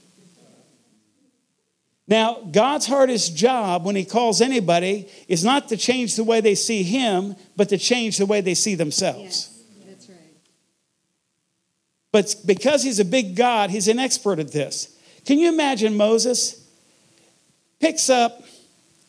Now, 2.09 2.41
God's 2.51 2.87
hardest 2.87 3.37
job 3.37 3.85
when 3.85 3.97
He 3.97 4.05
calls 4.05 4.41
anybody 4.41 5.09
is 5.29 5.45
not 5.45 5.69
to 5.69 5.77
change 5.77 6.17
the 6.17 6.25
way 6.25 6.41
they 6.41 6.55
see 6.55 6.83
Him, 6.83 7.37
but 7.57 7.69
to 7.71 7.79
change 7.79 8.19
the 8.19 8.27
way 8.27 8.41
they 8.41 8.55
see 8.55 8.75
themselves. 8.75 9.23
Yes, 9.23 9.63
that's 9.87 10.09
right. 10.09 10.19
But 12.13 12.35
because 12.47 12.83
He's 12.83 13.01
a 13.01 13.05
big 13.05 13.35
God, 13.35 13.71
He's 13.71 13.89
an 13.89 13.99
expert 13.99 14.39
at 14.39 14.53
this. 14.53 14.92
Can 15.25 15.39
you 15.39 15.49
imagine 15.49 15.97
Moses 15.97 16.67
picks 17.81 18.11
up 18.11 18.43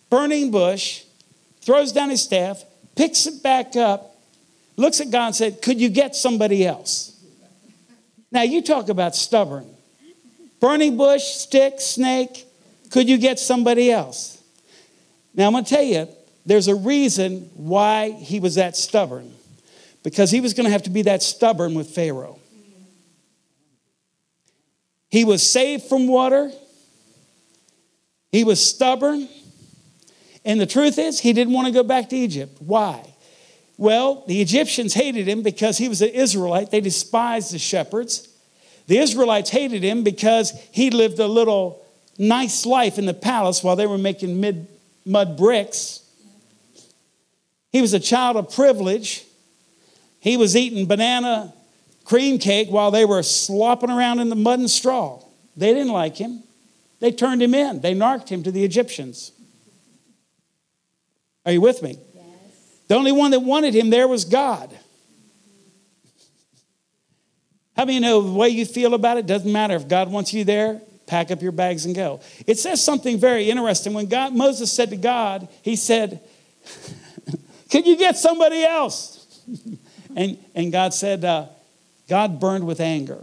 burning 0.10 0.52
bush, 0.52 1.04
throws 1.62 1.92
down 1.92 2.10
his 2.10 2.22
staff, 2.22 2.64
picks 2.96 3.26
it 3.26 3.42
back 3.42 3.76
up, 3.76 4.16
looks 4.78 5.02
at 5.02 5.10
God 5.10 5.28
and 5.28 5.36
said, 5.36 5.62
Could 5.62 5.82
you 5.82 5.90
get 5.90 6.16
somebody 6.16 6.66
else? 6.66 7.20
Now 8.32 8.44
you 8.44 8.62
talk 8.62 8.90
about 8.90 9.16
stubborn. 9.16 9.70
Burning 10.60 10.98
bush, 10.98 11.24
stick, 11.24 11.82
snake, 11.82 12.46
could 12.90 13.10
you 13.10 13.18
get 13.18 13.40
somebody 13.40 13.92
else? 13.92 14.42
Now 15.34 15.48
I'm 15.48 15.54
going 15.54 15.64
to 15.64 15.70
tell 15.70 15.84
you, 15.84 16.08
there's 16.46 16.68
a 16.68 16.76
reason 16.76 17.50
why 17.56 18.12
he 18.12 18.40
was 18.40 18.56
that 18.56 18.78
stubborn. 18.78 19.34
Because 20.04 20.30
he 20.30 20.42
was 20.42 20.54
going 20.54 20.66
to 20.66 20.72
have 20.72 20.84
to 20.84 20.90
be 20.90 21.02
that 21.04 21.24
stubborn 21.24 21.74
with 21.74 21.90
Pharaoh. 21.90 22.40
He 25.14 25.26
was 25.26 25.48
saved 25.48 25.84
from 25.84 26.08
water. 26.08 26.52
He 28.32 28.44
was 28.44 28.60
stubborn. 28.60 29.30
And 30.44 30.60
the 30.60 30.66
truth 30.66 30.98
is, 30.98 31.20
he 31.20 31.34
didn't 31.34 31.54
want 31.54 31.68
to 31.68 31.72
go 31.72 31.84
back 31.84 32.10
to 32.10 32.16
Egypt. 32.16 32.58
Why? 32.60 33.14
Well, 33.78 34.24
the 34.26 34.42
Egyptians 34.42 34.96
hated 34.96 35.28
him 35.28 35.44
because 35.44 35.78
he 35.78 35.88
was 35.88 36.02
an 36.02 36.10
Israelite. 36.10 36.72
They 36.72 36.82
despised 36.82 37.54
the 37.54 37.60
shepherds. 37.60 38.28
The 38.88 38.98
Israelites 38.98 39.52
hated 39.52 39.84
him 39.84 40.04
because 40.04 40.52
he 40.72 40.90
lived 40.90 41.20
a 41.20 41.28
little 41.28 41.86
nice 42.18 42.66
life 42.66 42.98
in 42.98 43.06
the 43.06 43.14
palace 43.14 43.64
while 43.64 43.76
they 43.76 43.86
were 43.86 44.00
making 44.00 44.42
mid, 44.42 44.68
mud 45.06 45.38
bricks. 45.38 46.02
He 47.72 47.82
was 47.82 47.94
a 47.94 48.00
child 48.00 48.36
of 48.36 48.52
privilege. 48.52 49.26
He 50.20 50.38
was 50.38 50.56
eating 50.56 50.88
banana 50.88 51.54
cream 52.04 52.38
cake 52.38 52.70
while 52.70 52.92
they 52.92 53.06
were 53.06 53.24
slopping 53.24 53.90
around 53.90 54.20
in 54.20 54.30
the 54.30 54.36
mud 54.36 54.60
and 54.60 54.70
straw. 54.70 55.24
They 55.56 55.74
didn't 55.74 55.92
like 55.92 56.18
him. 56.18 56.44
They 57.00 57.12
turned 57.12 57.44
him 57.44 57.54
in, 57.54 57.82
they 57.82 57.94
narked 57.94 58.30
him 58.30 58.44
to 58.44 58.52
the 58.52 58.64
Egyptians. 58.64 59.34
Are 61.46 61.52
you 61.52 61.60
with 61.60 61.84
me? 61.84 61.98
Yes. 62.16 62.24
The 62.88 62.96
only 62.96 63.12
one 63.12 63.32
that 63.32 63.42
wanted 63.42 63.74
him 63.74 63.90
there 63.90 64.08
was 64.08 64.24
God. 64.24 64.74
How 67.76 67.86
many 67.86 68.00
know 68.00 68.22
the 68.22 68.32
way 68.32 68.50
you 68.50 68.66
feel 68.66 68.94
about 68.94 69.18
it 69.18 69.26
doesn't 69.26 69.52
matter 69.52 69.76
if 69.76 69.88
God 69.88 70.10
wants 70.10 70.34
you 70.34 70.44
there? 70.46 70.82
Pack 71.06 71.32
up 71.32 71.42
your 71.42 71.52
bags 71.52 71.86
and 71.86 71.94
go. 71.94 72.22
It 72.48 72.58
says 72.58 72.82
something 72.82 73.18
very 73.18 73.50
interesting. 73.50 73.94
When 73.94 74.06
God, 74.06 74.34
Moses 74.34 74.72
said 74.72 74.92
to 74.92 74.96
God, 74.96 75.50
he 75.62 75.76
said, 75.76 76.22
Can 77.70 77.84
you 77.84 77.98
get 77.98 78.16
somebody 78.16 78.64
else? 78.64 79.42
and, 80.16 80.38
and 80.56 80.72
God 80.72 80.94
said, 80.94 81.26
uh, 81.26 81.48
God 82.08 82.40
burned 82.40 82.66
with 82.66 82.80
anger. 82.80 83.20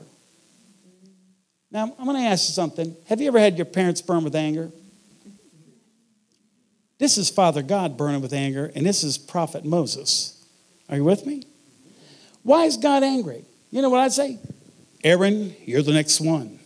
Now, 1.70 1.94
I'm 1.98 2.04
going 2.04 2.16
to 2.16 2.28
ask 2.28 2.48
you 2.48 2.54
something. 2.54 2.96
Have 3.08 3.20
you 3.20 3.28
ever 3.28 3.38
had 3.38 3.56
your 3.56 3.64
parents 3.66 4.02
burn 4.02 4.24
with 4.24 4.34
anger? 4.34 4.70
This 6.98 7.16
is 7.16 7.30
Father 7.30 7.62
God 7.62 7.96
burning 7.96 8.20
with 8.20 8.32
anger, 8.32 8.70
and 8.74 8.84
this 8.84 9.04
is 9.04 9.16
Prophet 9.16 9.64
Moses. 9.64 10.44
Are 10.88 10.96
you 10.96 11.04
with 11.04 11.24
me? 11.24 11.44
Why 12.42 12.64
is 12.64 12.76
God 12.76 13.02
angry? 13.02 13.44
You 13.70 13.80
know 13.82 13.88
what 13.88 14.00
I'd 14.00 14.12
say? 14.12 14.38
Aaron, 15.02 15.54
you're 15.64 15.82
the 15.82 15.92
next 15.92 16.20
one. 16.20 16.58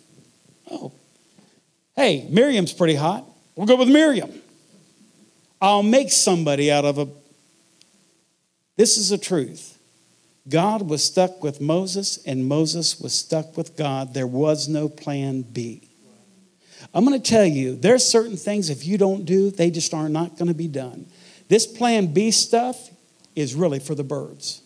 Oh. 0.70 0.92
Hey, 1.94 2.26
Miriam's 2.30 2.72
pretty 2.72 2.96
hot. 2.96 3.24
We'll 3.54 3.66
go 3.66 3.76
with 3.76 3.88
Miriam. 3.88 4.32
I'll 5.60 5.82
make 5.82 6.10
somebody 6.10 6.70
out 6.72 6.84
of 6.84 6.98
a 6.98 7.08
This 8.76 8.98
is 8.98 9.10
the 9.10 9.18
truth. 9.18 9.73
God 10.48 10.88
was 10.88 11.02
stuck 11.02 11.42
with 11.42 11.60
Moses, 11.60 12.18
and 12.26 12.46
Moses 12.46 13.00
was 13.00 13.14
stuck 13.14 13.56
with 13.56 13.76
God. 13.76 14.12
There 14.12 14.26
was 14.26 14.68
no 14.68 14.88
plan 14.88 15.42
B. 15.42 15.88
I'm 16.92 17.04
going 17.04 17.20
to 17.20 17.30
tell 17.30 17.46
you, 17.46 17.76
there's 17.76 18.04
certain 18.04 18.36
things 18.36 18.68
if 18.68 18.86
you 18.86 18.98
don't 18.98 19.24
do, 19.24 19.50
they 19.50 19.70
just 19.70 19.94
are 19.94 20.08
not 20.08 20.36
going 20.36 20.48
to 20.48 20.54
be 20.54 20.68
done. 20.68 21.06
This 21.48 21.66
plan 21.66 22.12
B 22.12 22.30
stuff 22.30 22.90
is 23.34 23.54
really 23.54 23.80
for 23.80 23.94
the 23.94 24.04
birds. 24.04 24.60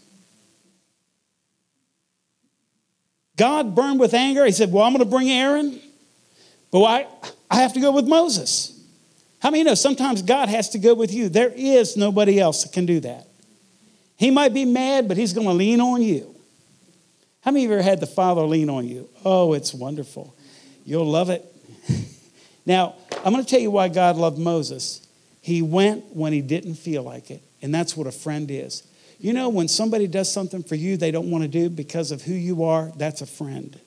God 3.37 3.75
burned 3.77 4.01
with 4.01 4.15
anger. 4.15 4.45
He 4.45 4.53
said, 4.53 4.73
Well, 4.73 4.83
I'm 4.85 4.93
going 4.93 5.05
to 5.05 5.11
bring 5.11 5.31
Aaron, 5.31 5.81
but 6.73 6.83
I, 6.83 7.07
I 7.49 7.57
have 7.63 7.73
to 7.75 7.81
go 7.81 7.93
with 7.93 8.07
Moses. 8.07 8.75
How 9.41 9.51
many 9.51 9.63
know 9.63 9.75
sometimes 9.75 10.23
God 10.23 10.49
has 10.49 10.71
to 10.71 10.79
go 10.79 10.95
with 10.95 11.15
you? 11.15 11.29
There 11.29 11.53
is 11.55 11.97
nobody 11.97 12.41
else 12.41 12.65
that 12.65 12.73
can 12.73 12.85
do 12.85 12.99
that. 13.01 13.28
He 14.19 14.33
might 14.33 14.53
be 14.53 14.65
mad, 14.65 15.07
but 15.07 15.17
he's 15.17 15.33
going 15.33 15.47
to 15.47 15.53
lean 15.53 15.81
on 15.81 16.03
you. 16.03 16.35
How 17.41 17.53
many 17.53 17.65
of 17.65 17.71
you 17.71 17.77
ever 17.77 17.83
had 17.85 18.01
the 18.01 18.07
Father 18.07 18.43
lean 18.43 18.69
on 18.69 18.87
you? 18.87 19.09
Oh, 19.25 19.53
it's 19.53 19.73
wonderful. 19.73 20.37
You'll 20.85 21.07
love 21.07 21.31
it. 21.31 21.45
now, 22.67 22.97
I'm 23.25 23.33
going 23.33 23.45
to 23.45 23.49
tell 23.49 23.61
you 23.61 23.71
why 23.71 23.89
God 23.89 24.17
loved 24.17 24.37
Moses. 24.37 25.07
He 25.41 25.63
went 25.63 26.17
when 26.17 26.33
he 26.33 26.41
didn't 26.41 26.75
feel 26.75 27.05
like 27.05 27.31
it, 27.31 27.43
and 27.63 27.73
that's 27.73 27.97
what 27.97 28.09
a 28.09 28.13
friend 28.13 28.51
is. 28.51 28.83
You 29.21 29.33
know, 29.33 29.49
when 29.51 29.69
somebody 29.69 30.09
does 30.09 30.31
something 30.31 30.65
for 30.65 30.75
you 30.75 30.97
they 30.97 31.13
don't 31.13 31.31
want 31.31 31.43
to 31.43 31.49
do 31.49 31.71
because 31.71 32.11
of 32.11 32.23
who 32.23 32.35
you 32.35 32.65
are, 32.65 32.91
that's 32.97 33.21
a 33.21 33.27
friend. 33.27 33.79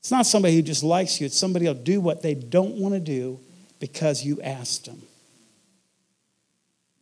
It's 0.00 0.10
not 0.10 0.26
somebody 0.26 0.56
who 0.56 0.62
just 0.62 0.82
likes 0.82 1.20
you, 1.20 1.26
it's 1.26 1.38
somebody 1.38 1.64
who'll 1.64 1.74
do 1.74 2.02
what 2.02 2.20
they 2.20 2.34
don't 2.34 2.74
want 2.74 2.94
to 2.94 3.00
do 3.00 3.40
because 3.80 4.22
you 4.22 4.42
asked 4.42 4.84
them. 4.84 5.02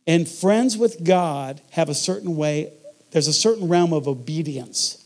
And 0.05 0.27
friends 0.27 0.77
with 0.77 1.03
God 1.03 1.61
have 1.71 1.89
a 1.89 1.95
certain 1.95 2.35
way, 2.35 2.73
there's 3.11 3.27
a 3.27 3.33
certain 3.33 3.67
realm 3.67 3.93
of 3.93 4.07
obedience. 4.07 5.05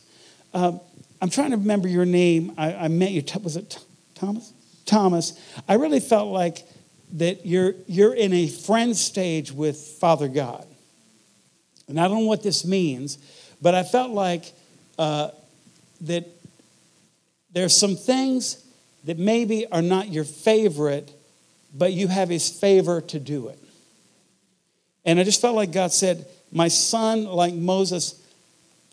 Um, 0.53 0.79
I'm 1.21 1.29
trying 1.29 1.51
to 1.51 1.57
remember 1.57 1.87
your 1.87 2.05
name. 2.05 2.53
I, 2.57 2.73
I 2.73 2.87
met 2.87 3.11
you, 3.11 3.23
was 3.43 3.57
it 3.57 3.79
Thomas? 4.15 4.53
Thomas. 4.85 5.39
I 5.67 5.75
really 5.75 5.99
felt 5.99 6.31
like 6.31 6.65
that 7.13 7.45
you're, 7.45 7.73
you're 7.87 8.13
in 8.13 8.33
a 8.33 8.47
friend 8.47 8.95
stage 8.95 9.51
with 9.51 9.77
Father 9.77 10.27
God. 10.27 10.65
And 11.87 11.99
I 11.99 12.07
don't 12.07 12.23
know 12.23 12.27
what 12.27 12.43
this 12.43 12.65
means, 12.65 13.17
but 13.61 13.75
I 13.75 13.83
felt 13.83 14.11
like 14.11 14.51
uh, 14.97 15.29
that 16.01 16.25
there's 17.53 17.75
some 17.75 17.95
things 17.95 18.63
that 19.05 19.17
maybe 19.17 19.65
are 19.71 19.81
not 19.81 20.09
your 20.09 20.25
favorite, 20.25 21.11
but 21.73 21.93
you 21.93 22.07
have 22.07 22.29
his 22.29 22.49
favor 22.49 23.01
to 23.01 23.19
do 23.19 23.47
it. 23.47 23.59
And 25.07 25.19
I 25.19 25.23
just 25.23 25.41
felt 25.41 25.55
like 25.55 25.71
God 25.71 25.91
said, 25.91 26.27
My 26.51 26.67
son, 26.67 27.23
like 27.23 27.53
Moses, 27.53 28.21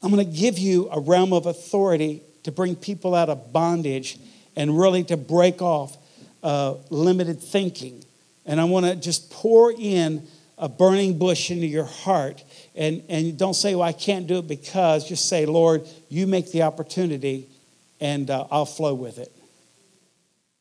I'm 0.03 0.11
going 0.11 0.25
to 0.25 0.33
give 0.33 0.59
you 0.59 0.89
a 0.91 1.01
realm 1.01 1.33
of 1.33 1.47
authority 1.47 2.23
to 2.45 2.53
bring 2.53 2.77
people 2.77 3.15
out 3.15 3.29
of 3.29 3.53
bondage 3.53 4.19
and 4.55 4.79
really 4.79 5.03
to 5.05 5.17
break 5.17 5.61
off 5.61 5.97
uh, 6.43 6.75
limited 6.89 7.43
thinking. 7.43 8.05
And 8.47 8.61
I 8.61 8.65
want 8.65 8.87
to 8.87 8.95
just 8.95 9.31
pour 9.31 9.73
in 9.77 10.27
a 10.57 10.69
burning 10.69 11.19
bush 11.19 11.51
into 11.51 11.67
your 11.67 11.85
heart. 11.85 12.45
And, 12.77 13.03
and 13.09 13.37
don't 13.37 13.55
say, 13.55 13.75
well, 13.75 13.89
I 13.89 13.93
can't 13.93 14.29
do 14.29 14.39
it 14.39 14.47
because. 14.47 15.09
Just 15.09 15.29
say, 15.29 15.47
Lord, 15.47 15.89
you 16.09 16.29
make 16.29 16.53
the 16.53 16.63
opportunity 16.63 17.49
and 18.01 18.31
uh, 18.31 18.47
I'll 18.53 18.67
flow 18.67 18.95
with 18.95 19.19
it. 19.19 19.33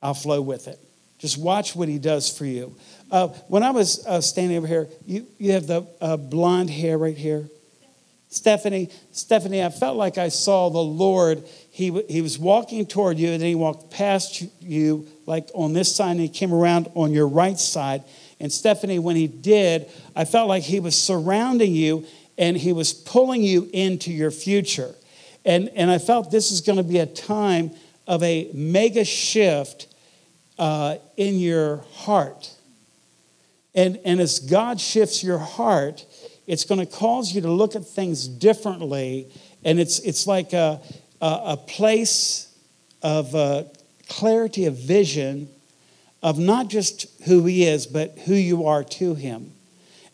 I'll 0.01 0.15
flow 0.15 0.41
with 0.41 0.67
it. 0.67 0.79
Just 1.19 1.37
watch 1.37 1.75
what 1.75 1.87
he 1.87 1.99
does 1.99 2.35
for 2.35 2.45
you. 2.45 2.75
Uh, 3.13 3.27
when 3.47 3.61
I 3.61 3.69
was 3.69 4.03
uh, 4.07 4.21
standing 4.21 4.57
over 4.57 4.65
here, 4.65 4.87
you, 5.05 5.27
you 5.37 5.51
have 5.51 5.67
the 5.67 5.85
uh, 6.01 6.17
blonde 6.17 6.71
hair 6.71 6.97
right 6.97 7.15
here. 7.15 7.47
Stephanie, 8.29 8.89
Stephanie, 9.11 9.63
I 9.63 9.69
felt 9.69 9.97
like 9.97 10.17
I 10.17 10.29
saw 10.29 10.69
the 10.69 10.79
Lord. 10.79 11.43
He, 11.69 11.91
he 12.09 12.23
was 12.23 12.39
walking 12.39 12.87
toward 12.87 13.19
you, 13.19 13.29
and 13.29 13.39
then 13.39 13.49
he 13.49 13.53
walked 13.53 13.91
past 13.91 14.43
you, 14.59 15.07
like 15.27 15.47
on 15.53 15.73
this 15.73 15.95
side, 15.95 16.09
and 16.13 16.21
he 16.21 16.27
came 16.27 16.51
around 16.51 16.89
on 16.95 17.11
your 17.11 17.27
right 17.27 17.59
side. 17.59 18.03
And 18.39 18.51
Stephanie, 18.51 18.97
when 18.97 19.15
he 19.15 19.27
did, 19.27 19.91
I 20.15 20.25
felt 20.25 20.47
like 20.47 20.63
he 20.63 20.79
was 20.79 20.99
surrounding 20.99 21.75
you 21.75 22.07
and 22.39 22.57
he 22.57 22.73
was 22.73 22.95
pulling 22.95 23.43
you 23.43 23.69
into 23.71 24.11
your 24.11 24.31
future. 24.31 24.95
And, 25.45 25.69
and 25.75 25.91
I 25.91 25.99
felt 25.99 26.31
this 26.31 26.51
is 26.51 26.61
going 26.61 26.77
to 26.77 26.83
be 26.83 26.97
a 26.97 27.05
time 27.05 27.73
of 28.07 28.23
a 28.23 28.49
mega 28.55 29.05
shift 29.05 29.85
uh, 30.57 30.95
in 31.15 31.37
your 31.37 31.85
heart. 31.93 32.49
And, 33.75 33.99
and 34.05 34.19
as 34.19 34.39
God 34.39 34.79
shifts 34.79 35.23
your 35.23 35.39
heart, 35.39 36.05
it's 36.45 36.63
going 36.63 36.79
to 36.79 36.85
cause 36.85 37.33
you 37.33 37.41
to 37.41 37.51
look 37.51 37.75
at 37.75 37.85
things 37.85 38.27
differently. 38.27 39.31
And 39.63 39.79
it's, 39.79 39.99
it's 39.99 40.27
like 40.27 40.53
a, 40.53 40.79
a, 41.21 41.41
a 41.45 41.57
place 41.57 42.53
of 43.01 43.33
uh, 43.33 43.63
clarity 44.07 44.65
of 44.65 44.75
vision 44.75 45.49
of 46.21 46.39
not 46.39 46.69
just 46.69 47.07
who 47.23 47.45
he 47.45 47.65
is, 47.65 47.85
but 47.85 48.17
who 48.25 48.33
you 48.33 48.65
are 48.65 48.83
to 48.83 49.15
him. 49.15 49.51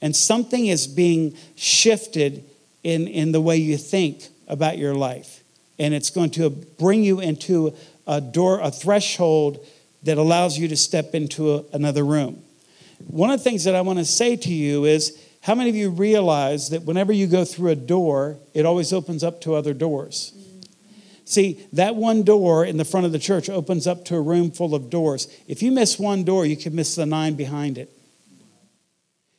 And 0.01 0.15
something 0.15 0.67
is 0.67 0.87
being 0.87 1.35
shifted 1.55 2.45
in, 2.83 3.07
in 3.07 3.31
the 3.31 3.41
way 3.41 3.57
you 3.57 3.77
think 3.77 4.23
about 4.47 4.77
your 4.77 4.95
life. 4.95 5.43
And 5.77 5.93
it's 5.93 6.09
going 6.09 6.31
to 6.31 6.49
bring 6.49 7.03
you 7.03 7.19
into 7.19 7.75
a 8.07 8.19
door, 8.19 8.59
a 8.61 8.71
threshold 8.71 9.65
that 10.03 10.17
allows 10.17 10.57
you 10.57 10.67
to 10.69 10.77
step 10.77 11.13
into 11.13 11.55
a, 11.55 11.63
another 11.73 12.03
room. 12.03 12.43
One 13.07 13.31
of 13.31 13.39
the 13.39 13.43
things 13.43 13.63
that 13.63 13.75
I 13.75 13.81
want 13.81 13.99
to 13.99 14.05
say 14.05 14.35
to 14.35 14.53
you 14.53 14.85
is 14.85 15.17
how 15.41 15.55
many 15.55 15.69
of 15.69 15.75
you 15.75 15.89
realize 15.89 16.69
that 16.69 16.83
whenever 16.83 17.13
you 17.13 17.27
go 17.27 17.45
through 17.45 17.71
a 17.71 17.75
door, 17.75 18.37
it 18.53 18.65
always 18.65 18.91
opens 18.91 19.23
up 19.23 19.41
to 19.41 19.55
other 19.55 19.73
doors? 19.73 20.33
See, 21.25 21.65
that 21.73 21.95
one 21.95 22.23
door 22.23 22.65
in 22.65 22.77
the 22.77 22.85
front 22.85 23.05
of 23.05 23.11
the 23.11 23.19
church 23.19 23.49
opens 23.49 23.85
up 23.85 24.03
to 24.05 24.15
a 24.15 24.21
room 24.21 24.51
full 24.51 24.73
of 24.73 24.89
doors. 24.89 25.27
If 25.47 25.61
you 25.61 25.71
miss 25.71 25.99
one 25.99 26.23
door, 26.23 26.45
you 26.45 26.57
can 26.57 26.75
miss 26.75 26.95
the 26.95 27.05
nine 27.05 27.35
behind 27.35 27.77
it. 27.77 27.89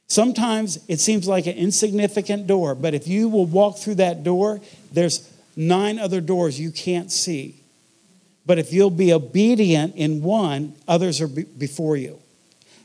Sometimes 0.06 0.78
it 0.88 1.00
seems 1.00 1.28
like 1.28 1.46
an 1.46 1.56
insignificant 1.56 2.46
door, 2.46 2.74
but 2.74 2.94
if 2.94 3.06
you 3.06 3.28
will 3.28 3.46
walk 3.46 3.78
through 3.78 3.96
that 3.96 4.24
door, 4.24 4.60
there's 4.92 5.28
nine 5.56 5.98
other 5.98 6.20
doors 6.20 6.58
you 6.58 6.70
can't 6.70 7.12
see. 7.12 7.62
But 8.46 8.58
if 8.58 8.72
you'll 8.72 8.90
be 8.90 9.12
obedient 9.12 9.94
in 9.96 10.22
one, 10.22 10.74
others 10.88 11.20
are 11.20 11.28
before 11.28 11.96
you. 11.96 12.18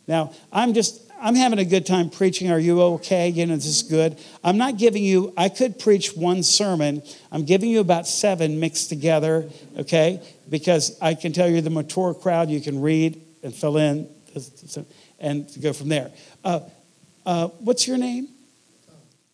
Now, 0.07 0.33
I'm 0.51 0.73
just 0.73 1.01
I'm 1.19 1.35
having 1.35 1.59
a 1.59 1.65
good 1.65 1.85
time 1.85 2.09
preaching. 2.09 2.51
Are 2.51 2.59
you 2.59 2.81
okay? 2.81 3.29
You 3.29 3.45
know, 3.45 3.55
this 3.55 3.65
is 3.65 3.83
good. 3.83 4.17
I'm 4.43 4.57
not 4.57 4.77
giving 4.77 5.03
you, 5.03 5.33
I 5.37 5.49
could 5.49 5.79
preach 5.79 6.15
one 6.15 6.43
sermon. 6.43 7.01
I'm 7.31 7.45
giving 7.45 7.69
you 7.69 7.79
about 7.79 8.05
seven 8.05 8.59
mixed 8.59 8.89
together, 8.89 9.49
okay? 9.77 10.21
Because 10.49 10.97
I 11.01 11.15
can 11.15 11.33
tell 11.33 11.49
you 11.49 11.61
the 11.61 11.69
mature 11.69 12.13
crowd, 12.13 12.49
you 12.49 12.61
can 12.61 12.81
read 12.81 13.21
and 13.43 13.55
fill 13.55 13.77
in 13.77 14.07
and 15.19 15.49
go 15.61 15.73
from 15.73 15.89
there. 15.89 16.11
Uh, 16.43 16.59
uh, 17.25 17.47
what's 17.59 17.87
your 17.87 17.97
name? 17.97 18.27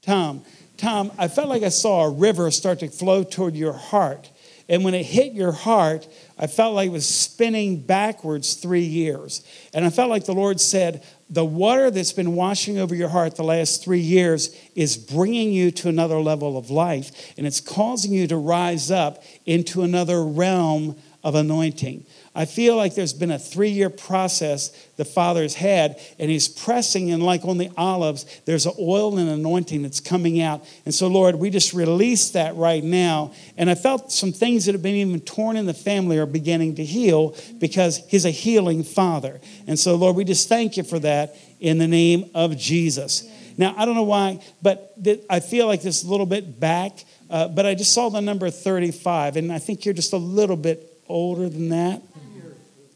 Tom. 0.02 0.44
Tom, 0.78 1.12
I 1.18 1.28
felt 1.28 1.50
like 1.50 1.64
I 1.64 1.70
saw 1.70 2.06
a 2.06 2.10
river 2.10 2.50
start 2.52 2.80
to 2.80 2.88
flow 2.88 3.24
toward 3.24 3.56
your 3.56 3.74
heart. 3.74 4.30
And 4.70 4.84
when 4.84 4.94
it 4.94 5.06
hit 5.06 5.34
your 5.34 5.52
heart, 5.52 6.08
I 6.42 6.48
felt 6.48 6.74
like 6.74 6.88
it 6.88 6.92
was 6.92 7.08
spinning 7.08 7.82
backwards 7.82 8.56
three 8.56 8.82
years. 8.82 9.44
And 9.74 9.86
I 9.86 9.92
felt 9.92 10.10
like 10.10 10.26
the 10.26 10.34
Lord 10.34 10.60
said, 10.60 11.04
the 11.30 11.46
water 11.46 11.92
that's 11.92 12.12
been 12.12 12.36
washing 12.36 12.80
over 12.80 12.94
your 12.94 13.08
heart 13.10 13.36
the 13.36 13.44
last 13.44 13.84
three 13.84 14.00
years 14.00 14.54
is 14.76 14.98
bringing 14.98 15.54
you 15.54 15.72
to 15.72 15.88
another 15.88 16.20
level 16.20 16.58
of 16.58 16.70
life, 16.70 17.34
and 17.38 17.48
it's 17.48 17.62
causing 17.62 18.12
you 18.12 18.28
to 18.28 18.36
rise 18.36 18.92
up 18.92 19.24
into 19.46 19.84
another 19.84 20.26
realm 20.26 20.98
of 21.24 21.36
anointing. 21.36 22.06
I 22.34 22.46
feel 22.46 22.78
like 22.78 22.96
there's 22.96 23.12
been 23.12 23.32
a 23.32 23.40
three 23.40 23.72
year 23.72 23.90
process 23.90 24.70
the 24.96 25.04
Father's 25.04 25.54
had, 25.56 26.00
and 26.18 26.32
He's 26.32 26.48
pressing, 26.48 27.12
and 27.12 27.22
like 27.22 27.44
on 27.44 27.58
the 27.58 27.70
olives, 27.76 28.26
there's 28.46 28.66
an 28.66 28.74
oil 28.80 29.18
and 29.18 29.30
anointing 29.30 29.82
that's 29.82 30.00
coming 30.00 30.42
out. 30.42 30.64
And 30.86 30.94
so, 30.94 31.08
Lord, 31.08 31.36
we 31.36 31.50
just 31.50 31.74
release 31.74 32.30
that 32.32 32.56
right 32.56 32.84
now. 32.84 33.34
And 33.58 33.70
I 33.70 33.76
felt 33.76 34.14
some 34.14 34.32
things 34.32 34.66
that 34.66 34.74
have 34.74 34.82
been 34.82 34.96
even 34.96 35.20
torn 35.20 35.58
in 35.58 35.66
the 35.66 35.74
family 35.74 36.20
are 36.20 36.26
beginning 36.26 36.76
to 36.76 36.86
heal 36.86 37.36
because 37.60 37.98
He's 38.08 38.26
a 38.26 38.32
healing 38.32 38.84
Father. 38.84 39.42
And 39.68 39.78
so, 39.78 39.96
Lord, 39.96 40.16
we 40.16 40.24
just 40.24 40.48
thank 40.48 40.78
you 40.78 40.84
for 40.84 41.00
that 41.00 41.36
in 41.60 41.80
the 41.80 41.88
name 41.88 42.30
of 42.34 42.58
Jesus. 42.58 43.28
Now, 43.58 43.76
I 43.78 43.86
don't 43.86 43.96
know 43.96 44.04
why, 44.04 44.40
but 44.62 44.94
I 45.30 45.42
feel 45.42 45.68
like 45.68 45.82
this 45.82 46.04
a 46.04 46.08
little 46.08 46.26
bit 46.26 46.60
back, 46.60 47.04
uh, 47.30 47.50
but 47.50 47.66
I 47.66 47.76
just 47.76 47.94
saw 47.94 48.08
the 48.10 48.22
number 48.22 48.50
35, 48.50 49.36
and 49.36 49.52
I 49.52 49.60
think 49.60 49.84
you're 49.84 49.94
just 49.94 50.14
a 50.14 50.18
little 50.18 50.56
bit 50.56 50.91
older 51.12 51.50
than 51.50 51.70
that. 51.70 52.02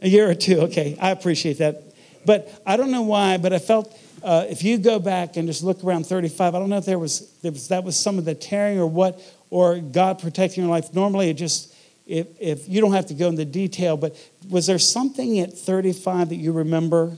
A 0.01 0.07
year 0.07 0.29
or 0.29 0.35
two, 0.35 0.61
okay. 0.61 0.97
I 0.99 1.11
appreciate 1.11 1.59
that. 1.59 1.81
But 2.25 2.51
I 2.65 2.77
don't 2.77 2.91
know 2.91 3.03
why, 3.03 3.37
but 3.37 3.53
I 3.53 3.59
felt 3.59 3.95
uh, 4.23 4.45
if 4.49 4.63
you 4.63 4.77
go 4.77 4.99
back 4.99 5.37
and 5.37 5.47
just 5.47 5.63
look 5.63 5.83
around 5.83 6.05
35, 6.05 6.55
I 6.55 6.59
don't 6.59 6.69
know 6.69 6.77
if 6.77 6.85
there 6.85 6.99
was, 6.99 7.31
there 7.41 7.51
was 7.51 7.67
that 7.69 7.83
was 7.83 7.97
some 7.97 8.17
of 8.17 8.25
the 8.25 8.35
tearing 8.35 8.79
or 8.79 8.87
what, 8.87 9.21
or 9.49 9.77
God 9.79 10.19
protecting 10.19 10.63
your 10.63 10.71
life. 10.71 10.93
Normally, 10.93 11.29
it 11.29 11.35
just 11.35 11.73
if, 12.07 12.27
if 12.39 12.69
you 12.69 12.81
don't 12.81 12.93
have 12.93 13.07
to 13.07 13.13
go 13.13 13.29
into 13.29 13.45
detail, 13.45 13.97
but 13.97 14.15
was 14.49 14.67
there 14.67 14.79
something 14.79 15.39
at 15.39 15.57
35 15.57 16.29
that 16.29 16.35
you 16.35 16.51
remember? 16.51 17.17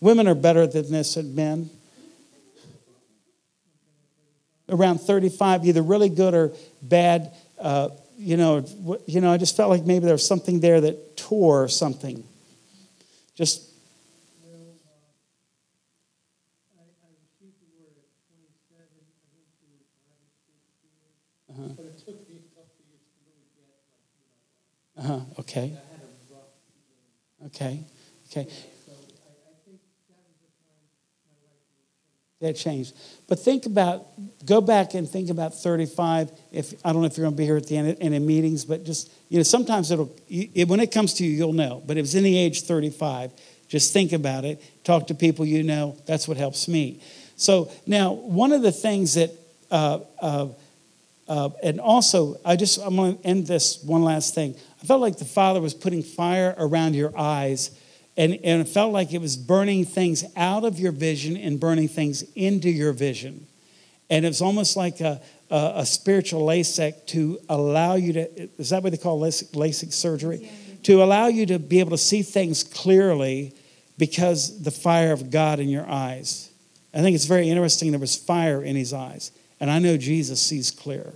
Women 0.00 0.26
are 0.26 0.34
better 0.34 0.66
than 0.66 0.90
this 0.90 1.14
than 1.14 1.34
men. 1.34 1.70
around 4.68 4.98
35, 4.98 5.66
either 5.66 5.82
really 5.82 6.08
good 6.08 6.34
or 6.34 6.52
bad. 6.80 7.32
Uh, 7.58 7.90
you 8.16 8.36
know, 8.36 8.64
you 9.06 9.20
know, 9.20 9.32
I 9.32 9.36
just 9.36 9.56
felt 9.56 9.70
like 9.70 9.84
maybe 9.84 10.04
there 10.04 10.14
was 10.14 10.26
something 10.26 10.60
there 10.60 10.80
that 10.80 11.16
tore 11.16 11.68
something. 11.68 12.24
Just 13.34 13.68
Uh-huh. 21.50 21.68
Uh-huh. 24.96 25.20
Okay. 25.40 25.78
Okay. 27.46 27.84
Okay. 28.30 28.46
That 32.42 32.56
changed. 32.56 32.94
But 33.28 33.38
think 33.38 33.66
about, 33.66 34.04
go 34.44 34.60
back 34.60 34.94
and 34.94 35.08
think 35.08 35.30
about 35.30 35.54
35. 35.54 36.32
If 36.50 36.74
I 36.84 36.92
don't 36.92 37.02
know 37.02 37.06
if 37.06 37.16
you're 37.16 37.24
going 37.24 37.34
to 37.34 37.38
be 37.38 37.44
here 37.44 37.56
at 37.56 37.68
the 37.68 37.76
end, 37.76 37.96
end 38.00 38.14
of 38.16 38.22
meetings, 38.22 38.64
but 38.64 38.84
just, 38.84 39.12
you 39.28 39.36
know, 39.36 39.44
sometimes 39.44 39.92
it'll, 39.92 40.12
it, 40.28 40.66
when 40.66 40.80
it 40.80 40.90
comes 40.90 41.14
to 41.14 41.24
you, 41.24 41.30
you'll 41.30 41.52
know. 41.52 41.80
But 41.86 41.96
it 41.96 42.00
was 42.00 42.16
in 42.16 42.24
the 42.24 42.36
age 42.36 42.62
35. 42.62 43.30
Just 43.68 43.92
think 43.92 44.12
about 44.12 44.44
it. 44.44 44.60
Talk 44.82 45.06
to 45.06 45.14
people 45.14 45.44
you 45.44 45.62
know. 45.62 45.96
That's 46.04 46.26
what 46.26 46.36
helps 46.36 46.66
me. 46.66 47.00
So 47.36 47.70
now, 47.86 48.12
one 48.12 48.50
of 48.50 48.62
the 48.62 48.72
things 48.72 49.14
that, 49.14 49.30
uh, 49.70 50.00
uh, 50.20 50.48
uh, 51.28 51.50
and 51.62 51.80
also, 51.80 52.40
I 52.44 52.56
just, 52.56 52.80
I'm 52.80 52.96
going 52.96 53.18
to 53.18 53.24
end 53.24 53.46
this 53.46 53.84
one 53.84 54.02
last 54.02 54.34
thing. 54.34 54.56
I 54.82 54.84
felt 54.84 55.00
like 55.00 55.18
the 55.18 55.24
Father 55.24 55.60
was 55.60 55.74
putting 55.74 56.02
fire 56.02 56.56
around 56.58 56.96
your 56.96 57.16
eyes 57.16 57.70
and, 58.16 58.34
and 58.44 58.60
it 58.60 58.68
felt 58.68 58.92
like 58.92 59.12
it 59.12 59.20
was 59.20 59.36
burning 59.36 59.84
things 59.84 60.24
out 60.36 60.64
of 60.64 60.78
your 60.78 60.92
vision 60.92 61.36
and 61.36 61.58
burning 61.58 61.88
things 61.88 62.22
into 62.34 62.68
your 62.68 62.92
vision. 62.92 63.46
And 64.10 64.24
it 64.24 64.28
was 64.28 64.42
almost 64.42 64.76
like 64.76 65.00
a, 65.00 65.22
a, 65.50 65.72
a 65.76 65.86
spiritual 65.86 66.46
LASIK 66.46 67.06
to 67.06 67.38
allow 67.48 67.94
you 67.94 68.12
to, 68.12 68.48
is 68.58 68.70
that 68.70 68.82
what 68.82 68.92
they 68.92 68.98
call 68.98 69.20
LASIK, 69.20 69.52
LASIK 69.52 69.92
surgery? 69.92 70.40
Yeah. 70.42 70.50
To 70.84 71.02
allow 71.02 71.28
you 71.28 71.46
to 71.46 71.58
be 71.58 71.80
able 71.80 71.92
to 71.92 71.98
see 71.98 72.22
things 72.22 72.64
clearly 72.64 73.54
because 73.96 74.62
the 74.62 74.70
fire 74.70 75.12
of 75.12 75.30
God 75.30 75.60
in 75.60 75.68
your 75.68 75.88
eyes. 75.88 76.50
I 76.92 77.00
think 77.00 77.14
it's 77.14 77.24
very 77.24 77.48
interesting 77.48 77.90
there 77.92 78.00
was 78.00 78.16
fire 78.16 78.62
in 78.62 78.76
his 78.76 78.92
eyes. 78.92 79.30
And 79.60 79.70
I 79.70 79.78
know 79.78 79.96
Jesus 79.96 80.42
sees 80.42 80.70
clear. 80.70 81.14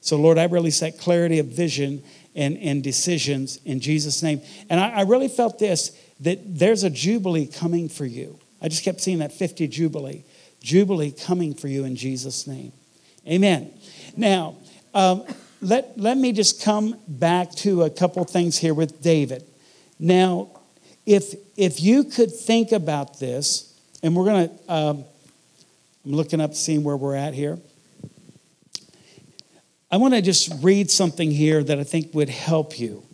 So, 0.00 0.16
Lord, 0.16 0.36
I 0.36 0.44
really 0.44 0.70
that 0.70 0.98
clarity 0.98 1.38
of 1.38 1.46
vision 1.46 2.02
and, 2.34 2.56
and 2.58 2.82
decisions 2.82 3.58
in 3.64 3.80
Jesus' 3.80 4.22
name. 4.22 4.42
And 4.68 4.80
I, 4.80 4.90
I 4.90 5.00
really 5.02 5.28
felt 5.28 5.58
this 5.58 5.96
that 6.20 6.58
there's 6.58 6.84
a 6.84 6.90
jubilee 6.90 7.46
coming 7.46 7.88
for 7.88 8.04
you. 8.04 8.38
I 8.60 8.68
just 8.68 8.84
kept 8.84 9.00
seeing 9.00 9.18
that 9.18 9.32
50 9.32 9.68
jubilee. 9.68 10.24
Jubilee 10.60 11.12
coming 11.12 11.54
for 11.54 11.68
you 11.68 11.84
in 11.84 11.96
Jesus' 11.96 12.46
name. 12.46 12.72
Amen. 13.26 13.72
Now, 14.16 14.56
um, 14.94 15.24
let, 15.60 15.98
let 15.98 16.16
me 16.16 16.32
just 16.32 16.62
come 16.62 16.96
back 17.06 17.52
to 17.56 17.82
a 17.82 17.90
couple 17.90 18.24
things 18.24 18.56
here 18.58 18.74
with 18.74 19.02
David. 19.02 19.44
Now, 19.98 20.48
if, 21.06 21.34
if 21.56 21.80
you 21.80 22.04
could 22.04 22.32
think 22.32 22.72
about 22.72 23.18
this, 23.18 23.78
and 24.02 24.14
we're 24.14 24.24
going 24.24 24.48
to, 24.48 24.72
um, 24.72 25.04
I'm 26.04 26.12
looking 26.12 26.40
up, 26.40 26.54
seeing 26.54 26.84
where 26.84 26.96
we're 26.96 27.16
at 27.16 27.34
here. 27.34 27.58
I 29.90 29.96
want 29.96 30.14
to 30.14 30.22
just 30.22 30.52
read 30.62 30.90
something 30.90 31.30
here 31.30 31.62
that 31.62 31.78
I 31.78 31.84
think 31.84 32.14
would 32.14 32.28
help 32.28 32.78
you. 32.78 33.07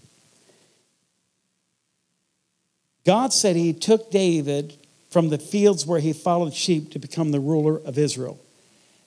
God 3.05 3.33
said 3.33 3.57
he 3.57 3.73
took 3.73 4.11
David 4.11 4.77
from 5.11 5.29
the 5.29 5.39
fields 5.39 5.87
where 5.87 6.01
he 6.01 6.13
followed 6.13 6.55
sheep 6.55 6.93
to 6.93 6.99
become 6.99 7.31
the 7.31 7.41
ruler 7.41 7.79
of 7.85 7.99
Israel. 7.99 8.41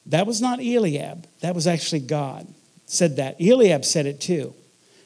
That 0.05 0.25
was 0.25 0.41
not 0.41 0.59
Eliab, 0.59 1.27
that 1.41 1.55
was 1.55 1.67
actually 1.67 2.01
God 2.01 2.47
said 2.85 3.17
that. 3.17 3.39
Eliab 3.39 3.85
said 3.85 4.05
it 4.05 4.19
too. 4.19 4.53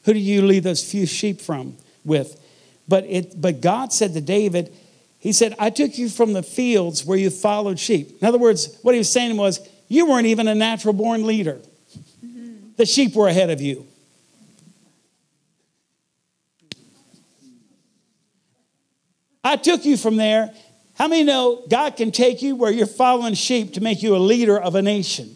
Who 0.05 0.13
do 0.13 0.19
you 0.19 0.43
lead 0.43 0.63
those 0.63 0.89
few 0.89 1.05
sheep 1.05 1.41
from 1.41 1.75
with? 2.05 2.39
But 2.87 3.05
it 3.05 3.39
but 3.39 3.61
God 3.61 3.91
said 3.91 4.13
to 4.13 4.21
David, 4.21 4.71
he 5.19 5.33
said, 5.33 5.55
I 5.59 5.69
took 5.69 5.97
you 5.97 6.09
from 6.09 6.33
the 6.33 6.43
fields 6.43 7.05
where 7.05 7.17
you 7.17 7.29
followed 7.29 7.79
sheep. 7.79 8.21
In 8.21 8.27
other 8.27 8.39
words, 8.39 8.77
what 8.81 8.93
he 8.93 8.99
was 8.99 9.09
saying 9.09 9.37
was, 9.37 9.59
you 9.87 10.07
weren't 10.07 10.27
even 10.27 10.47
a 10.47 10.55
natural 10.55 10.93
born 10.93 11.25
leader. 11.27 11.59
Mm-hmm. 12.25 12.71
The 12.77 12.85
sheep 12.85 13.15
were 13.15 13.27
ahead 13.27 13.49
of 13.49 13.61
you. 13.61 13.85
I 19.43 19.55
took 19.55 19.85
you 19.85 19.97
from 19.97 20.17
there. 20.17 20.53
How 20.95 21.07
many 21.07 21.23
know 21.23 21.63
God 21.67 21.97
can 21.97 22.11
take 22.11 22.41
you 22.41 22.55
where 22.55 22.71
you're 22.71 22.85
following 22.85 23.33
sheep 23.33 23.73
to 23.73 23.81
make 23.81 24.03
you 24.03 24.15
a 24.15 24.19
leader 24.19 24.59
of 24.59 24.75
a 24.75 24.81
nation? 24.81 25.35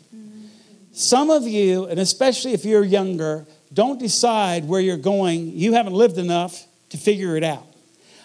Some 0.91 1.29
of 1.29 1.43
you, 1.43 1.85
and 1.85 1.99
especially 1.99 2.53
if 2.53 2.63
you're 2.65 2.83
younger, 2.83 3.45
don't 3.73 3.99
decide 3.99 4.65
where 4.65 4.79
you're 4.79 4.95
going. 4.95 5.51
You 5.51 5.73
haven't 5.73 5.93
lived 5.93 6.17
enough 6.17 6.65
to 6.89 6.97
figure 6.97 7.35
it 7.35 7.43
out. 7.43 7.65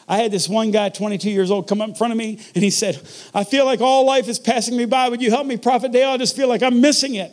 I 0.07 0.18
had 0.18 0.31
this 0.33 0.49
one 0.49 0.70
guy, 0.70 0.89
22 0.89 1.31
years 1.31 1.51
old, 1.51 1.68
come 1.68 1.81
up 1.81 1.89
in 1.89 1.95
front 1.95 2.12
of 2.12 2.16
me 2.16 2.41
and 2.55 2.64
he 2.64 2.70
said, 2.70 3.01
I 3.33 3.45
feel 3.45 3.64
like 3.64 3.81
all 3.81 4.05
life 4.05 4.28
is 4.28 4.39
passing 4.39 4.76
me 4.76 4.85
by. 4.85 5.09
Would 5.09 5.22
you 5.22 5.31
help 5.31 5.47
me, 5.47 5.57
Prophet 5.57 5.93
Dale? 5.93 6.11
I 6.11 6.16
just 6.16 6.37
feel 6.37 6.49
like 6.49 6.62
I'm 6.62 6.81
missing 6.81 7.14
it. 7.14 7.33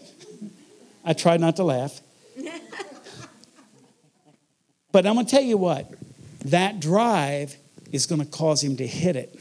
I 1.04 1.14
tried 1.14 1.42
not 1.42 1.56
to 1.56 1.64
laugh. 1.64 2.00
but 4.92 5.06
I'm 5.08 5.16
going 5.16 5.26
to 5.26 5.32
tell 5.32 5.44
you 5.44 5.58
what, 5.58 5.92
that 6.46 6.80
drive 6.80 7.58
is 7.92 8.06
going 8.06 8.22
to 8.22 8.28
cause 8.28 8.64
him 8.64 8.78
to 8.78 8.88
hit 8.88 9.16
it. 9.16 9.40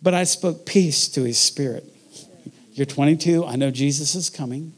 But 0.00 0.14
I 0.14 0.24
spoke 0.24 0.66
peace 0.66 1.08
to 1.10 1.22
his 1.22 1.38
spirit. 1.38 1.84
You're 2.72 2.86
22. 2.86 3.44
I 3.44 3.56
know 3.56 3.70
Jesus 3.70 4.14
is 4.14 4.30
coming, 4.30 4.72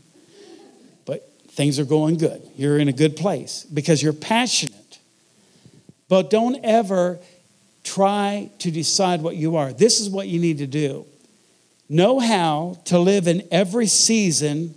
but 1.07 1.29
things 1.49 1.79
are 1.79 1.85
going 1.85 2.19
good. 2.19 2.43
You're 2.57 2.79
in 2.79 2.89
a 2.89 2.93
good 2.93 3.17
place 3.17 3.65
because 3.65 4.03
you're 4.03 4.13
passionate. 4.13 4.99
But 6.09 6.29
don't 6.31 6.65
ever 6.65 7.19
try 7.85 8.51
to 8.59 8.71
decide 8.71 9.23
what 9.23 9.37
you 9.37 9.57
are. 9.57 9.73
This 9.73 10.01
is 10.01 10.11
what 10.11 10.29
you 10.29 10.41
need 10.41 10.59
to 10.59 10.67
do 10.67 11.07
know 11.89 12.19
how 12.19 12.79
to 12.87 12.99
live 12.99 13.29
in 13.29 13.47
every 13.51 13.87
season, 13.87 14.75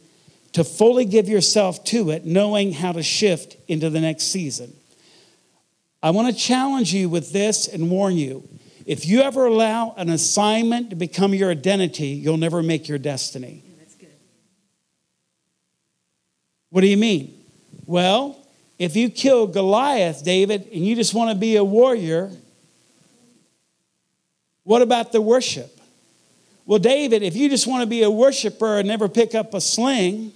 to 0.51 0.63
fully 0.63 1.05
give 1.05 1.29
yourself 1.29 1.83
to 1.85 2.11
it, 2.11 2.25
knowing 2.25 2.73
how 2.73 2.91
to 2.91 3.01
shift 3.01 3.55
into 3.67 3.89
the 3.89 4.01
next 4.01 4.25
season. 4.25 4.73
I 6.01 6.11
want 6.11 6.27
to 6.27 6.33
challenge 6.33 6.93
you 6.93 7.09
with 7.09 7.31
this 7.31 7.67
and 7.67 7.89
warn 7.89 8.15
you. 8.15 8.47
If 8.85 9.05
you 9.05 9.21
ever 9.21 9.45
allow 9.47 9.93
an 9.97 10.09
assignment 10.09 10.91
to 10.91 10.95
become 10.95 11.33
your 11.33 11.51
identity, 11.51 12.07
you'll 12.07 12.37
never 12.37 12.63
make 12.63 12.87
your 12.87 12.97
destiny. 12.97 13.63
Yeah, 13.65 13.75
that's 13.79 13.95
good. 13.95 14.07
What 16.69 16.81
do 16.81 16.87
you 16.87 16.97
mean? 16.97 17.43
Well, 17.85 18.37
if 18.79 18.95
you 18.95 19.09
kill 19.09 19.47
Goliath, 19.47 20.23
David, 20.23 20.67
and 20.71 20.85
you 20.85 20.95
just 20.95 21.13
want 21.13 21.31
to 21.31 21.35
be 21.35 21.55
a 21.55 21.63
warrior, 21.63 22.31
what 24.63 24.81
about 24.81 25.11
the 25.11 25.21
worship? 25.21 25.79
Well, 26.65 26.79
David, 26.79 27.23
if 27.23 27.35
you 27.35 27.49
just 27.49 27.65
want 27.65 27.81
to 27.81 27.87
be 27.87 28.03
a 28.03 28.09
worshiper 28.09 28.79
and 28.79 28.87
never 28.87 29.07
pick 29.07 29.33
up 29.33 29.53
a 29.53 29.61
sling, 29.61 30.33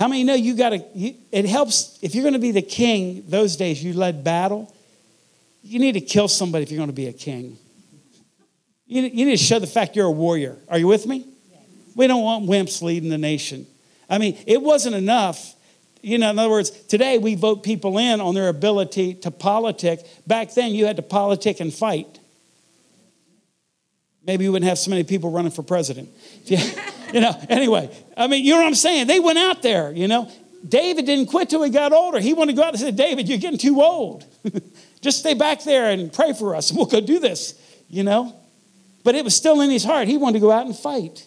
How 0.00 0.08
many 0.08 0.24
know 0.24 0.32
you 0.32 0.56
got 0.56 0.70
to, 0.70 0.82
it 1.30 1.44
helps, 1.44 1.98
if 2.00 2.14
you're 2.14 2.22
going 2.22 2.32
to 2.32 2.40
be 2.40 2.52
the 2.52 2.62
king 2.62 3.22
those 3.28 3.56
days, 3.56 3.84
you 3.84 3.92
led 3.92 4.24
battle, 4.24 4.74
you 5.62 5.78
need 5.78 5.92
to 5.92 6.00
kill 6.00 6.26
somebody 6.26 6.62
if 6.62 6.70
you're 6.70 6.78
going 6.78 6.88
to 6.88 6.94
be 6.94 7.08
a 7.08 7.12
king. 7.12 7.58
You, 8.86 9.02
you 9.02 9.26
need 9.26 9.36
to 9.36 9.44
show 9.44 9.58
the 9.58 9.66
fact 9.66 9.96
you're 9.96 10.06
a 10.06 10.10
warrior. 10.10 10.56
Are 10.70 10.78
you 10.78 10.86
with 10.86 11.06
me? 11.06 11.26
Yes. 11.50 11.60
We 11.94 12.06
don't 12.06 12.22
want 12.22 12.46
wimps 12.46 12.80
leading 12.80 13.10
the 13.10 13.18
nation. 13.18 13.66
I 14.08 14.16
mean, 14.16 14.38
it 14.46 14.62
wasn't 14.62 14.96
enough. 14.96 15.54
You 16.00 16.16
know, 16.16 16.30
in 16.30 16.38
other 16.38 16.48
words, 16.48 16.70
today 16.70 17.18
we 17.18 17.34
vote 17.34 17.62
people 17.62 17.98
in 17.98 18.22
on 18.22 18.34
their 18.34 18.48
ability 18.48 19.14
to 19.16 19.30
politic. 19.30 20.00
Back 20.26 20.54
then, 20.54 20.72
you 20.72 20.86
had 20.86 20.96
to 20.96 21.02
politic 21.02 21.60
and 21.60 21.72
fight. 21.72 22.18
Maybe 24.24 24.44
you 24.44 24.52
wouldn't 24.52 24.68
have 24.68 24.78
so 24.78 24.90
many 24.90 25.04
people 25.04 25.30
running 25.30 25.52
for 25.52 25.62
president. 25.62 26.08
you 26.46 26.56
know, 27.20 27.36
anyway, 27.48 27.90
I 28.16 28.26
mean, 28.26 28.44
you 28.44 28.52
know 28.52 28.58
what 28.58 28.66
I'm 28.66 28.74
saying? 28.74 29.06
They 29.06 29.20
went 29.20 29.38
out 29.38 29.62
there, 29.62 29.90
you 29.92 30.06
know. 30.06 30.30
David 30.66 31.06
didn't 31.06 31.26
quit 31.26 31.48
till 31.48 31.62
he 31.62 31.70
got 31.70 31.92
older. 31.92 32.20
He 32.20 32.34
wanted 32.34 32.52
to 32.52 32.56
go 32.56 32.62
out 32.62 32.74
and 32.74 32.80
say, 32.80 32.90
David, 32.90 33.28
you're 33.28 33.38
getting 33.38 33.58
too 33.58 33.80
old. 33.80 34.24
Just 35.00 35.20
stay 35.20 35.34
back 35.34 35.64
there 35.64 35.90
and 35.90 36.12
pray 36.12 36.32
for 36.34 36.54
us, 36.54 36.70
and 36.70 36.76
we'll 36.78 36.86
go 36.86 37.00
do 37.00 37.18
this, 37.18 37.54
you 37.88 38.02
know. 38.02 38.36
But 39.02 39.14
it 39.14 39.24
was 39.24 39.34
still 39.34 39.60
in 39.62 39.70
his 39.70 39.84
heart. 39.84 40.08
He 40.08 40.18
wanted 40.18 40.34
to 40.34 40.40
go 40.40 40.52
out 40.52 40.66
and 40.66 40.76
fight. 40.76 41.26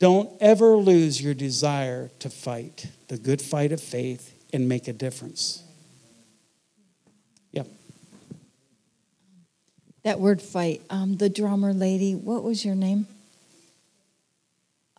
Don't 0.00 0.30
ever 0.40 0.76
lose 0.76 1.22
your 1.22 1.34
desire 1.34 2.10
to 2.20 2.30
fight 2.30 2.86
the 3.08 3.18
good 3.18 3.40
fight 3.40 3.70
of 3.70 3.80
faith 3.80 4.34
and 4.52 4.68
make 4.68 4.88
a 4.88 4.92
difference. 4.92 5.62
Yep. 7.52 7.66
That 10.04 10.18
word 10.18 10.40
fight, 10.40 10.80
um, 10.88 11.18
the 11.18 11.28
drummer 11.28 11.74
lady, 11.74 12.14
what 12.14 12.42
was 12.42 12.64
your 12.64 12.74
name? 12.74 13.06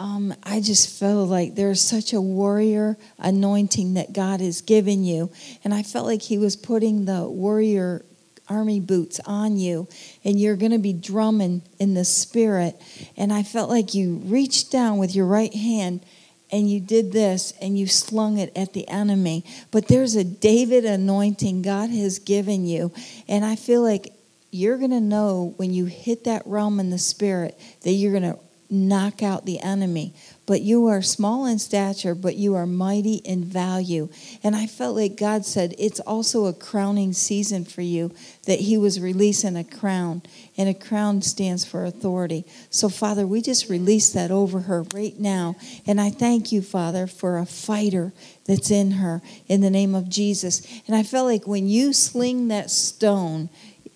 Um, 0.01 0.33
I 0.41 0.61
just 0.61 0.99
feel 0.99 1.27
like 1.27 1.53
there's 1.53 1.79
such 1.79 2.11
a 2.11 2.19
warrior 2.19 2.97
anointing 3.19 3.93
that 3.93 4.13
God 4.13 4.41
has 4.41 4.61
given 4.61 5.03
you. 5.03 5.31
And 5.63 5.75
I 5.75 5.83
felt 5.83 6.07
like 6.07 6.23
He 6.23 6.39
was 6.39 6.55
putting 6.55 7.05
the 7.05 7.29
warrior 7.29 8.03
army 8.49 8.79
boots 8.79 9.19
on 9.25 9.57
you 9.57 9.87
and 10.25 10.39
you're 10.39 10.57
going 10.57 10.71
to 10.71 10.79
be 10.79 10.91
drumming 10.91 11.61
in 11.79 11.93
the 11.93 12.03
spirit 12.03 12.75
and 13.15 13.31
i 13.31 13.41
felt 13.41 13.69
like 13.69 13.93
you 13.93 14.15
reached 14.25 14.69
down 14.69 14.97
with 14.97 15.15
your 15.15 15.25
right 15.25 15.53
hand 15.53 16.03
and 16.51 16.69
you 16.69 16.77
did 16.81 17.13
this 17.13 17.53
and 17.61 17.79
you 17.79 17.87
slung 17.87 18.37
it 18.37 18.51
at 18.53 18.73
the 18.73 18.85
enemy 18.89 19.45
but 19.69 19.87
there's 19.87 20.15
a 20.15 20.23
david 20.23 20.83
anointing 20.83 21.61
god 21.61 21.89
has 21.91 22.19
given 22.19 22.65
you 22.65 22.91
and 23.29 23.45
i 23.45 23.55
feel 23.55 23.81
like 23.81 24.11
you're 24.49 24.77
going 24.77 24.91
to 24.91 24.99
know 24.99 25.53
when 25.55 25.71
you 25.71 25.85
hit 25.85 26.25
that 26.25 26.41
realm 26.45 26.77
in 26.77 26.89
the 26.89 26.99
spirit 26.99 27.57
that 27.83 27.91
you're 27.91 28.11
going 28.11 28.33
to 28.33 28.37
knock 28.71 29.21
out 29.21 29.45
the 29.45 29.59
enemy 29.59 30.15
but 30.51 30.63
you 30.63 30.87
are 30.87 31.01
small 31.01 31.45
in 31.45 31.59
stature, 31.59 32.13
but 32.13 32.35
you 32.35 32.55
are 32.55 32.65
mighty 32.65 33.15
in 33.23 33.41
value. 33.41 34.09
And 34.43 34.53
I 34.53 34.67
felt 34.67 34.97
like 34.97 35.15
God 35.15 35.45
said 35.45 35.73
it's 35.79 36.01
also 36.01 36.45
a 36.45 36.51
crowning 36.51 37.13
season 37.13 37.63
for 37.63 37.81
you, 37.81 38.11
that 38.47 38.59
He 38.59 38.77
was 38.77 38.99
releasing 38.99 39.55
a 39.55 39.63
crown, 39.63 40.23
and 40.57 40.67
a 40.67 40.73
crown 40.73 41.21
stands 41.21 41.63
for 41.63 41.85
authority. 41.85 42.43
So, 42.69 42.89
Father, 42.89 43.25
we 43.25 43.41
just 43.41 43.69
release 43.69 44.09
that 44.09 44.29
over 44.29 44.59
her 44.59 44.83
right 44.93 45.17
now. 45.17 45.55
And 45.87 46.01
I 46.01 46.09
thank 46.09 46.51
you, 46.51 46.61
Father, 46.61 47.07
for 47.07 47.37
a 47.37 47.45
fighter 47.45 48.11
that's 48.45 48.71
in 48.71 48.91
her 48.91 49.21
in 49.47 49.61
the 49.61 49.69
name 49.69 49.95
of 49.95 50.09
Jesus. 50.09 50.67
And 50.85 50.97
I 50.97 51.03
felt 51.03 51.27
like 51.27 51.47
when 51.47 51.69
you 51.69 51.93
sling 51.93 52.49
that 52.49 52.69
stone, 52.69 53.49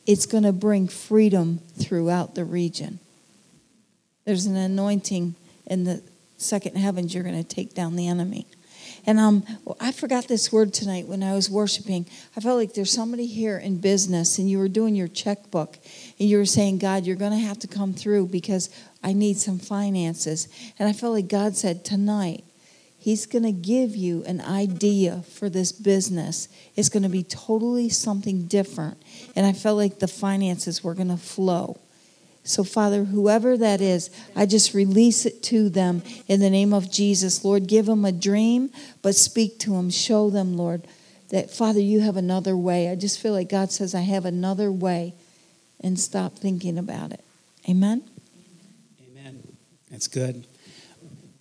it's 0.05 0.26
going 0.26 0.43
to 0.43 0.53
bring 0.53 0.88
freedom 0.88 1.59
throughout 1.78 2.36
the 2.36 2.45
region. 2.45 2.99
There's 4.26 4.45
an 4.45 4.55
anointing 4.55 5.36
in 5.67 5.84
the 5.84 6.01
second 6.38 6.78
heavens, 6.78 7.13
you're 7.13 7.23
going 7.23 7.41
to 7.41 7.47
take 7.47 7.73
down 7.73 7.95
the 7.95 8.07
enemy. 8.07 8.47
And 9.05 9.19
um, 9.19 9.43
I 9.80 9.91
forgot 9.91 10.28
this 10.28 10.51
word 10.51 10.73
tonight 10.73 11.07
when 11.07 11.23
I 11.23 11.34
was 11.34 11.49
worshiping. 11.49 12.07
I 12.36 12.39
felt 12.39 12.57
like 12.57 12.73
there's 12.73 12.91
somebody 12.91 13.28
here 13.28 13.57
in 13.57 13.78
business, 13.78 14.38
and 14.38 14.49
you 14.49 14.57
were 14.57 14.67
doing 14.67 14.95
your 14.95 15.07
checkbook, 15.07 15.78
and 16.19 16.30
you 16.30 16.38
were 16.38 16.45
saying, 16.45 16.80
God, 16.80 17.05
you're 17.05 17.15
going 17.15 17.32
to 17.32 17.38
have 17.38 17.59
to 17.59 17.67
come 17.67 17.93
through 17.93 18.28
because 18.28 18.69
I 19.03 19.13
need 19.13 19.38
some 19.38 19.59
finances. 19.59 20.47
And 20.80 20.89
I 20.89 20.93
felt 20.93 21.13
like 21.13 21.28
God 21.28 21.55
said, 21.55 21.86
tonight, 21.86 22.43
He's 22.97 23.28
going 23.28 23.43
to 23.43 23.51
give 23.51 23.95
you 23.95 24.23
an 24.23 24.41
idea 24.41 25.21
for 25.30 25.47
this 25.47 25.71
business. 25.71 26.47
It's 26.76 26.89
going 26.89 27.03
to 27.03 27.09
be 27.09 27.21
totally 27.21 27.88
something 27.88 28.47
different. 28.47 28.97
And 29.36 29.45
I 29.45 29.53
felt 29.53 29.78
like 29.78 29.99
the 29.99 30.07
finances 30.07 30.84
were 30.84 30.95
going 30.95 31.09
to 31.09 31.17
flow. 31.17 31.80
So, 32.47 32.63
Father, 32.63 33.05
whoever 33.05 33.57
that 33.57 33.81
is, 33.81 34.11
I 34.35 34.45
just 34.45 34.75
release 34.75 35.25
it 35.25 35.41
to 35.43 35.67
them 35.67 36.03
in 36.27 36.39
the 36.39 36.49
name 36.51 36.73
of 36.73 36.91
Jesus. 36.91 37.43
Lord, 37.43 37.65
give 37.65 37.87
them 37.87 38.05
a 38.05 38.11
dream, 38.11 38.69
but 39.01 39.15
speak 39.15 39.57
to 39.59 39.71
them. 39.71 39.89
Show 39.89 40.29
them, 40.29 40.55
Lord, 40.55 40.87
that, 41.31 41.49
Father, 41.49 41.79
you 41.79 42.01
have 42.01 42.17
another 42.17 42.55
way. 42.55 42.87
I 42.89 42.95
just 42.95 43.19
feel 43.19 43.33
like 43.33 43.49
God 43.49 43.71
says, 43.71 43.95
I 43.95 44.01
have 44.01 44.25
another 44.25 44.71
way, 44.71 45.15
and 45.81 45.99
stop 45.99 46.37
thinking 46.37 46.77
about 46.77 47.11
it. 47.11 47.23
Amen? 47.67 48.03
Amen. 49.09 49.41
That's 49.89 50.07
good. 50.07 50.45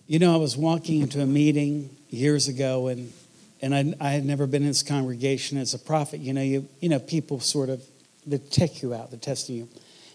You 0.07 0.17
know, 0.17 0.33
I 0.33 0.37
was 0.37 0.57
walking 0.57 1.01
into 1.01 1.21
a 1.21 1.27
meeting 1.27 1.95
years 2.09 2.47
ago, 2.47 2.87
and 2.87 3.13
and 3.61 3.73
I, 3.73 3.93
I 3.99 4.09
had 4.11 4.25
never 4.25 4.47
been 4.47 4.63
in 4.63 4.67
this 4.67 4.83
congregation 4.83 5.57
as 5.57 5.73
a 5.73 5.79
prophet. 5.79 6.19
You 6.19 6.33
know, 6.33 6.41
you 6.41 6.67
you 6.79 6.89
know, 6.89 6.99
people 6.99 7.39
sort 7.39 7.69
of 7.69 7.83
they 8.25 8.39
check 8.39 8.81
you 8.81 8.93
out, 8.93 9.11
they're 9.11 9.19
testing 9.19 9.55
you. 9.55 9.69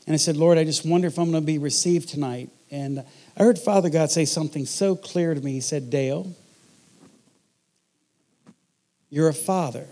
And 0.06 0.14
I 0.14 0.16
said, 0.16 0.36
Lord, 0.36 0.58
I 0.58 0.64
just 0.64 0.84
wonder 0.84 1.06
if 1.06 1.18
I'm 1.18 1.30
going 1.30 1.42
to 1.42 1.46
be 1.46 1.58
received 1.58 2.08
tonight. 2.08 2.50
And 2.70 3.04
I 3.36 3.42
heard 3.42 3.58
Father 3.58 3.90
God 3.90 4.10
say 4.10 4.24
something 4.24 4.66
so 4.66 4.96
clear 4.96 5.34
to 5.34 5.40
me. 5.40 5.52
He 5.52 5.60
said, 5.60 5.90
Dale, 5.90 6.34
you're 9.08 9.28
a 9.28 9.34
father. 9.34 9.86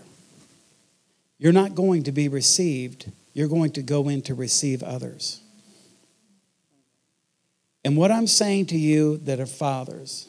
You're 1.37 1.53
not 1.53 1.73
going 1.73 2.03
to 2.03 2.11
be 2.11 2.27
received, 2.27 3.11
you're 3.33 3.47
going 3.47 3.71
to 3.71 3.81
go 3.81 4.09
in 4.09 4.21
to 4.23 4.33
receive 4.33 4.83
others. 4.83 5.41
And 7.85 7.95
what 7.95 8.11
I'm 8.11 8.27
saying 8.27 8.67
to 8.67 8.77
you 8.77 9.17
that 9.19 9.39
are 9.39 9.45
fathers, 9.45 10.27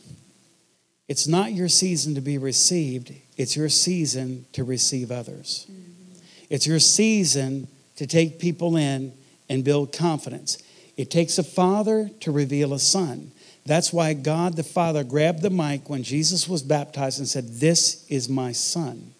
it's 1.08 1.26
not 1.26 1.52
your 1.52 1.68
season 1.68 2.14
to 2.14 2.20
be 2.20 2.38
received, 2.38 3.12
it's 3.36 3.56
your 3.56 3.68
season 3.68 4.46
to 4.52 4.62
receive 4.62 5.10
others. 5.10 5.66
Mm-hmm. 5.68 6.20
It's 6.48 6.66
your 6.66 6.78
season 6.78 7.66
to 7.96 8.06
take 8.06 8.38
people 8.38 8.76
in 8.76 9.12
and 9.50 9.64
build 9.64 9.92
confidence. 9.92 10.56
It 10.96 11.10
takes 11.10 11.36
a 11.36 11.42
father 11.42 12.08
to 12.20 12.30
reveal 12.30 12.72
a 12.72 12.78
son. 12.78 13.32
That's 13.66 13.92
why 13.92 14.14
God 14.14 14.56
the 14.56 14.62
Father 14.62 15.04
grabbed 15.04 15.42
the 15.42 15.50
mic 15.50 15.90
when 15.90 16.02
Jesus 16.02 16.48
was 16.48 16.62
baptized 16.62 17.18
and 17.18 17.28
said, 17.28 17.60
This 17.60 18.06
is 18.08 18.28
my 18.28 18.52
son, 18.52 19.12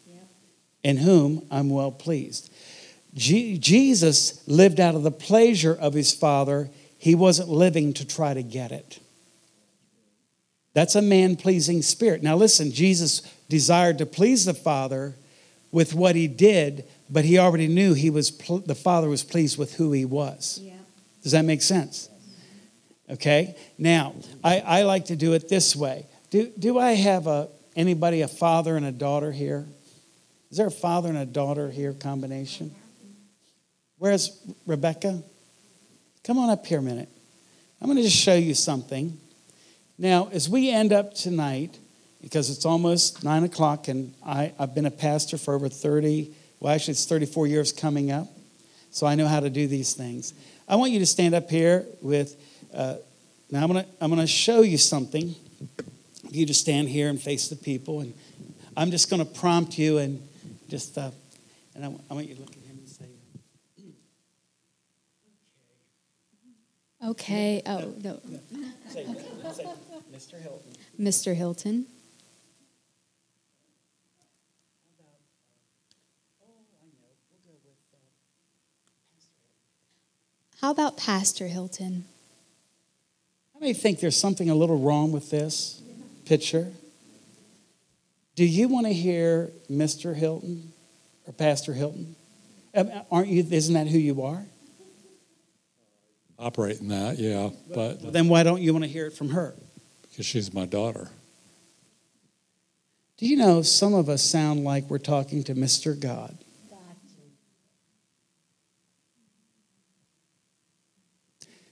in 0.83 0.97
whom 0.97 1.47
I'm 1.51 1.68
well 1.68 1.91
pleased. 1.91 2.51
Je- 3.12 3.59
Jesus 3.59 4.47
lived 4.49 4.81
out 4.81 4.95
of 4.95 5.03
the 5.03 5.11
pleasure 5.11 5.74
of 5.74 5.93
his 5.93 6.14
Father. 6.14 6.70
He 6.97 7.14
wasn't 7.14 7.49
living 7.49 7.93
to 7.95 8.07
try 8.07 8.33
to 8.33 8.43
get 8.43 8.72
it. 8.72 8.99
That's 10.72 10.95
a 10.95 11.03
man 11.03 11.37
pleasing 11.37 11.83
spirit. 11.83 12.22
Now, 12.22 12.37
listen, 12.37 12.70
Jesus 12.70 13.22
desired 13.49 13.99
to 13.99 14.07
please 14.07 14.45
the 14.45 14.55
Father 14.55 15.14
with 15.72 15.95
what 15.95 16.14
he 16.14 16.28
did, 16.28 16.85
but 17.11 17.24
he 17.24 17.38
already 17.38 17.66
knew 17.66 17.94
he 17.94 18.11
was 18.11 18.30
pl- 18.30 18.61
the 18.61 18.74
father 18.74 19.08
was 19.08 19.24
pleased 19.24 19.58
with 19.58 19.74
who 19.74 19.92
he 19.92 20.04
was. 20.04 20.61
Yeah. 20.62 20.74
does 21.22 21.32
that 21.32 21.44
make 21.44 21.62
sense? 21.62 22.08
Okay. 23.11 23.56
Now 23.76 24.14
I, 24.44 24.61
I 24.61 24.82
like 24.82 25.06
to 25.06 25.16
do 25.16 25.32
it 25.34 25.48
this 25.48 25.74
way. 25.74 26.06
Do, 26.30 26.50
do 26.58 26.78
i 26.78 26.92
have 26.92 27.26
a 27.26 27.48
anybody 27.74 28.20
a 28.22 28.28
father 28.28 28.76
and 28.76 28.86
a 28.86 28.92
daughter 28.92 29.32
here? 29.32 29.66
Is 30.50 30.58
there 30.58 30.68
a 30.68 30.70
father 30.70 31.08
and 31.08 31.18
a 31.18 31.26
daughter 31.26 31.70
here 31.70 31.92
combination? 31.92 32.74
Where's 33.98 34.40
rebecca? 34.66 35.22
Come 36.24 36.38
on 36.38 36.50
up 36.50 36.64
here 36.66 36.78
a 36.78 36.82
minute. 36.82 37.08
I'm 37.80 37.86
going 37.86 37.96
to 37.96 38.02
just 38.02 38.16
show 38.16 38.34
you 38.34 38.54
something. 38.54 39.18
Now 39.98 40.28
as 40.32 40.48
we 40.48 40.70
end 40.70 40.92
up 40.92 41.14
tonight 41.14 41.78
because 42.22 42.50
it's 42.50 42.64
almost 42.64 43.24
nine 43.24 43.44
o'clock 43.44 43.88
and 43.88 44.14
I, 44.24 44.52
i've 44.58 44.74
been 44.74 44.86
a 44.86 44.90
pastor 44.90 45.38
for 45.38 45.54
over 45.54 45.68
30 45.68 46.34
well, 46.61 46.74
actually, 46.74 46.92
it's 46.92 47.06
34 47.06 47.46
years 47.46 47.72
coming 47.72 48.11
up, 48.11 48.28
so 48.90 49.06
I 49.06 49.14
know 49.14 49.26
how 49.26 49.40
to 49.40 49.50
do 49.50 49.66
these 49.66 49.94
things. 49.94 50.34
I 50.68 50.76
want 50.76 50.92
you 50.92 50.98
to 51.00 51.06
stand 51.06 51.34
up 51.34 51.50
here 51.50 51.86
with, 52.02 52.36
uh, 52.72 52.96
now 53.50 53.62
I'm 53.62 53.72
going 53.72 53.84
to 53.84 53.90
I'm 54.00 54.11
gonna 54.11 54.26
show 54.26 54.61
you 54.61 54.78
something. 54.78 55.34
You 56.30 56.46
just 56.46 56.61
stand 56.61 56.88
here 56.88 57.08
and 57.08 57.20
face 57.20 57.48
the 57.48 57.56
people, 57.56 58.00
and 58.00 58.14
I'm 58.76 58.90
just 58.90 59.11
going 59.11 59.24
to 59.24 59.40
prompt 59.40 59.78
you 59.78 59.98
and 59.98 60.22
just, 60.68 60.96
uh, 60.96 61.11
and 61.74 61.84
I, 61.84 61.88
I 62.11 62.14
want 62.14 62.28
you 62.28 62.34
to 62.34 62.40
look 62.40 62.50
at 62.50 62.56
him 62.56 62.78
and 62.78 62.88
say, 62.88 63.06
Okay. 67.02 67.62
Oh, 67.66 67.94
no. 68.02 68.20
Say, 68.88 69.04
say, 69.04 69.66
Mr. 70.12 70.40
Hilton. 70.40 70.72
Mr. 71.00 71.34
Hilton. 71.34 71.86
How 80.61 80.70
about 80.70 80.98
Pastor 80.98 81.46
Hilton? 81.46 82.04
How 83.54 83.61
many 83.61 83.72
think 83.72 84.00
there's 84.00 84.16
something 84.16 84.50
a 84.50 84.54
little 84.54 84.78
wrong 84.78 85.11
with 85.11 85.30
this 85.30 85.80
picture? 86.26 86.70
Do 88.36 88.44
you 88.44 88.68
want 88.68 88.86
to 88.86 88.92
hear 88.92 89.50
Mr. 89.70 90.14
Hilton 90.14 90.72
or 91.26 91.32
Pastor 91.32 91.72
Hilton? 91.72 92.14
Aren't 93.11 93.28
you? 93.28 93.46
Isn't 93.50 93.74
that 93.74 93.86
who 93.86 93.98
you 93.98 94.22
are? 94.22 94.44
Operating 96.38 96.88
that, 96.88 97.18
yeah. 97.18 97.50
But 97.68 98.02
well, 98.02 98.12
then 98.12 98.28
why 98.28 98.42
don't 98.42 98.61
you 98.61 98.72
want 98.72 98.84
to 98.84 98.90
hear 98.90 99.06
it 99.06 99.14
from 99.14 99.30
her? 99.30 99.54
Because 100.02 100.26
she's 100.26 100.52
my 100.52 100.66
daughter. 100.66 101.08
Do 103.16 103.26
you 103.26 103.36
know 103.36 103.62
some 103.62 103.94
of 103.94 104.08
us 104.08 104.22
sound 104.22 104.64
like 104.64 104.90
we're 104.90 104.98
talking 104.98 105.42
to 105.44 105.54
Mr. 105.54 105.98
God? 105.98 106.36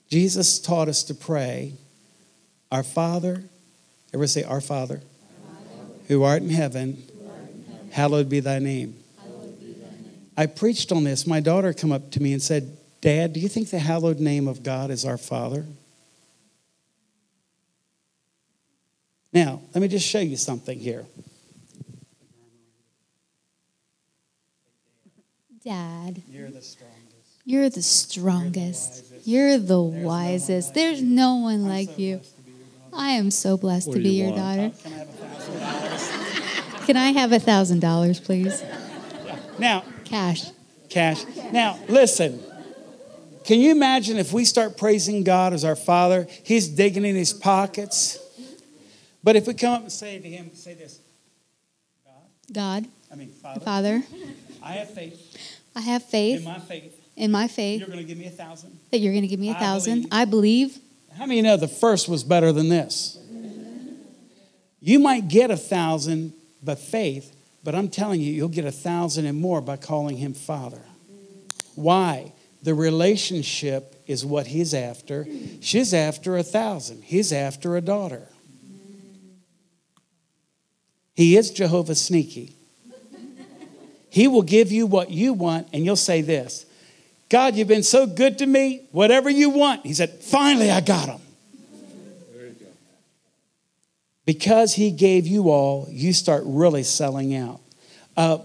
Jesus 0.09 0.59
taught 0.59 0.89
us 0.89 1.03
to 1.05 1.15
pray, 1.15 1.75
Our 2.73 2.83
Father, 2.83 3.45
ever 4.15 4.27
say, 4.27 4.43
Our 4.43 4.61
Father, 4.61 5.03
who 6.09 6.23
art 6.23 6.43
in 6.43 6.51
heaven, 6.51 7.03
hallowed 7.91 8.29
be 8.29 8.41
thy 8.41 8.59
name. 8.59 8.97
I 10.37 10.47
preached 10.47 10.93
on 10.93 11.05
this. 11.05 11.27
My 11.27 11.41
daughter 11.41 11.73
come 11.73 11.93
up 11.93 12.13
to 12.13 12.23
me 12.23 12.33
and 12.33 12.41
said, 12.41 12.77
Dad, 13.01 13.33
do 13.33 13.41
you 13.41 13.49
think 13.49 13.71
the 13.71 13.79
hallowed 13.79 14.21
name 14.21 14.49
of 14.49 14.63
God 14.63 14.91
is 14.91 15.05
our 15.05 15.19
Father? 15.19 15.67
Now, 19.33 19.61
let 19.75 19.83
me 19.83 19.89
just 19.89 20.07
show 20.07 20.21
you 20.21 20.37
something 20.37 20.79
here. 20.79 21.05
Dad. 25.63 26.23
You're 26.31 26.51
the 26.51 26.63
strongest. 26.63 26.98
You're 27.49 27.71
the 27.71 27.81
strongest. 27.81 29.07
You're 29.25 29.57
the 29.57 29.81
wisest. 29.81 30.75
There's 30.75 31.01
no 31.01 31.37
one 31.37 31.67
like 31.67 31.99
you. 31.99 32.21
I 32.93 33.13
am 33.13 33.31
so 33.31 33.57
blessed 33.57 33.91
to 33.91 33.99
be 33.99 34.21
your 34.21 34.37
daughter. 34.37 34.71
Can 36.85 36.99
I 36.99 37.13
have 37.13 37.33
a 37.33 37.39
thousand 37.39 37.81
dollars, 37.81 38.21
please? 38.21 38.63
Now, 39.59 39.83
Cash. 40.05 40.51
cash. 40.91 41.25
Now, 41.51 41.79
listen. 41.89 42.39
Can 43.45 43.61
you 43.61 43.71
imagine 43.71 44.19
if 44.19 44.31
we 44.31 44.45
start 44.45 44.77
praising 44.77 45.25
God 45.25 45.55
as 45.55 45.65
our 45.65 45.75
Father? 45.75 46.29
He's 46.45 46.69
digging 46.69 47.07
in 47.07 47.17
his 47.17 47.33
pockets. 47.33 48.19
But 49.25 49.37
if 49.37 49.47
we 49.47 49.55
come 49.55 49.73
up 49.73 49.81
and 49.81 49.93
say 49.93 50.19
to 50.19 50.29
him, 50.29 50.51
say 50.53 50.75
this 50.75 50.99
God, 52.53 52.85
I 53.11 53.15
mean, 53.15 53.31
Father, 53.31 53.61
Father, 53.61 54.03
I 54.63 54.73
have 54.73 54.91
faith 54.91 55.59
I 55.75 55.81
have 55.81 56.03
faith. 56.03 56.41
in 56.41 56.45
my 56.45 56.59
faith. 56.59 56.98
In 57.19 57.31
my 57.31 57.49
faith 57.49 57.81
You're 57.81 57.89
going 57.89 57.99
to 58.01 58.05
give 58.05 58.19
me 58.19 58.27
a 58.27 58.31
thousand. 58.31 58.79
that 58.91 58.99
you're 58.99 59.12
going 59.12 59.23
to 59.23 59.29
give 59.29 59.41
me 59.41 59.51
a 59.51 59.55
I 59.57 59.59
thousand. 59.59 59.95
believe. 60.03 60.09
I 60.12 60.25
believe. 60.25 60.79
How 61.19 61.27
many 61.27 61.43
know 61.43 61.57
the 61.57 61.69
first 61.69 62.09
was 62.09 62.23
better 62.25 62.53
than 62.53 62.69
this? 62.69 63.19
You 64.81 65.01
might 65.01 65.27
get 65.29 65.51
a 65.51 65.57
thousand 65.57 66.33
by 66.62 66.77
faith, 66.77 67.35
but 67.64 67.75
I'm 67.75 67.89
telling 67.89 68.21
you, 68.21 68.33
you'll 68.33 68.49
get 68.49 68.64
a 68.64 68.71
thousand 68.73 69.27
and 69.27 69.39
more 69.41 69.61
by 69.61 69.77
calling 69.77 70.16
him 70.16 70.33
Father. 70.35 70.81
Why? 71.75 72.33
The 72.62 72.75
relationship 72.75 74.01
is 74.07 74.25
what 74.25 74.47
he's 74.47 74.75
after. 74.75 75.27
She's 75.61 75.93
after 75.93 76.37
a 76.37 76.43
thousand, 76.45 77.03
he's 77.03 77.33
after 77.33 77.77
a 77.77 77.81
daughter. 77.81 78.23
He 81.14 81.37
is 81.37 81.51
Jehovah 81.51 81.97
Sneaky. 81.97 82.55
He 84.11 84.29
will 84.29 84.43
give 84.43 84.71
you 84.73 84.87
what 84.87 85.11
you 85.11 85.33
want, 85.33 85.69
and 85.73 85.85
you'll 85.85 85.97
say 85.97 86.23
this 86.23 86.64
God, 87.29 87.57
you've 87.57 87.68
been 87.68 87.83
so 87.83 88.07
good 88.07 88.39
to 88.39 88.47
me. 88.47 88.87
Whatever 88.93 89.29
you 89.29 89.51
want. 89.51 89.85
He 89.85 89.93
said, 89.95 90.11
Finally, 90.22 90.70
I 90.70 90.81
got 90.81 91.09
him. 91.09 91.20
Because 94.24 94.74
he 94.74 94.91
gave 94.91 95.26
you 95.26 95.49
all, 95.49 95.87
you 95.91 96.12
start 96.12 96.43
really 96.45 96.83
selling 96.83 97.35
out. 97.35 97.61
Uh, 98.14 98.39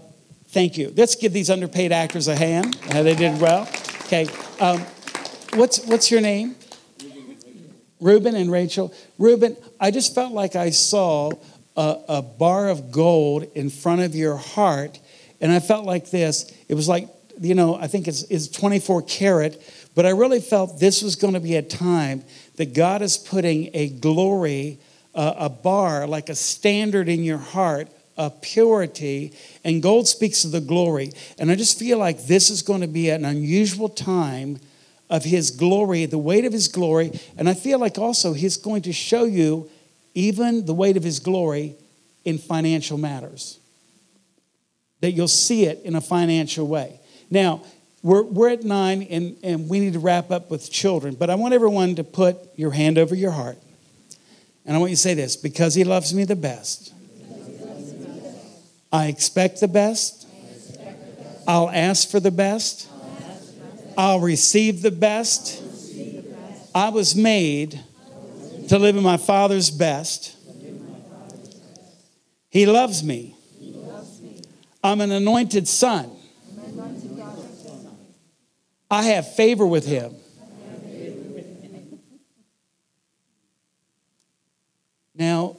thank 0.48 0.78
you. 0.78 0.92
Let's 0.96 1.14
give 1.14 1.34
these 1.34 1.50
underpaid 1.50 1.92
actors 1.92 2.26
a 2.26 2.34
hand. 2.34 2.78
Uh, 2.90 3.02
they 3.02 3.14
did 3.14 3.38
well. 3.38 3.68
Okay. 4.06 4.26
Um, 4.60 4.80
what's, 5.54 5.84
what's 5.84 6.10
your 6.10 6.22
name? 6.22 6.56
Reuben 8.00 8.34
and 8.34 8.50
Rachel. 8.50 8.94
Reuben, 9.18 9.56
I 9.78 9.90
just 9.90 10.14
felt 10.14 10.32
like 10.32 10.56
I 10.56 10.70
saw 10.70 11.32
a, 11.76 11.98
a 12.08 12.22
bar 12.22 12.68
of 12.68 12.90
gold 12.90 13.44
in 13.54 13.68
front 13.68 14.00
of 14.00 14.14
your 14.14 14.36
heart, 14.36 14.98
and 15.40 15.52
I 15.52 15.60
felt 15.60 15.84
like 15.84 16.10
this. 16.10 16.50
It 16.68 16.74
was 16.74 16.88
like, 16.88 17.08
you 17.40 17.54
know, 17.54 17.76
I 17.76 17.86
think 17.86 18.08
it's, 18.08 18.22
it's 18.24 18.48
24 18.48 19.02
karat, 19.02 19.62
but 19.94 20.06
I 20.06 20.10
really 20.10 20.40
felt 20.40 20.78
this 20.78 21.02
was 21.02 21.16
going 21.16 21.34
to 21.34 21.40
be 21.40 21.56
a 21.56 21.62
time 21.62 22.24
that 22.56 22.74
God 22.74 23.02
is 23.02 23.16
putting 23.16 23.70
a 23.74 23.88
glory, 23.88 24.78
uh, 25.14 25.34
a 25.36 25.48
bar, 25.48 26.06
like 26.06 26.28
a 26.28 26.34
standard 26.34 27.08
in 27.08 27.24
your 27.24 27.38
heart 27.38 27.88
of 28.16 28.40
purity, 28.40 29.32
and 29.64 29.82
gold 29.82 30.06
speaks 30.06 30.44
of 30.44 30.52
the 30.52 30.60
glory. 30.60 31.12
And 31.38 31.50
I 31.50 31.56
just 31.56 31.78
feel 31.78 31.98
like 31.98 32.26
this 32.26 32.50
is 32.50 32.62
going 32.62 32.80
to 32.80 32.86
be 32.86 33.10
an 33.10 33.24
unusual 33.24 33.88
time 33.88 34.60
of 35.10 35.24
his 35.24 35.50
glory, 35.50 36.06
the 36.06 36.18
weight 36.18 36.44
of 36.44 36.52
his 36.52 36.68
glory. 36.68 37.18
And 37.36 37.48
I 37.48 37.54
feel 37.54 37.78
like 37.78 37.98
also 37.98 38.32
he's 38.32 38.56
going 38.56 38.82
to 38.82 38.92
show 38.92 39.24
you 39.24 39.68
even 40.14 40.64
the 40.64 40.74
weight 40.74 40.96
of 40.96 41.02
his 41.02 41.18
glory 41.18 41.74
in 42.24 42.38
financial 42.38 42.98
matters. 42.98 43.58
That 45.00 45.12
you'll 45.12 45.28
see 45.28 45.66
it 45.66 45.82
in 45.84 45.94
a 45.94 46.00
financial 46.00 46.66
way. 46.66 47.00
Now, 47.30 47.62
we're, 48.02 48.22
we're 48.22 48.50
at 48.50 48.62
nine 48.62 49.02
and, 49.04 49.36
and 49.42 49.68
we 49.68 49.80
need 49.80 49.94
to 49.94 49.98
wrap 49.98 50.30
up 50.30 50.50
with 50.50 50.70
children, 50.70 51.14
but 51.14 51.30
I 51.30 51.36
want 51.36 51.54
everyone 51.54 51.94
to 51.96 52.04
put 52.04 52.36
your 52.56 52.70
hand 52.70 52.98
over 52.98 53.14
your 53.14 53.30
heart. 53.30 53.58
And 54.66 54.76
I 54.76 54.78
want 54.78 54.90
you 54.90 54.96
to 54.96 55.02
say 55.02 55.14
this 55.14 55.36
because 55.36 55.74
he 55.74 55.84
loves 55.84 56.12
me 56.14 56.24
the 56.24 56.36
best. 56.36 56.92
I 58.92 59.06
expect 59.06 59.60
the 59.60 59.68
best. 59.68 60.26
I'll 61.48 61.70
ask 61.70 62.08
for 62.10 62.20
the 62.20 62.30
best. 62.30 62.88
I'll 63.96 64.20
receive 64.20 64.82
the 64.82 64.90
best. 64.90 65.62
I 66.74 66.90
was 66.90 67.14
made 67.14 67.80
to 68.68 68.78
live 68.78 68.96
in 68.96 69.02
my 69.02 69.16
Father's 69.16 69.70
best. 69.70 70.36
He 72.50 72.66
loves 72.66 73.02
me. 73.02 73.34
I'm 74.82 75.00
an 75.00 75.10
anointed 75.10 75.66
son. 75.66 76.13
I 78.94 79.02
have 79.02 79.34
favor 79.34 79.66
with 79.66 79.84
him. 79.84 80.14
Now, 85.16 85.56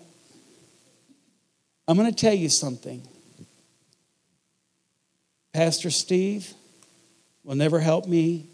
I'm 1.85 1.97
going 1.97 2.09
to 2.09 2.15
tell 2.15 2.33
you 2.33 2.47
something. 2.47 3.05
Pastor 5.51 5.91
Steve 5.91 6.53
will 7.43 7.55
never 7.55 7.81
help 7.81 8.07
me 8.07 8.47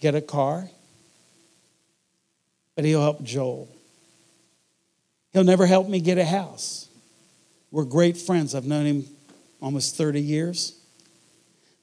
get 0.00 0.14
a 0.14 0.22
car, 0.22 0.70
but 2.76 2.86
he'll 2.86 3.02
help 3.02 3.22
Joel. 3.24 3.68
He'll 5.34 5.44
never 5.44 5.66
help 5.66 5.86
me 5.86 6.00
get 6.00 6.16
a 6.16 6.24
house. 6.24 6.88
We're 7.70 7.84
great 7.84 8.16
friends. 8.16 8.54
I've 8.54 8.64
known 8.64 8.86
him 8.86 9.04
almost 9.60 9.96
30 9.96 10.22
years. 10.22 10.78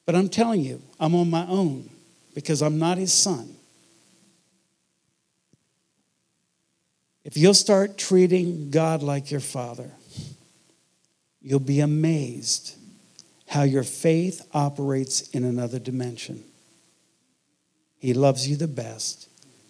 But 0.08 0.16
I'm 0.16 0.28
telling 0.28 0.62
you, 0.62 0.82
I'm 1.00 1.14
on 1.14 1.30
my 1.30 1.46
own 1.46 1.88
because 2.34 2.62
I'm 2.62 2.80
not 2.80 2.98
his 2.98 3.14
son. 3.14 3.56
If 7.24 7.38
you'll 7.38 7.54
start 7.54 7.98
treating 7.98 8.72
God 8.72 9.04
like 9.04 9.30
your 9.30 9.40
father, 9.40 9.92
you'll 11.42 11.60
be 11.60 11.80
amazed 11.80 12.76
how 13.48 13.64
your 13.64 13.84
faith 13.84 14.48
operates 14.54 15.22
in 15.30 15.44
another 15.44 15.78
dimension. 15.78 16.44
He 18.00 18.14
loves 18.14 18.48
you 18.48 18.56
the 18.56 18.68
best. 18.68 19.28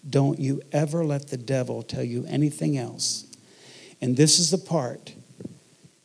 Don't 0.09 0.39
you 0.39 0.61
ever 0.71 1.03
let 1.03 1.29
the 1.29 1.37
devil 1.37 1.83
tell 1.83 2.03
you 2.03 2.25
anything 2.27 2.77
else. 2.77 3.25
And 3.99 4.15
this 4.15 4.39
is 4.39 4.51
the 4.51 4.57
part 4.57 5.13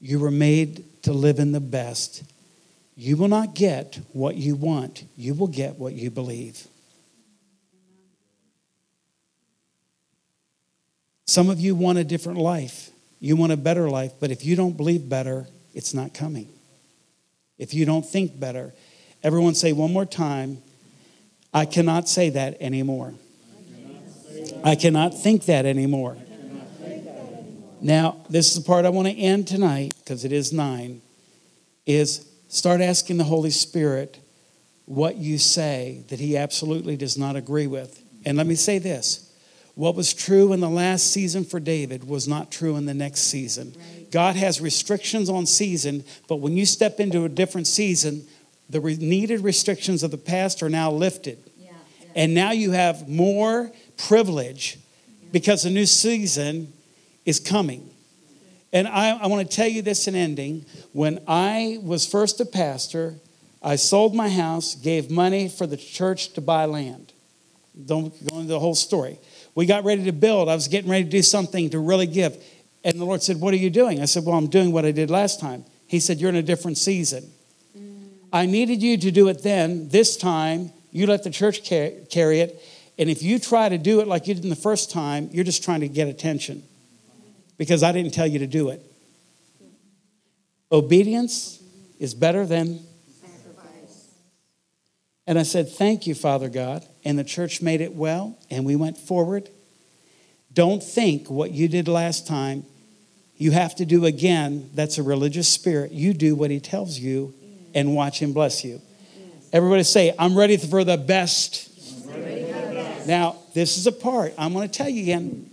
you 0.00 0.18
were 0.18 0.30
made 0.30 0.84
to 1.02 1.12
live 1.12 1.38
in 1.38 1.52
the 1.52 1.61
best. 1.61 2.24
You 2.97 3.18
will 3.18 3.28
not 3.28 3.55
get 3.55 4.01
what 4.12 4.36
you 4.36 4.57
want, 4.57 5.05
you 5.16 5.34
will 5.34 5.49
get 5.49 5.76
what 5.76 5.92
you 5.92 6.11
believe. 6.11 6.66
Some 11.26 11.51
of 11.51 11.61
you 11.61 11.74
want 11.74 11.99
a 11.99 12.05
different 12.05 12.38
life. 12.38 12.90
You 13.20 13.36
want 13.36 13.53
a 13.53 13.57
better 13.57 13.90
life, 13.90 14.12
but 14.20 14.30
if 14.30 14.44
you 14.44 14.57
don't 14.57 14.76
believe 14.76 15.09
better, 15.09 15.47
it's 15.74 15.92
not 15.92 16.14
coming. 16.14 16.49
If 17.59 17.74
you 17.74 17.84
don't 17.84 18.05
think 18.05 18.38
better, 18.38 18.72
everyone 19.22 19.55
say 19.55 19.72
one 19.72 19.92
more 19.92 20.07
time, 20.07 20.62
I 21.53 21.64
cannot 21.64 22.09
say 22.09 22.30
that 22.30 22.57
anymore. 22.61 23.14
I 24.62 24.74
cannot 24.74 25.18
think 25.18 25.47
that 25.47 25.66
anymore. 25.66 26.16
Now, 27.80 28.24
this 28.30 28.49
is 28.49 28.62
the 28.62 28.66
part 28.66 28.84
I 28.84 28.90
want 28.90 29.09
to 29.09 29.14
end 29.14 29.49
tonight 29.49 29.94
because 29.99 30.24
it 30.24 30.32
is 30.32 30.53
nine. 30.53 31.03
Is 31.86 32.26
start 32.57 32.80
asking 32.80 33.18
the 33.18 33.24
Holy 33.24 33.50
Spirit 33.50 34.18
what 34.86 35.16
you 35.16 35.36
say 35.36 36.04
that 36.09 36.18
He 36.18 36.36
absolutely 36.36 36.96
does 36.96 37.18
not 37.18 37.36
agree 37.36 37.66
with. 37.66 38.02
And 38.24 38.38
let 38.38 38.46
me 38.46 38.54
say 38.54 38.78
this 38.78 39.22
what 39.74 39.94
was 39.94 40.14
true 40.14 40.54
in 40.54 40.61
the 40.61 40.70
last 40.70 41.12
season 41.12 41.44
for 41.44 41.61
David 41.61 42.09
was 42.09 42.26
not 42.26 42.50
true 42.50 42.76
in 42.76 42.86
the 42.86 42.94
next 42.94 43.20
season. 43.20 43.74
Right. 43.76 44.11
God 44.11 44.36
has 44.36 44.59
restrictions 44.59 45.28
on 45.28 45.44
season, 45.44 46.02
but 46.28 46.36
when 46.36 46.57
you 46.57 46.64
step 46.64 46.98
into 46.98 47.24
a 47.24 47.28
different 47.28 47.66
season, 47.66 48.26
the 48.70 48.80
re- 48.80 48.96
needed 48.96 49.40
restrictions 49.40 50.02
of 50.02 50.11
the 50.11 50.16
past 50.16 50.62
are 50.62 50.70
now 50.70 50.90
lifted. 50.90 51.38
Yeah, 51.59 51.72
yeah. 52.00 52.09
And 52.16 52.34
now 52.34 52.52
you 52.52 52.70
have 52.70 53.07
more 53.07 53.70
privilege 53.98 54.78
because 55.30 55.66
a 55.66 55.70
new 55.70 55.84
season 55.84 56.72
is 57.26 57.38
coming. 57.38 57.90
And 58.77 58.87
I, 58.87 59.16
I 59.16 59.27
want 59.29 59.49
to 59.49 59.57
tell 59.57 59.66
you 59.66 59.81
this 59.81 60.07
in 60.07 60.14
ending. 60.14 60.66
When 60.93 61.20
I 61.27 61.79
was 61.83 62.07
first 62.07 62.43
a 62.43 62.45
pastor, 62.45 63.14
I 63.62 63.77
sold 63.77 64.14
my 64.14 64.29
house, 64.29 64.74
gave 64.74 65.11
money 65.11 65.49
for 65.49 65.66
the 65.66 65.79
church 65.79 66.35
to 66.35 66.43
buy 66.43 66.66
land. 66.66 67.14
Don't 67.87 68.12
go 68.29 68.37
into 68.37 68.49
the 68.49 68.61
whole 68.61 68.74
story. 68.74 69.18
We 69.55 69.64
got 69.64 69.85
ready 69.85 70.05
to 70.05 70.12
build. 70.12 70.51
I 70.51 70.55
was 70.55 70.68
getting 70.68 70.91
ready 70.91 71.05
to 71.05 71.11
do 71.11 71.22
something 71.22 71.70
to 71.70 71.79
really 71.79 72.07
give. 72.07 72.37
And 72.85 73.01
the 73.01 73.07
Lord 73.07 73.22
said, 73.22 73.41
What 73.41 73.55
are 73.55 73.57
you 73.57 73.70
doing? 73.70 74.03
I 74.03 74.05
said, 74.05 74.27
Well, 74.27 74.37
I'm 74.37 74.49
doing 74.49 74.72
what 74.72 74.85
I 74.85 74.91
did 74.91 75.09
last 75.09 75.41
time. 75.41 75.64
He 75.87 75.99
said, 75.99 76.18
You're 76.18 76.29
in 76.29 76.37
a 76.37 76.43
different 76.43 76.77
season. 76.77 77.24
Mm. 77.74 78.09
I 78.31 78.45
needed 78.45 78.83
you 78.83 78.99
to 78.99 79.11
do 79.11 79.29
it 79.29 79.43
then. 79.43 79.89
This 79.89 80.18
time, 80.18 80.70
you 80.93 81.07
let 81.07 81.22
the 81.22 81.31
church 81.31 81.64
carry 81.64 82.41
it. 82.41 82.62
And 82.99 83.09
if 83.09 83.22
you 83.22 83.39
try 83.39 83.70
to 83.70 83.79
do 83.79 84.01
it 84.01 84.07
like 84.07 84.27
you 84.27 84.35
did 84.35 84.43
the 84.43 84.55
first 84.55 84.91
time, 84.91 85.31
you're 85.33 85.45
just 85.45 85.64
trying 85.64 85.81
to 85.81 85.89
get 85.89 86.09
attention 86.09 86.62
because 87.57 87.82
I 87.82 87.92
didn't 87.92 88.12
tell 88.12 88.26
you 88.26 88.40
to 88.40 88.46
do 88.46 88.70
it. 88.70 88.82
Obedience 90.70 91.62
is 91.98 92.14
better 92.14 92.44
than 92.44 92.80
sacrifice. 93.20 94.11
And 95.26 95.38
I 95.38 95.42
said, 95.42 95.68
Thank 95.68 96.07
you, 96.07 96.14
Father 96.14 96.48
God. 96.48 96.84
And 97.04 97.18
the 97.18 97.24
church 97.24 97.62
made 97.62 97.80
it 97.80 97.94
well, 97.94 98.36
and 98.50 98.64
we 98.64 98.76
went 98.76 98.98
forward. 98.98 99.48
Don't 100.52 100.82
think 100.82 101.30
what 101.30 101.52
you 101.52 101.68
did 101.68 101.86
last 101.86 102.26
time 102.26 102.64
you 103.36 103.50
have 103.50 103.74
to 103.76 103.84
do 103.84 104.07
again. 104.07 104.70
That's 104.74 104.98
a 104.98 105.02
religious 105.02 105.48
spirit. 105.48 105.92
You 105.92 106.14
do 106.14 106.34
what 106.34 106.50
he 106.50 106.59
tells 106.59 106.98
you 106.98 107.34
and 107.74 107.94
watch 107.94 108.20
him 108.20 108.32
bless 108.32 108.64
you. 108.64 108.80
Everybody 109.52 109.82
say, 109.82 110.14
I'm 110.18 110.36
ready 110.36 110.57
for 110.57 110.82
the 110.84 110.96
best. 110.96 111.70
Now, 113.07 113.36
this 113.54 113.76
is 113.76 113.86
a 113.86 113.92
part. 113.92 114.34
I'm 114.36 114.52
going 114.52 114.68
to 114.68 114.72
tell 114.72 114.88
you 114.88 115.02
again. 115.02 115.50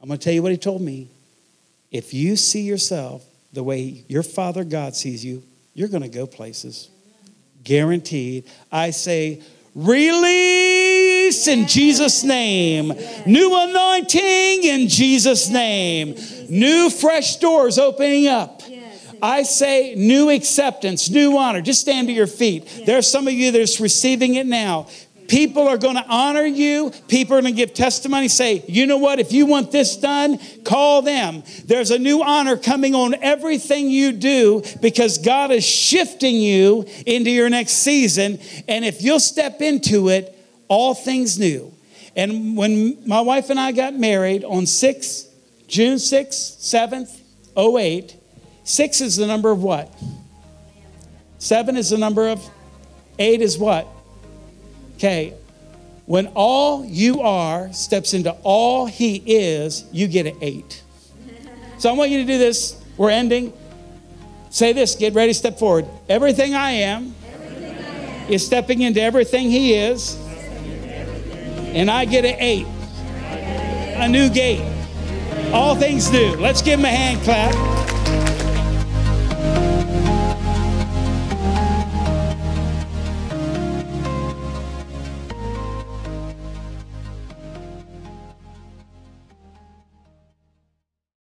I'm 0.00 0.08
going 0.08 0.18
to 0.18 0.24
tell 0.24 0.32
you 0.32 0.42
what 0.42 0.52
he 0.52 0.58
told 0.58 0.80
me. 0.80 1.10
If 1.90 2.14
you 2.14 2.36
see 2.36 2.62
yourself 2.62 3.24
the 3.52 3.62
way 3.62 4.04
your 4.08 4.22
Father 4.22 4.64
God 4.64 4.94
sees 4.94 5.24
you, 5.24 5.42
you're 5.74 5.88
going 5.88 6.02
to 6.02 6.08
go 6.08 6.26
places. 6.26 6.90
Guaranteed. 7.64 8.44
I 8.70 8.90
say, 8.90 9.42
release 9.74 11.48
in 11.48 11.66
Jesus' 11.66 12.24
name. 12.24 12.92
New 13.26 13.56
anointing 13.56 14.64
in 14.64 14.88
Jesus' 14.88 15.48
name. 15.48 16.16
New 16.48 16.90
fresh 16.90 17.36
doors 17.36 17.78
opening 17.78 18.28
up. 18.28 18.62
I 19.20 19.42
say 19.42 19.94
new 19.96 20.30
acceptance, 20.30 21.10
new 21.10 21.36
honor. 21.36 21.60
Just 21.60 21.80
stand 21.80 22.06
to 22.08 22.12
your 22.12 22.26
feet. 22.26 22.84
There 22.86 22.98
are 22.98 23.02
some 23.02 23.26
of 23.26 23.34
you 23.34 23.50
that's 23.50 23.80
receiving 23.80 24.36
it 24.36 24.46
now. 24.46 24.86
People 25.28 25.68
are 25.68 25.78
going 25.78 25.96
to 25.96 26.04
honor 26.08 26.44
you. 26.44 26.90
People 27.06 27.36
are 27.36 27.42
going 27.42 27.52
to 27.52 27.56
give 27.56 27.74
testimony. 27.74 28.28
Say, 28.28 28.64
you 28.66 28.86
know 28.86 28.96
what? 28.96 29.20
If 29.20 29.30
you 29.32 29.46
want 29.46 29.70
this 29.70 29.96
done, 29.96 30.38
call 30.64 31.02
them. 31.02 31.44
There's 31.64 31.90
a 31.90 31.98
new 31.98 32.22
honor 32.22 32.56
coming 32.56 32.94
on 32.94 33.14
everything 33.14 33.88
you 33.88 34.12
do 34.12 34.62
because 34.80 35.18
God 35.18 35.50
is 35.50 35.64
shifting 35.64 36.36
you 36.36 36.86
into 37.06 37.30
your 37.30 37.48
next 37.48 37.72
season. 37.74 38.40
And 38.66 38.84
if 38.84 39.02
you'll 39.02 39.20
step 39.20 39.60
into 39.60 40.08
it, 40.08 40.34
all 40.66 40.94
things 40.94 41.38
new. 41.38 41.72
And 42.16 42.56
when 42.56 43.06
my 43.06 43.20
wife 43.20 43.50
and 43.50 43.60
I 43.60 43.72
got 43.72 43.94
married 43.94 44.44
on 44.44 44.66
6, 44.66 45.26
June 45.68 45.96
6th, 45.96 46.58
7th, 46.58 47.20
08, 47.56 48.18
Six 48.68 49.00
is 49.00 49.16
the 49.16 49.26
number 49.26 49.50
of 49.50 49.62
what? 49.62 49.90
Seven 51.38 51.74
is 51.74 51.88
the 51.88 51.96
number 51.96 52.28
of, 52.28 52.46
eight 53.18 53.40
is 53.40 53.56
what? 53.56 53.88
Okay. 54.98 55.32
When 56.06 56.26
all 56.34 56.84
you 56.84 57.20
are 57.20 57.72
steps 57.72 58.14
into 58.14 58.32
all 58.42 58.86
he 58.86 59.22
is, 59.24 59.84
you 59.92 60.08
get 60.08 60.26
an 60.26 60.36
eight. 60.40 60.82
So 61.78 61.88
I 61.88 61.92
want 61.92 62.10
you 62.10 62.18
to 62.18 62.24
do 62.24 62.36
this. 62.36 62.82
We're 62.96 63.10
ending. 63.10 63.52
Say 64.50 64.72
this, 64.72 64.96
get 64.96 65.14
ready, 65.14 65.32
step 65.34 65.56
forward. 65.56 65.86
Everything 66.08 66.54
I 66.54 66.70
am, 66.70 67.14
everything 67.32 67.64
I 67.64 67.90
am. 68.24 68.32
is 68.32 68.44
stepping 68.44 68.82
into 68.82 69.00
everything 69.00 69.50
he 69.50 69.74
is, 69.74 70.16
and 71.74 71.88
I 71.88 72.04
get 72.04 72.24
an 72.24 72.36
eight. 72.40 72.66
A 74.02 74.08
new 74.08 74.28
gate. 74.28 74.62
All 75.52 75.76
things 75.76 76.10
new. 76.10 76.34
Let's 76.36 76.60
give 76.60 76.80
him 76.80 76.86
a 76.86 76.88
hand 76.88 77.22
clap. 77.22 77.87